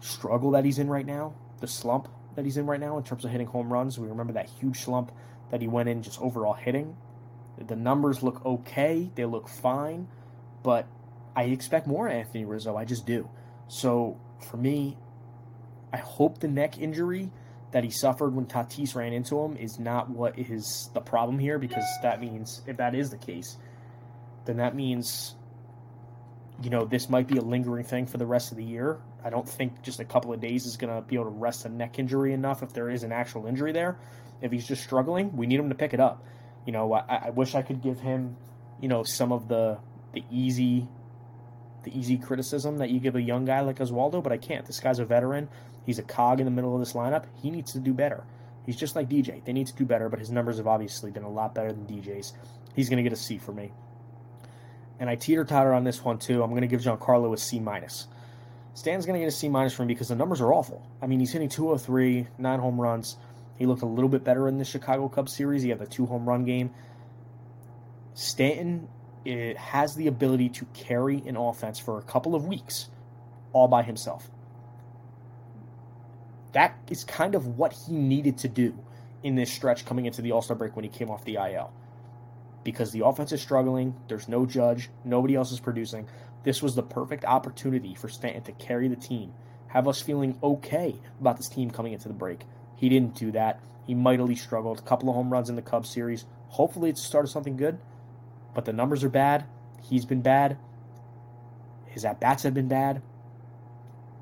struggle 0.00 0.52
that 0.52 0.64
he's 0.64 0.78
in 0.78 0.88
right 0.88 1.06
now, 1.06 1.34
the 1.60 1.66
slump 1.66 2.08
that 2.36 2.44
he's 2.44 2.56
in 2.56 2.66
right 2.66 2.80
now 2.80 2.98
in 2.98 3.04
terms 3.04 3.24
of 3.24 3.30
hitting 3.30 3.46
home 3.46 3.72
runs. 3.72 3.98
We 3.98 4.08
remember 4.08 4.34
that 4.34 4.48
huge 4.60 4.80
slump 4.80 5.12
that 5.50 5.60
he 5.60 5.68
went 5.68 5.88
in 5.88 6.02
just 6.02 6.20
overall 6.20 6.54
hitting. 6.54 6.96
The 7.58 7.76
numbers 7.76 8.22
look 8.22 8.44
okay, 8.44 9.10
they 9.14 9.24
look 9.24 9.48
fine, 9.48 10.08
but 10.62 10.86
I 11.36 11.44
expect 11.44 11.86
more 11.86 12.08
Anthony 12.08 12.44
Rizzo. 12.44 12.76
I 12.76 12.84
just 12.84 13.06
do. 13.06 13.30
So 13.68 14.18
for 14.44 14.56
me, 14.56 14.96
I 15.92 15.98
hope 15.98 16.38
the 16.38 16.48
neck 16.48 16.78
injury 16.78 17.30
that 17.72 17.84
he 17.84 17.90
suffered 17.90 18.34
when 18.34 18.46
Tatis 18.46 18.94
ran 18.94 19.12
into 19.12 19.40
him 19.40 19.56
is 19.56 19.78
not 19.78 20.08
what 20.08 20.38
is 20.38 20.90
the 20.94 21.00
problem 21.00 21.38
here 21.38 21.58
because 21.58 21.84
that 22.02 22.20
means 22.20 22.62
if 22.66 22.76
that 22.76 22.94
is 22.94 23.10
the 23.10 23.18
case, 23.18 23.56
then 24.44 24.58
that 24.58 24.76
means 24.76 25.34
you 26.62 26.70
know 26.70 26.84
this 26.84 27.10
might 27.10 27.26
be 27.26 27.36
a 27.36 27.40
lingering 27.40 27.84
thing 27.84 28.06
for 28.06 28.18
the 28.18 28.26
rest 28.26 28.52
of 28.52 28.56
the 28.56 28.64
year. 28.64 29.00
I 29.24 29.30
don't 29.30 29.48
think 29.48 29.82
just 29.82 30.00
a 30.00 30.04
couple 30.04 30.32
of 30.32 30.40
days 30.40 30.66
is 30.66 30.76
going 30.76 30.94
to 30.94 31.00
be 31.02 31.16
able 31.16 31.26
to 31.26 31.30
rest 31.30 31.64
a 31.64 31.68
neck 31.68 31.98
injury 31.98 32.32
enough 32.32 32.62
if 32.62 32.72
there 32.72 32.90
is 32.90 33.02
an 33.02 33.12
actual 33.12 33.46
injury 33.46 33.72
there. 33.72 33.98
If 34.40 34.52
he's 34.52 34.66
just 34.66 34.82
struggling, 34.82 35.36
we 35.36 35.46
need 35.46 35.58
him 35.58 35.70
to 35.70 35.74
pick 35.74 35.94
it 35.94 36.00
up. 36.00 36.24
You 36.66 36.72
know, 36.72 36.92
I, 36.92 37.26
I 37.26 37.30
wish 37.30 37.54
I 37.54 37.62
could 37.62 37.82
give 37.82 38.00
him, 38.00 38.36
you 38.80 38.88
know, 38.88 39.02
some 39.02 39.32
of 39.32 39.48
the 39.48 39.78
the 40.12 40.22
easy 40.30 40.88
the 41.84 41.98
easy 41.98 42.16
criticism 42.16 42.78
that 42.78 42.90
you 42.90 43.00
give 43.00 43.16
a 43.16 43.22
young 43.22 43.44
guy 43.44 43.60
like 43.60 43.78
Oswaldo, 43.78 44.22
but 44.22 44.32
I 44.32 44.38
can't. 44.38 44.66
This 44.66 44.80
guy's 44.80 44.98
a 44.98 45.04
veteran. 45.04 45.48
He's 45.86 45.98
a 45.98 46.02
cog 46.02 46.40
in 46.40 46.46
the 46.46 46.50
middle 46.50 46.74
of 46.74 46.80
this 46.80 46.94
lineup. 46.94 47.26
He 47.42 47.50
needs 47.50 47.72
to 47.72 47.78
do 47.78 47.92
better. 47.92 48.24
He's 48.66 48.76
just 48.76 48.96
like 48.96 49.08
DJ. 49.08 49.44
They 49.44 49.52
need 49.52 49.66
to 49.66 49.74
do 49.74 49.84
better, 49.84 50.08
but 50.08 50.18
his 50.18 50.30
numbers 50.30 50.56
have 50.56 50.66
obviously 50.66 51.10
been 51.10 51.22
a 51.22 51.30
lot 51.30 51.54
better 51.54 51.72
than 51.72 51.86
DJ's. 51.86 52.32
He's 52.74 52.88
going 52.88 52.96
to 52.96 53.02
get 53.02 53.12
a 53.12 53.20
C 53.20 53.38
for 53.38 53.52
me. 53.52 53.72
And 54.98 55.10
I 55.10 55.16
teeter 55.16 55.44
totter 55.44 55.74
on 55.74 55.84
this 55.84 56.02
one 56.02 56.18
too. 56.18 56.42
I'm 56.42 56.50
going 56.50 56.62
to 56.62 56.66
give 56.66 56.80
Giancarlo 56.80 57.32
a 57.32 57.36
C 57.36 57.60
minus. 57.60 58.08
Stan's 58.74 59.06
going 59.06 59.14
to 59.14 59.20
get 59.20 59.28
a 59.28 59.36
C 59.36 59.48
minus 59.48 59.74
for 59.74 59.82
me 59.82 59.94
because 59.94 60.08
the 60.08 60.16
numbers 60.16 60.40
are 60.40 60.52
awful. 60.52 60.86
I 61.02 61.06
mean, 61.06 61.20
he's 61.20 61.32
hitting 61.32 61.48
203, 61.48 62.28
nine 62.38 62.58
home 62.58 62.80
runs. 62.80 63.16
He 63.56 63.66
looked 63.66 63.82
a 63.82 63.86
little 63.86 64.08
bit 64.08 64.24
better 64.24 64.48
in 64.48 64.58
the 64.58 64.64
Chicago 64.64 65.08
Cubs 65.08 65.34
series. 65.34 65.62
He 65.62 65.68
had 65.68 65.78
the 65.78 65.86
two 65.86 66.06
home 66.06 66.28
run 66.28 66.44
game. 66.44 66.70
Stanton 68.14 68.88
it 69.24 69.56
has 69.56 69.94
the 69.94 70.06
ability 70.06 70.50
to 70.50 70.66
carry 70.74 71.22
an 71.26 71.36
offense 71.36 71.78
for 71.78 71.98
a 71.98 72.02
couple 72.02 72.34
of 72.34 72.46
weeks 72.46 72.88
all 73.52 73.68
by 73.68 73.82
himself. 73.82 74.30
That 76.52 76.76
is 76.90 77.04
kind 77.04 77.34
of 77.34 77.58
what 77.58 77.72
he 77.72 77.94
needed 77.94 78.38
to 78.38 78.48
do 78.48 78.78
in 79.22 79.34
this 79.34 79.52
stretch 79.52 79.86
coming 79.86 80.06
into 80.06 80.22
the 80.22 80.32
All 80.32 80.42
Star 80.42 80.56
break 80.56 80.76
when 80.76 80.84
he 80.84 80.90
came 80.90 81.10
off 81.10 81.24
the 81.24 81.36
IL. 81.36 81.72
Because 82.62 82.92
the 82.92 83.04
offense 83.04 83.32
is 83.32 83.40
struggling, 83.40 83.94
there's 84.08 84.28
no 84.28 84.46
judge, 84.46 84.90
nobody 85.04 85.34
else 85.34 85.52
is 85.52 85.60
producing. 85.60 86.06
This 86.44 86.62
was 86.62 86.74
the 86.74 86.82
perfect 86.82 87.24
opportunity 87.24 87.94
for 87.94 88.08
Stanton 88.08 88.42
to 88.42 88.52
carry 88.52 88.88
the 88.88 88.96
team, 88.96 89.32
have 89.68 89.88
us 89.88 90.00
feeling 90.00 90.38
okay 90.42 90.96
about 91.20 91.38
this 91.38 91.48
team 91.48 91.70
coming 91.70 91.92
into 91.92 92.08
the 92.08 92.14
break. 92.14 92.42
He 92.76 92.88
didn't 92.88 93.14
do 93.14 93.32
that. 93.32 93.60
He 93.86 93.94
mightily 93.94 94.36
struggled. 94.36 94.78
A 94.78 94.82
couple 94.82 95.08
of 95.08 95.14
home 95.14 95.30
runs 95.30 95.48
in 95.48 95.56
the 95.56 95.62
Cubs 95.62 95.90
series. 95.90 96.24
Hopefully, 96.48 96.90
it's 96.90 97.00
the 97.00 97.08
start 97.08 97.24
of 97.24 97.30
something 97.30 97.56
good 97.56 97.78
but 98.54 98.64
the 98.64 98.72
numbers 98.72 99.04
are 99.04 99.08
bad. 99.08 99.44
He's 99.82 100.04
been 100.04 100.22
bad. 100.22 100.56
His 101.86 102.04
at 102.04 102.20
bats 102.20 102.42
have 102.44 102.54
been 102.54 102.68
bad. 102.68 103.02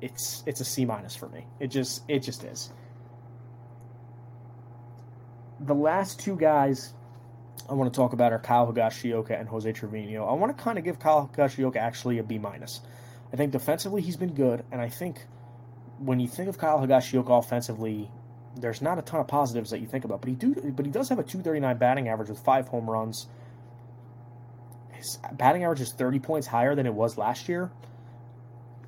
It's 0.01 0.43
it's 0.45 0.59
a 0.59 0.65
C 0.65 0.85
minus 0.85 1.15
for 1.15 1.29
me. 1.29 1.47
It 1.59 1.67
just 1.67 2.03
it 2.07 2.19
just 2.19 2.43
is. 2.43 2.71
The 5.59 5.73
last 5.73 6.19
two 6.19 6.35
guys 6.35 6.93
I 7.69 7.73
want 7.73 7.93
to 7.93 7.97
talk 7.97 8.13
about 8.13 8.33
are 8.33 8.39
Kyle 8.39 8.71
Higashioka 8.71 9.39
and 9.39 9.47
Jose 9.47 9.71
Trevino. 9.71 10.25
I 10.25 10.33
want 10.33 10.55
to 10.55 10.61
kind 10.61 10.77
of 10.77 10.83
give 10.83 10.99
Kyle 10.99 11.31
Higashioka 11.33 11.77
actually 11.77 12.17
a 12.17 12.23
B 12.23 12.37
minus. 12.37 12.81
I 13.31 13.37
think 13.37 13.51
defensively 13.51 14.01
he's 14.01 14.17
been 14.17 14.33
good, 14.33 14.63
and 14.71 14.81
I 14.81 14.89
think 14.89 15.25
when 15.99 16.19
you 16.19 16.27
think 16.27 16.49
of 16.49 16.57
Kyle 16.57 16.79
Higashioka 16.79 17.39
offensively, 17.39 18.11
there's 18.55 18.81
not 18.81 18.99
a 18.99 19.01
ton 19.01 19.21
of 19.21 19.27
positives 19.27 19.69
that 19.71 19.79
you 19.79 19.87
think 19.87 20.03
about. 20.03 20.21
But 20.21 20.29
he 20.29 20.35
do 20.35 20.53
but 20.75 20.85
he 20.85 20.91
does 20.91 21.09
have 21.09 21.19
a 21.19 21.23
239 21.23 21.77
batting 21.77 22.09
average 22.09 22.29
with 22.29 22.39
five 22.39 22.67
home 22.67 22.89
runs 22.89 23.27
batting 25.33 25.63
average 25.63 25.81
is 25.81 25.93
30 25.93 26.19
points 26.19 26.47
higher 26.47 26.75
than 26.75 26.85
it 26.85 26.93
was 26.93 27.17
last 27.17 27.49
year. 27.49 27.71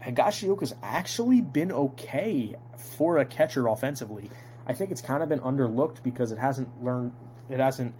Higashioka's 0.03 0.73
actually 0.83 1.41
been 1.41 1.71
okay 1.71 2.55
for 2.77 3.17
a 3.17 3.25
catcher 3.25 3.67
offensively. 3.67 4.29
I 4.67 4.73
think 4.73 4.91
it's 4.91 5.01
kind 5.01 5.23
of 5.23 5.29
been 5.29 5.39
underlooked 5.39 6.03
because 6.03 6.31
it 6.31 6.37
hasn't 6.37 6.83
learned 6.83 7.13
it 7.49 7.59
hasn't 7.59 7.93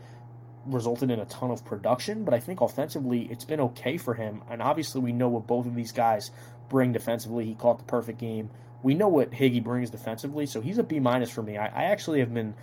resulted 0.65 1.12
in 1.12 1.19
a 1.19 1.25
ton 1.25 1.51
of 1.51 1.63
production, 1.63 2.23
but 2.23 2.34
I 2.34 2.39
think 2.39 2.62
offensively 2.62 3.28
it's 3.32 3.45
been 3.45 3.60
okay 3.60 3.97
for 3.97 4.15
him. 4.15 4.41
And 4.49 4.62
obviously 4.62 5.01
we 5.01 5.12
know 5.12 5.30
what 5.30 5.45
both 5.45 5.67
of 5.67 5.75
these 5.75 5.91
guys 5.91 6.32
bring 6.69 6.91
defensively. 6.91 7.45
He 7.45 7.56
caught 7.56 7.78
the 7.78 7.86
perfect 7.86 8.19
game. 8.19 8.49
We 8.82 8.93
know 8.95 9.08
what 9.08 9.32
Higgy 9.32 9.63
brings 9.63 9.89
defensively, 9.89 10.45
so 10.45 10.62
he's 10.62 10.78
a 10.78 10.84
B 10.84 10.99
minus 10.99 11.30
for 11.30 11.43
me. 11.43 11.58
I, 11.58 11.67
I 11.67 11.84
actually 11.86 12.19
have 12.19 12.34
been 12.34 12.56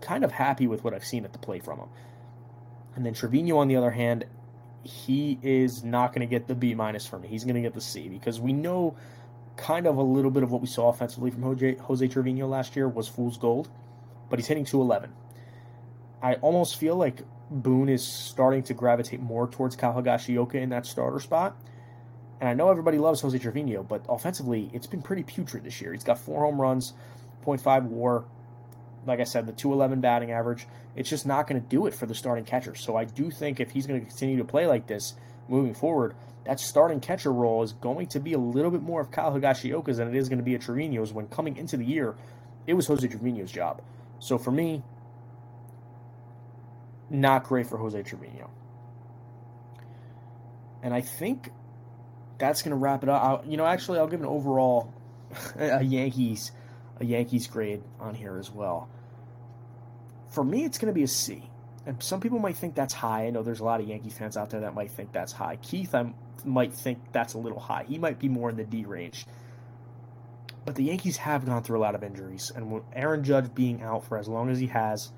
kind 0.00 0.24
of 0.24 0.32
happy 0.32 0.66
with 0.66 0.84
what 0.84 0.94
I've 0.94 1.04
seen 1.04 1.24
at 1.24 1.32
the 1.32 1.38
plate 1.38 1.64
from 1.64 1.78
him. 1.78 1.88
And 2.96 3.06
then 3.06 3.14
Trevino, 3.14 3.58
on 3.58 3.68
the 3.68 3.76
other 3.76 3.90
hand, 3.90 4.24
he 4.82 5.38
is 5.42 5.84
not 5.84 6.12
going 6.12 6.26
to 6.26 6.30
get 6.30 6.46
the 6.46 6.54
B 6.54 6.74
minus 6.74 7.06
from 7.06 7.22
me. 7.22 7.28
He's 7.28 7.44
going 7.44 7.56
to 7.56 7.60
get 7.60 7.74
the 7.74 7.80
C 7.80 8.08
because 8.08 8.40
we 8.40 8.52
know 8.52 8.96
kind 9.56 9.86
of 9.86 9.96
a 9.96 10.02
little 10.02 10.30
bit 10.30 10.42
of 10.42 10.50
what 10.50 10.60
we 10.60 10.66
saw 10.66 10.88
offensively 10.88 11.30
from 11.30 11.42
Jose, 11.42 11.76
Jose 11.76 12.08
Trevino 12.08 12.46
last 12.48 12.76
year 12.76 12.88
was 12.88 13.08
fool's 13.08 13.36
gold, 13.36 13.68
but 14.28 14.38
he's 14.38 14.48
hitting 14.48 14.64
211. 14.64 15.12
I 16.22 16.34
almost 16.34 16.76
feel 16.76 16.96
like 16.96 17.22
Boone 17.50 17.88
is 17.88 18.06
starting 18.06 18.62
to 18.64 18.74
gravitate 18.74 19.20
more 19.20 19.48
towards 19.48 19.76
Kyle 19.76 19.94
Higashioka 19.94 20.54
in 20.54 20.70
that 20.70 20.86
starter 20.86 21.18
spot. 21.20 21.56
And 22.40 22.48
I 22.48 22.54
know 22.54 22.70
everybody 22.70 22.96
loves 22.98 23.20
Jose 23.20 23.38
Trevino, 23.38 23.82
but 23.82 24.04
offensively, 24.08 24.70
it's 24.72 24.86
been 24.86 25.02
pretty 25.02 25.24
putrid 25.24 25.64
this 25.64 25.80
year. 25.80 25.92
He's 25.92 26.04
got 26.04 26.18
four 26.18 26.44
home 26.44 26.60
runs, 26.60 26.94
0.5 27.44 27.84
war, 27.84 28.24
like 29.06 29.20
I 29.20 29.24
said, 29.24 29.46
the 29.46 29.52
211 29.52 30.00
batting 30.00 30.32
average, 30.32 30.66
it's 30.94 31.08
just 31.08 31.26
not 31.26 31.46
going 31.46 31.60
to 31.60 31.66
do 31.66 31.86
it 31.86 31.94
for 31.94 32.06
the 32.06 32.14
starting 32.14 32.44
catcher. 32.44 32.74
So 32.74 32.96
I 32.96 33.04
do 33.04 33.30
think 33.30 33.60
if 33.60 33.70
he's 33.70 33.86
going 33.86 34.00
to 34.00 34.06
continue 34.06 34.38
to 34.38 34.44
play 34.44 34.66
like 34.66 34.86
this 34.86 35.14
moving 35.48 35.74
forward, 35.74 36.14
that 36.44 36.60
starting 36.60 37.00
catcher 37.00 37.32
role 37.32 37.62
is 37.62 37.72
going 37.72 38.08
to 38.08 38.20
be 38.20 38.32
a 38.32 38.38
little 38.38 38.70
bit 38.70 38.82
more 38.82 39.00
of 39.00 39.10
Kyle 39.10 39.32
Higashioka's 39.32 39.98
than 39.98 40.08
it 40.08 40.14
is 40.14 40.28
going 40.28 40.38
to 40.38 40.44
be 40.44 40.54
at 40.54 40.62
Trevino's 40.62 41.12
when 41.12 41.26
coming 41.28 41.56
into 41.56 41.76
the 41.76 41.84
year, 41.84 42.14
it 42.66 42.74
was 42.74 42.86
Jose 42.86 43.06
Trevino's 43.06 43.50
job. 43.50 43.82
So 44.18 44.38
for 44.38 44.50
me, 44.50 44.82
not 47.08 47.44
great 47.44 47.66
for 47.66 47.78
Jose 47.78 48.02
Trevino. 48.02 48.50
And 50.82 50.94
I 50.94 51.00
think 51.00 51.50
that's 52.38 52.62
going 52.62 52.70
to 52.70 52.76
wrap 52.76 53.02
it 53.02 53.08
up. 53.08 53.22
I'll, 53.22 53.44
you 53.46 53.56
know, 53.56 53.66
actually, 53.66 53.98
I'll 53.98 54.06
give 54.06 54.20
an 54.20 54.26
overall 54.26 54.92
a 55.58 55.82
Yankees 55.82 56.52
a 57.00 57.04
Yankees 57.04 57.46
grade 57.46 57.82
on 57.98 58.14
here 58.14 58.36
as 58.38 58.50
well. 58.50 58.88
For 60.28 60.44
me, 60.44 60.64
it's 60.64 60.78
going 60.78 60.92
to 60.92 60.94
be 60.94 61.02
a 61.02 61.08
C. 61.08 61.50
And 61.86 62.02
some 62.02 62.20
people 62.20 62.38
might 62.38 62.56
think 62.56 62.74
that's 62.74 62.94
high. 62.94 63.26
I 63.26 63.30
know 63.30 63.42
there's 63.42 63.60
a 63.60 63.64
lot 63.64 63.80
of 63.80 63.88
Yankee 63.88 64.10
fans 64.10 64.36
out 64.36 64.50
there 64.50 64.60
that 64.60 64.74
might 64.74 64.90
think 64.90 65.12
that's 65.12 65.32
high. 65.32 65.56
Keith, 65.56 65.94
I 65.94 66.12
might 66.44 66.72
think 66.72 66.98
that's 67.12 67.34
a 67.34 67.38
little 67.38 67.58
high. 67.58 67.84
He 67.88 67.98
might 67.98 68.18
be 68.18 68.28
more 68.28 68.50
in 68.50 68.56
the 68.56 68.64
D 68.64 68.84
range. 68.84 69.26
But 70.64 70.74
the 70.74 70.84
Yankees 70.84 71.16
have 71.16 71.46
gone 71.46 71.62
through 71.62 71.78
a 71.78 71.80
lot 71.80 71.94
of 71.94 72.04
injuries. 72.04 72.52
And 72.54 72.82
Aaron 72.92 73.24
Judge 73.24 73.54
being 73.54 73.82
out 73.82 74.04
for 74.04 74.18
as 74.18 74.28
long 74.28 74.50
as 74.50 74.58
he 74.58 74.66
has, 74.68 75.10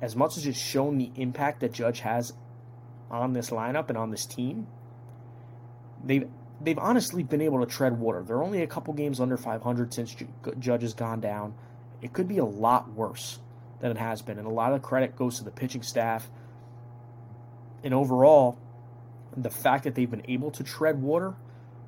as 0.00 0.14
much 0.14 0.36
as 0.36 0.46
it's 0.46 0.58
shown 0.58 0.96
the 0.96 1.10
impact 1.16 1.60
that 1.60 1.72
Judge 1.72 2.00
has 2.00 2.32
on 3.10 3.32
this 3.32 3.50
lineup 3.50 3.88
and 3.88 3.98
on 3.98 4.10
this 4.10 4.24
team, 4.24 4.68
they've 6.04 6.28
they've 6.62 6.78
honestly 6.78 7.22
been 7.22 7.40
able 7.40 7.64
to 7.64 7.66
tread 7.66 7.98
water. 7.98 8.22
They're 8.22 8.42
only 8.42 8.62
a 8.62 8.66
couple 8.66 8.94
games 8.94 9.20
under 9.20 9.36
500 9.36 9.92
since 9.92 10.14
Judge 10.58 10.82
has 10.82 10.94
gone 10.94 11.20
down. 11.20 11.54
It 12.00 12.12
could 12.12 12.28
be 12.28 12.38
a 12.38 12.44
lot 12.44 12.90
worse 12.92 13.38
than 13.80 13.90
it 13.90 13.98
has 13.98 14.22
been, 14.22 14.38
and 14.38 14.46
a 14.46 14.50
lot 14.50 14.72
of 14.72 14.82
credit 14.82 15.16
goes 15.16 15.38
to 15.38 15.44
the 15.44 15.50
pitching 15.50 15.82
staff. 15.82 16.28
And 17.84 17.92
overall, 17.92 18.58
the 19.36 19.50
fact 19.50 19.84
that 19.84 19.94
they've 19.94 20.10
been 20.10 20.24
able 20.28 20.50
to 20.52 20.62
tread 20.62 21.02
water 21.02 21.34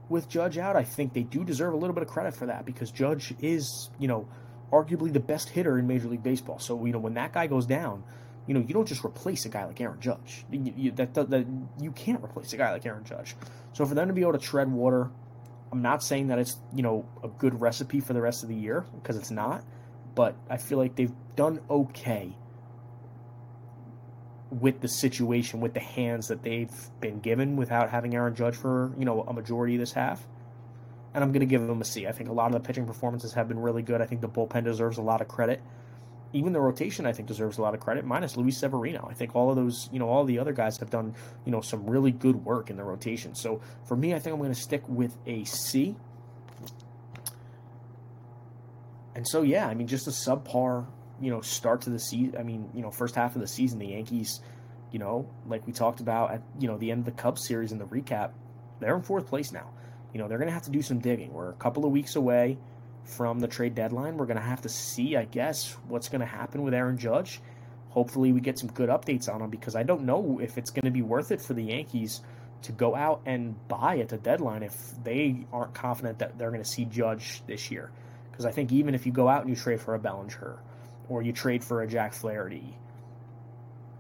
with 0.08 0.28
Judge 0.28 0.58
out, 0.58 0.76
I 0.76 0.84
think 0.84 1.12
they 1.12 1.22
do 1.22 1.44
deserve 1.44 1.72
a 1.72 1.76
little 1.76 1.94
bit 1.94 2.02
of 2.02 2.08
credit 2.08 2.34
for 2.34 2.46
that 2.46 2.64
because 2.64 2.90
Judge 2.90 3.34
is, 3.40 3.90
you 3.98 4.08
know, 4.08 4.28
arguably 4.72 5.12
the 5.12 5.20
best 5.20 5.50
hitter 5.50 5.78
in 5.78 5.86
Major 5.86 6.08
League 6.08 6.22
Baseball. 6.22 6.58
So, 6.58 6.84
you 6.84 6.92
know, 6.92 6.98
when 6.98 7.14
that 7.14 7.32
guy 7.32 7.46
goes 7.46 7.66
down, 7.66 8.02
you 8.46 8.54
know, 8.54 8.60
you 8.60 8.74
don't 8.74 8.86
just 8.86 9.04
replace 9.04 9.46
a 9.46 9.48
guy 9.48 9.64
like 9.64 9.80
Aaron 9.80 10.00
Judge. 10.00 10.44
You, 10.50 10.74
you, 10.76 10.90
that, 10.92 11.14
that, 11.14 11.30
that, 11.30 11.46
you 11.80 11.92
can't 11.92 12.22
replace 12.22 12.52
a 12.52 12.56
guy 12.56 12.72
like 12.72 12.84
Aaron 12.84 13.04
Judge. 13.04 13.36
So 13.72 13.86
for 13.86 13.94
them 13.94 14.08
to 14.08 14.14
be 14.14 14.20
able 14.20 14.32
to 14.32 14.38
tread 14.38 14.70
water, 14.70 15.10
I'm 15.72 15.82
not 15.82 16.02
saying 16.02 16.28
that 16.28 16.38
it's 16.38 16.56
you 16.74 16.82
know 16.82 17.08
a 17.22 17.28
good 17.28 17.60
recipe 17.60 18.00
for 18.00 18.12
the 18.12 18.20
rest 18.20 18.42
of 18.42 18.48
the 18.48 18.54
year 18.54 18.84
because 18.94 19.16
it's 19.16 19.30
not, 19.30 19.64
but 20.14 20.36
I 20.48 20.56
feel 20.56 20.78
like 20.78 20.94
they've 20.94 21.12
done 21.34 21.60
okay 21.68 22.36
with 24.50 24.80
the 24.80 24.88
situation, 24.88 25.60
with 25.60 25.74
the 25.74 25.80
hands 25.80 26.28
that 26.28 26.44
they've 26.44 26.70
been 27.00 27.18
given 27.18 27.56
without 27.56 27.90
having 27.90 28.14
Aaron 28.14 28.36
Judge 28.36 28.54
for 28.54 28.92
you 28.98 29.04
know 29.04 29.22
a 29.22 29.32
majority 29.32 29.74
of 29.74 29.80
this 29.80 29.92
half. 29.92 30.24
and 31.12 31.24
I'm 31.24 31.32
going 31.32 31.40
to 31.40 31.46
give 31.46 31.66
them 31.66 31.80
a 31.80 31.84
C. 31.84 32.06
I 32.06 32.12
think 32.12 32.28
a 32.28 32.32
lot 32.32 32.46
of 32.46 32.52
the 32.52 32.60
pitching 32.60 32.86
performances 32.86 33.32
have 33.34 33.48
been 33.48 33.58
really 33.58 33.82
good. 33.82 34.00
I 34.00 34.06
think 34.06 34.20
the 34.20 34.28
bullpen 34.28 34.64
deserves 34.64 34.98
a 34.98 35.02
lot 35.02 35.20
of 35.20 35.28
credit. 35.28 35.60
Even 36.34 36.52
the 36.52 36.60
rotation, 36.60 37.06
I 37.06 37.12
think, 37.12 37.28
deserves 37.28 37.58
a 37.58 37.62
lot 37.62 37.74
of 37.74 37.80
credit, 37.80 38.04
minus 38.04 38.36
Luis 38.36 38.58
Severino. 38.58 39.06
I 39.08 39.14
think 39.14 39.36
all 39.36 39.50
of 39.50 39.56
those, 39.56 39.88
you 39.92 40.00
know, 40.00 40.08
all 40.08 40.24
the 40.24 40.40
other 40.40 40.52
guys 40.52 40.76
have 40.78 40.90
done, 40.90 41.14
you 41.44 41.52
know, 41.52 41.60
some 41.60 41.88
really 41.88 42.10
good 42.10 42.44
work 42.44 42.70
in 42.70 42.76
the 42.76 42.82
rotation. 42.82 43.36
So 43.36 43.60
for 43.84 43.96
me, 43.96 44.14
I 44.14 44.18
think 44.18 44.34
I'm 44.34 44.40
going 44.40 44.52
to 44.52 44.60
stick 44.60 44.82
with 44.88 45.16
a 45.26 45.44
C. 45.44 45.94
And 49.14 49.26
so, 49.26 49.42
yeah, 49.42 49.68
I 49.68 49.74
mean, 49.74 49.86
just 49.86 50.08
a 50.08 50.10
subpar, 50.10 50.86
you 51.20 51.30
know, 51.30 51.40
start 51.40 51.82
to 51.82 51.90
the 51.90 52.00
season. 52.00 52.36
I 52.36 52.42
mean, 52.42 52.68
you 52.74 52.82
know, 52.82 52.90
first 52.90 53.14
half 53.14 53.36
of 53.36 53.40
the 53.40 53.46
season, 53.46 53.78
the 53.78 53.86
Yankees, 53.86 54.40
you 54.90 54.98
know, 54.98 55.30
like 55.46 55.64
we 55.68 55.72
talked 55.72 56.00
about 56.00 56.32
at, 56.32 56.42
you 56.58 56.66
know, 56.66 56.76
the 56.78 56.90
end 56.90 56.98
of 56.98 57.04
the 57.04 57.22
Cubs 57.22 57.46
series 57.46 57.70
in 57.70 57.78
the 57.78 57.86
recap, 57.86 58.32
they're 58.80 58.96
in 58.96 59.02
fourth 59.02 59.28
place 59.28 59.52
now. 59.52 59.70
You 60.12 60.18
know, 60.18 60.26
they're 60.26 60.38
going 60.38 60.48
to 60.48 60.54
have 60.54 60.64
to 60.64 60.70
do 60.70 60.82
some 60.82 60.98
digging. 60.98 61.32
We're 61.32 61.50
a 61.50 61.54
couple 61.54 61.84
of 61.84 61.92
weeks 61.92 62.16
away 62.16 62.58
from 63.04 63.38
the 63.38 63.48
trade 63.48 63.74
deadline. 63.74 64.16
We're 64.16 64.26
going 64.26 64.38
to 64.38 64.42
have 64.42 64.62
to 64.62 64.68
see, 64.68 65.16
I 65.16 65.24
guess, 65.24 65.76
what's 65.88 66.08
going 66.08 66.20
to 66.20 66.26
happen 66.26 66.62
with 66.62 66.74
Aaron 66.74 66.98
Judge. 66.98 67.40
Hopefully, 67.90 68.32
we 68.32 68.40
get 68.40 68.58
some 68.58 68.70
good 68.70 68.88
updates 68.88 69.32
on 69.32 69.40
him 69.40 69.50
because 69.50 69.76
I 69.76 69.84
don't 69.84 70.02
know 70.02 70.40
if 70.42 70.58
it's 70.58 70.70
going 70.70 70.84
to 70.84 70.90
be 70.90 71.02
worth 71.02 71.30
it 71.30 71.40
for 71.40 71.54
the 71.54 71.62
Yankees 71.62 72.22
to 72.62 72.72
go 72.72 72.94
out 72.94 73.20
and 73.26 73.54
buy 73.68 73.98
at 73.98 74.08
the 74.08 74.16
deadline 74.16 74.62
if 74.62 74.92
they 75.04 75.46
aren't 75.52 75.74
confident 75.74 76.18
that 76.18 76.38
they're 76.38 76.50
going 76.50 76.62
to 76.62 76.68
see 76.68 76.86
Judge 76.86 77.42
this 77.46 77.70
year. 77.70 77.92
Because 78.30 78.46
I 78.46 78.50
think 78.50 78.72
even 78.72 78.94
if 78.94 79.06
you 79.06 79.12
go 79.12 79.28
out 79.28 79.42
and 79.42 79.50
you 79.50 79.54
trade 79.54 79.80
for 79.80 79.94
a 79.94 79.98
Bellinger 79.98 80.58
or 81.08 81.22
you 81.22 81.32
trade 81.32 81.62
for 81.62 81.82
a 81.82 81.86
Jack 81.86 82.14
Flaherty, 82.14 82.76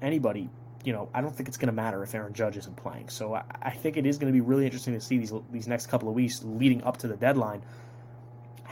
anybody, 0.02 0.48
you 0.82 0.92
know, 0.92 1.08
I 1.14 1.20
don't 1.20 1.34
think 1.34 1.48
it's 1.48 1.58
going 1.58 1.68
to 1.68 1.72
matter 1.72 2.02
if 2.02 2.14
Aaron 2.14 2.32
Judge 2.32 2.56
isn't 2.56 2.76
playing. 2.76 3.10
So 3.10 3.34
I, 3.34 3.44
I 3.62 3.70
think 3.70 3.96
it 3.96 4.06
is 4.06 4.18
going 4.18 4.32
to 4.32 4.36
be 4.36 4.40
really 4.40 4.64
interesting 4.64 4.94
to 4.94 5.00
see 5.00 5.18
these 5.18 5.32
these 5.52 5.68
next 5.68 5.86
couple 5.86 6.08
of 6.08 6.14
weeks 6.14 6.42
leading 6.42 6.82
up 6.82 6.96
to 6.98 7.08
the 7.08 7.16
deadline 7.16 7.62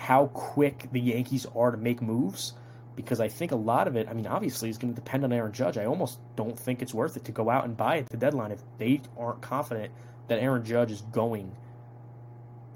how 0.03 0.27
quick 0.27 0.89
the 0.91 1.01
Yankees 1.01 1.47
are 1.55 1.71
to 1.71 1.77
make 1.77 2.03
moves 2.03 2.55
because 2.97 3.21
I 3.21 3.29
think 3.29 3.53
a 3.53 3.57
lot 3.57 3.87
of 3.87 3.95
it, 3.95 4.09
I 4.09 4.15
mean, 4.15 4.27
obviously, 4.27 4.69
is 4.69 4.77
going 4.77 4.93
to 4.93 5.01
depend 5.01 5.23
on 5.23 5.33
Aaron 5.33 5.53
Judge. 5.53 5.79
I 5.79 5.85
almost 5.85 6.19
don't 6.35 6.59
think 6.59 6.83
it's 6.83 6.93
worth 6.93 7.17
it 7.17 7.25
to 7.27 7.33
go 7.33 7.49
out 7.49 7.65
and 7.65 7.77
buy 7.77 7.99
at 7.99 8.09
the 8.09 8.17
deadline 8.17 8.51
if 8.51 8.61
they 8.79 9.01
aren't 9.17 9.41
confident 9.43 9.93
that 10.27 10.41
Aaron 10.41 10.65
Judge 10.65 10.91
is 10.91 11.03
going 11.03 11.55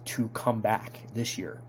to 0.04 0.28
come 0.28 0.60
back 0.60 1.00
this 1.14 1.36
year. 1.36 1.60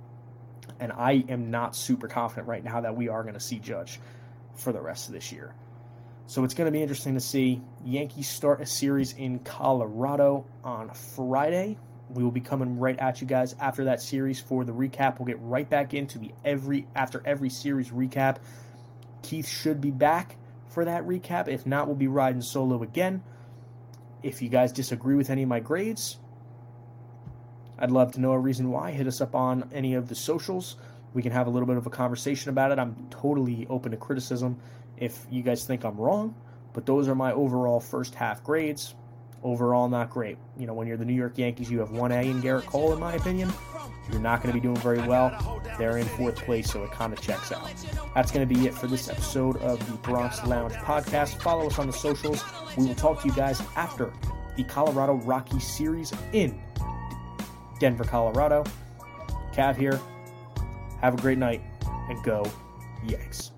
And 0.80 0.92
I 0.92 1.26
am 1.28 1.50
not 1.50 1.76
super 1.76 2.08
confident 2.08 2.48
right 2.48 2.64
now 2.64 2.80
that 2.82 2.96
we 2.96 3.10
are 3.10 3.24
going 3.24 3.34
to 3.34 3.40
see 3.40 3.58
Judge 3.58 4.00
for 4.54 4.72
the 4.72 4.80
rest 4.80 5.08
of 5.08 5.14
this 5.16 5.32
year. 5.32 5.56
So 6.28 6.44
it's 6.44 6.54
going 6.54 6.68
to 6.68 6.72
be 6.72 6.84
interesting 6.84 7.16
to 7.16 7.20
see. 7.20 7.64
Yankees 7.84 8.30
start 8.30 8.62
a 8.62 8.66
series 8.68 9.14
in 9.14 9.40
Colorado 9.40 10.46
on 10.64 10.92
Friday. 10.92 11.78
We 12.10 12.24
will 12.24 12.32
be 12.32 12.42
coming 12.42 12.80
right 12.80 12.98
at 13.00 13.22
you 13.22 13.28
guys 13.28 13.56
after 13.60 13.86
that 13.86 14.02
series 14.02 14.40
for 14.40 14.64
the 14.64 14.72
recap. 14.72 15.20
We'll 15.20 15.28
get 15.28 15.40
right 15.42 15.70
back 15.70 15.94
into 15.94 16.20
the 16.20 16.32
every 16.46 16.88
after 16.96 17.22
every 17.26 17.50
series 17.50 17.90
recap. 17.90 18.38
Keith 19.24 19.48
should 19.48 19.82
be 19.82 19.92
back 19.92 20.38
for 20.70 20.86
that 20.86 21.06
recap. 21.06 21.48
If 21.48 21.66
not, 21.66 21.88
we'll 21.88 21.96
be 21.96 22.08
riding 22.08 22.42
solo 22.42 22.82
again. 22.82 23.24
If 24.24 24.42
you 24.42 24.50
guys 24.50 24.72
disagree 24.72 25.16
with 25.16 25.30
any 25.30 25.44
of 25.44 25.50
my 25.50 25.60
grades, 25.60 26.18
I'd 27.78 27.92
love 27.92 28.14
to 28.14 28.22
know 28.22 28.32
a 28.32 28.40
reason 28.40 28.72
why. 28.72 28.92
Hit 28.92 29.08
us 29.08 29.22
up 29.22 29.36
on 29.36 29.70
any 29.74 29.94
of 29.94 30.08
the 30.08 30.16
socials. 30.16 30.78
We 31.14 31.22
can 31.22 31.32
have 31.32 31.48
a 31.48 31.50
little 31.50 31.68
bit 31.68 31.78
of 31.78 31.88
a 31.88 31.90
conversation 31.90 32.50
about 32.50 32.72
it. 32.72 32.80
I'm 32.80 33.08
totally 33.10 33.68
open 33.70 33.92
to 33.92 33.98
criticism 33.98 34.60
if 34.98 35.26
you 35.30 35.44
guys 35.44 35.66
think 35.66 35.84
I'm 35.84 35.98
wrong, 35.98 36.36
but 36.74 36.86
those 36.86 37.08
are 37.08 37.16
my 37.16 37.32
overall 37.34 37.80
first 37.80 38.16
half 38.16 38.44
grades. 38.44 38.96
Overall, 39.44 39.88
not 39.88 40.10
great. 40.10 40.38
You 40.58 40.68
know, 40.68 40.74
when 40.74 40.88
you're 40.88 40.98
the 40.98 41.06
New 41.06 41.14
York 41.14 41.38
Yankees, 41.38 41.70
you 41.70 41.80
have 41.80 41.90
1A 41.90 42.26
in 42.26 42.42
Gerrit 42.42 42.66
Cole, 42.66 42.94
in 42.94 43.00
my 43.00 43.14
opinion. 43.14 43.52
You're 44.12 44.22
not 44.22 44.42
going 44.42 44.54
to 44.54 44.60
be 44.60 44.62
doing 44.62 44.78
very 44.78 45.06
well. 45.06 45.62
They're 45.78 45.98
in 45.98 46.06
fourth 46.06 46.38
place, 46.38 46.72
so 46.72 46.84
it 46.84 46.92
kind 46.92 47.14
of 47.14 47.22
checks 47.22 47.52
out. 47.52 47.70
That's 48.16 48.32
going 48.32 48.48
to 48.48 48.54
be 48.54 48.68
it 48.68 48.74
for 48.74 48.88
this 48.88 49.10
episode 49.10 49.58
of 49.58 49.86
the 49.86 49.98
Bronx 49.98 50.44
Lounge 50.46 50.74
podcast. 50.74 51.42
Follow 51.42 51.68
us 51.68 51.78
on 51.78 51.88
the 51.88 51.94
socials. 51.94 52.44
We 52.78 52.88
will 52.88 52.96
talk 52.96 53.22
to 53.22 53.28
you 53.28 53.34
guys 53.34 53.62
after 53.76 54.12
the 54.56 54.64
Colorado 54.64 55.16
Rockies 55.16 55.68
series 55.68 56.14
in 56.34 56.60
Denver, 57.80 58.04
Colorado. 58.04 58.64
Cav 59.54 59.76
here. 59.76 60.00
Have 61.02 61.14
a 61.14 61.18
great 61.18 61.38
night 61.38 61.62
and 62.10 62.24
go 62.24 62.44
Yanks. 63.08 63.52